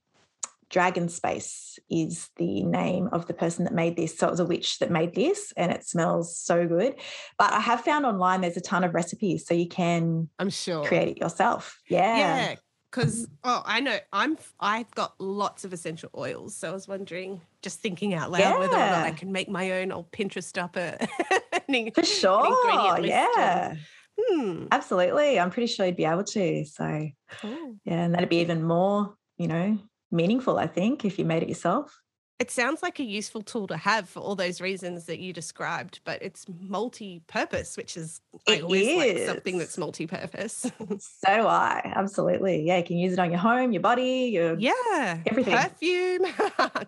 Dragon 0.71 1.09
Space 1.09 1.79
is 1.91 2.29
the 2.37 2.63
name 2.63 3.09
of 3.13 3.27
the 3.27 3.35
person 3.35 3.65
that 3.65 3.73
made 3.73 3.97
this. 3.97 4.19
So 4.19 4.27
it 4.27 4.31
was 4.31 4.41
a 4.41 4.45
witch 4.45 4.79
that 4.81 4.91
made 4.91 5.15
this 5.15 5.53
and 5.57 5.73
it 5.73 5.85
smells 5.85 6.37
so 6.37 6.67
good. 6.67 6.95
But 7.39 7.53
I 7.53 7.61
have 7.61 7.81
found 7.83 8.05
online 8.05 8.43
there's 8.43 8.57
a 8.57 8.63
ton 8.63 8.85
of 8.85 8.95
recipes 8.95 9.47
so 9.47 9.55
you 9.55 9.69
can 9.69 10.29
I'm 10.39 10.51
sure 10.51 10.85
create 10.85 11.09
it 11.09 11.19
yourself. 11.19 11.81
Yeah. 11.89 12.17
Yeah. 12.17 12.55
Because 12.91 13.29
oh, 13.45 13.63
I 13.67 13.81
know 13.81 13.99
I'm 14.15 14.39
I've 14.59 14.91
got 14.93 15.15
lots 15.19 15.67
of 15.67 15.75
essential 15.75 16.09
oils, 16.17 16.57
so 16.57 16.71
I 16.71 16.73
was 16.73 16.89
wondering, 16.89 17.43
just 17.61 17.81
thinking 17.81 18.15
out 18.15 18.31
loud, 18.31 18.41
yeah. 18.41 18.59
whether 18.59 18.77
or 18.77 18.79
not 18.79 19.05
I 19.05 19.11
can 19.11 19.31
make 19.31 19.51
my 19.51 19.73
own. 19.73 19.93
I'll 19.93 20.09
Pinterest 20.11 20.57
up 20.57 20.75
a 20.77 20.97
for 21.95 22.03
sure. 22.03 22.99
yeah, 23.01 23.75
hmm. 24.19 24.69
absolutely. 24.73 25.39
I'm 25.39 25.51
pretty 25.51 25.67
sure 25.67 25.85
you'd 25.85 25.97
be 25.97 26.07
able 26.07 26.25
to. 26.25 26.65
So 26.65 27.09
cool. 27.43 27.77
yeah, 27.85 28.05
and 28.05 28.15
that'd 28.15 28.31
be 28.31 28.41
even 28.41 28.63
more, 28.63 29.15
you 29.37 29.49
know, 29.49 29.79
meaningful, 30.11 30.59
I 30.59 30.67
think, 30.67 31.05
if 31.05 31.19
you 31.19 31.25
made 31.25 31.43
it 31.43 31.49
yourself. 31.49 32.01
It 32.39 32.53
sounds 32.53 32.85
like 32.85 33.01
a 33.01 33.05
useful 33.05 33.43
tool 33.43 33.67
to 33.67 33.77
have 33.77 34.09
for 34.09 34.21
all 34.21 34.37
those 34.37 34.61
reasons 34.61 35.07
that 35.07 35.19
you 35.19 35.33
described, 35.33 35.99
but 36.05 36.23
it's 36.23 36.47
multi-purpose, 36.61 37.77
which 37.77 37.97
is 37.97 38.21
I 38.47 38.61
always 38.61 38.87
is. 38.87 38.97
like 38.97 39.19
something 39.27 39.59
that's 39.59 39.77
multi-purpose. 39.77 40.71
so 41.01 41.29
I. 41.49 41.83
Absolutely. 41.97 42.63
Yeah, 42.63 42.77
you 42.77 42.85
can 42.85 42.97
use 42.97 43.13
it 43.13 43.19
on 43.19 43.33
your 43.33 43.41
home, 43.41 43.73
your 43.73 43.83
body, 43.83 44.31
your 44.33 44.57
yeah, 44.57 45.19
everything. 45.27 45.57
Perfume, 45.57 46.27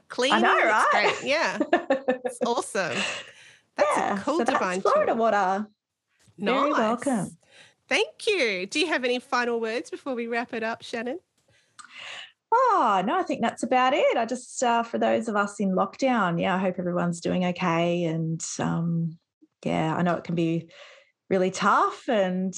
cleaning. 0.07 0.35
I 0.39 0.41
know, 0.41 0.67
right? 0.67 0.87
Great. 0.93 1.29
Yeah, 1.29 1.59
it's 2.25 2.39
awesome. 2.47 2.97
That's 3.77 3.97
yeah, 3.97 4.21
a 4.21 4.21
cool 4.21 4.39
so 4.39 4.45
divine 4.45 4.81
Florida 4.83 5.13
tool. 5.13 5.21
water. 5.21 5.67
Nice. 6.39 6.61
Very 6.61 6.73
welcome. 6.73 7.37
Thank 7.89 8.29
you. 8.29 8.67
Do 8.67 8.79
you 8.79 8.87
have 8.87 9.03
any 9.03 9.19
final 9.19 9.61
words 9.61 9.91
before 9.91 10.15
we 10.15 10.29
wrap 10.29 10.55
it 10.55 10.63
up, 10.63 10.83
Shannon? 10.83 11.19
Oh, 12.53 13.03
no, 13.07 13.17
I 13.17 13.23
think 13.23 13.43
that's 13.43 13.63
about 13.63 13.93
it. 13.95 14.17
I 14.17 14.27
just, 14.27 14.63
uh, 14.63 14.83
for 14.83 14.99
those 14.99 15.29
of 15.29 15.37
us 15.37 15.61
in 15.61 15.71
lockdown, 15.71 16.41
yeah, 16.41 16.55
I 16.55 16.59
hope 16.59 16.79
everyone's 16.79 17.21
doing 17.21 17.45
okay. 17.47 18.05
And 18.05 18.45
um, 18.59 19.19
yeah, 19.65 19.95
I 19.95 20.03
know 20.03 20.17
it 20.17 20.25
can 20.25 20.35
be 20.35 20.69
really 21.29 21.51
tough 21.53 22.09
and 22.09 22.53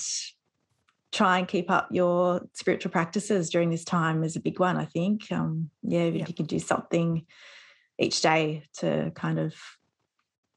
try 1.12 1.38
and 1.38 1.46
keep 1.46 1.70
up 1.70 1.88
your 1.90 2.40
spiritual 2.54 2.90
practices 2.90 3.50
during 3.50 3.68
this 3.68 3.84
time 3.84 4.24
is 4.24 4.34
a 4.34 4.40
big 4.40 4.58
one, 4.58 4.78
I 4.78 4.86
think. 4.86 5.30
Um, 5.30 5.68
yeah, 5.82 6.04
if 6.04 6.14
yeah. 6.14 6.24
you 6.26 6.34
can 6.34 6.46
do 6.46 6.58
something 6.58 7.26
each 7.98 8.22
day 8.22 8.62
to 8.78 9.12
kind 9.14 9.38
of 9.38 9.54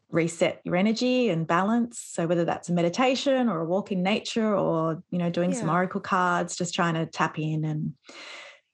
reset 0.10 0.62
your 0.64 0.78
energy 0.78 1.30
and 1.30 1.46
balance. 1.46 2.00
So 2.00 2.26
whether 2.26 2.46
that's 2.46 2.70
a 2.70 2.74
meditation 2.74 3.50
or 3.50 3.60
a 3.60 3.66
walk 3.66 3.92
in 3.92 4.02
nature 4.02 4.56
or, 4.56 5.04
you 5.12 5.18
know, 5.18 5.30
doing 5.30 5.52
yeah. 5.52 5.60
some 5.60 5.70
oracle 5.70 6.00
cards, 6.00 6.56
just 6.56 6.74
trying 6.74 6.94
to 6.94 7.06
tap 7.06 7.38
in 7.38 7.66
and 7.66 7.94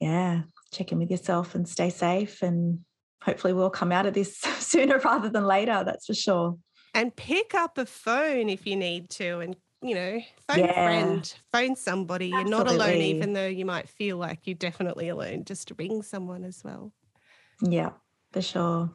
yeah, 0.02 0.42
check 0.74 0.92
in 0.92 0.98
with 0.98 1.12
yourself 1.12 1.56
and 1.56 1.70
stay 1.70 1.90
safe. 1.90 2.42
And 2.42 2.80
hopefully, 3.24 3.54
we'll 3.54 3.70
come 3.70 3.92
out 3.92 4.08
of 4.08 4.14
this 4.14 4.38
sooner 4.60 4.98
rather 5.00 5.30
than 5.30 5.46
later. 5.46 5.84
That's 5.86 6.08
for 6.08 6.16
sure. 6.16 6.58
And 6.94 7.16
pick 7.16 7.54
up 7.54 7.78
a 7.78 7.86
phone 7.86 8.50
if 8.50 8.68
you 8.68 8.76
need 8.76 9.10
to, 9.12 9.40
and 9.40 9.56
you 9.82 9.96
know, 9.96 10.20
phone 10.48 10.60
yeah. 10.60 10.72
a 10.72 10.74
friend, 10.74 11.34
phone 11.52 11.76
somebody. 11.76 12.34
Absolutely. 12.34 12.52
You're 12.52 12.66
not 12.66 12.74
alone, 12.74 13.02
even 13.02 13.34
though 13.34 13.48
you 13.48 13.66
might 13.66 13.88
feel 13.88 14.18
like 14.18 14.40
you're 14.46 14.56
definitely 14.56 15.08
alone. 15.08 15.46
Just 15.46 15.72
ring 15.78 16.02
someone 16.02 16.44
as 16.44 16.64
well. 16.64 16.92
Yeah, 17.62 17.92
for 18.34 18.42
sure. 18.42 18.92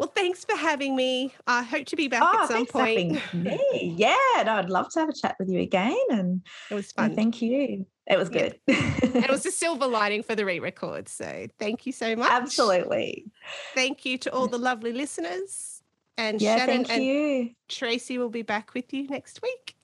Well, 0.00 0.10
thanks 0.14 0.46
for 0.46 0.56
having 0.56 0.96
me. 0.96 1.34
I 1.46 1.62
hope 1.62 1.84
to 1.88 1.94
be 1.94 2.08
back 2.08 2.22
oh, 2.24 2.44
at 2.44 2.48
some 2.48 2.64
point. 2.64 3.20
me. 3.34 3.94
Yeah, 3.98 4.16
no, 4.46 4.54
I'd 4.54 4.70
love 4.70 4.88
to 4.94 5.00
have 5.00 5.10
a 5.10 5.12
chat 5.12 5.36
with 5.38 5.50
you 5.50 5.60
again. 5.60 5.94
And 6.08 6.40
it 6.70 6.74
was 6.74 6.90
fun. 6.90 7.14
thank 7.14 7.42
you. 7.42 7.84
It 8.06 8.18
was 8.18 8.30
good. 8.30 8.58
Yeah. 8.66 8.94
and 9.02 9.16
it 9.16 9.30
was 9.30 9.44
a 9.46 9.50
silver 9.50 9.86
lining 9.86 10.22
for 10.22 10.34
the 10.34 10.46
re-record. 10.46 11.10
So 11.10 11.48
thank 11.58 11.84
you 11.84 11.92
so 11.92 12.16
much. 12.16 12.30
Absolutely. 12.32 13.26
Thank 13.74 14.06
you 14.06 14.16
to 14.16 14.32
all 14.32 14.46
the 14.46 14.56
lovely 14.56 14.94
listeners. 14.94 15.82
And 16.16 16.40
yeah, 16.40 16.56
Shannon 16.56 16.86
thank 16.86 17.02
you. 17.02 17.50
Tracy 17.68 18.16
will 18.16 18.30
be 18.30 18.40
back 18.40 18.72
with 18.72 18.94
you 18.94 19.06
next 19.06 19.42
week. 19.42 19.76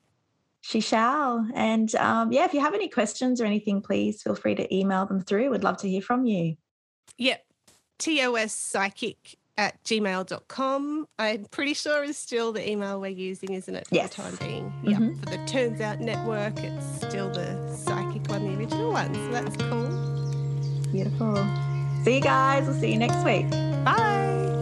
She 0.62 0.80
shall. 0.80 1.46
And 1.54 1.94
um, 1.96 2.32
yeah, 2.32 2.46
if 2.46 2.54
you 2.54 2.60
have 2.60 2.72
any 2.72 2.88
questions 2.88 3.38
or 3.38 3.44
anything, 3.44 3.82
please 3.82 4.22
feel 4.22 4.34
free 4.34 4.54
to 4.54 4.74
email 4.74 5.04
them 5.04 5.20
through. 5.20 5.50
We'd 5.50 5.62
love 5.62 5.76
to 5.82 5.90
hear 5.90 6.00
from 6.00 6.24
you. 6.24 6.56
Yep. 7.18 7.44
TOS 7.98 8.54
Psychic 8.54 9.36
at 9.58 9.82
gmail.com. 9.84 11.08
I'm 11.18 11.44
pretty 11.46 11.74
sure 11.74 12.04
is 12.04 12.18
still 12.18 12.52
the 12.52 12.68
email 12.68 13.00
we're 13.00 13.08
using, 13.08 13.52
isn't 13.52 13.74
it, 13.74 13.86
for 13.88 13.94
yes. 13.94 14.14
the 14.14 14.22
time 14.22 14.36
being? 14.36 14.72
Mm-hmm. 14.84 14.88
Yeah. 14.88 15.14
For 15.20 15.26
the 15.26 15.46
Turns 15.46 15.80
Out 15.80 16.00
Network, 16.00 16.58
it's 16.62 16.86
still 16.96 17.30
the 17.30 17.74
psychic 17.74 18.28
one, 18.28 18.44
the 18.44 18.58
original 18.58 18.92
one. 18.92 19.14
So 19.14 19.30
that's 19.30 19.56
cool. 19.56 20.92
Beautiful. 20.92 21.46
See 22.04 22.16
you 22.16 22.20
guys. 22.20 22.66
We'll 22.66 22.78
see 22.78 22.92
you 22.92 22.98
next 22.98 23.24
week. 23.24 23.50
Bye. 23.84 24.55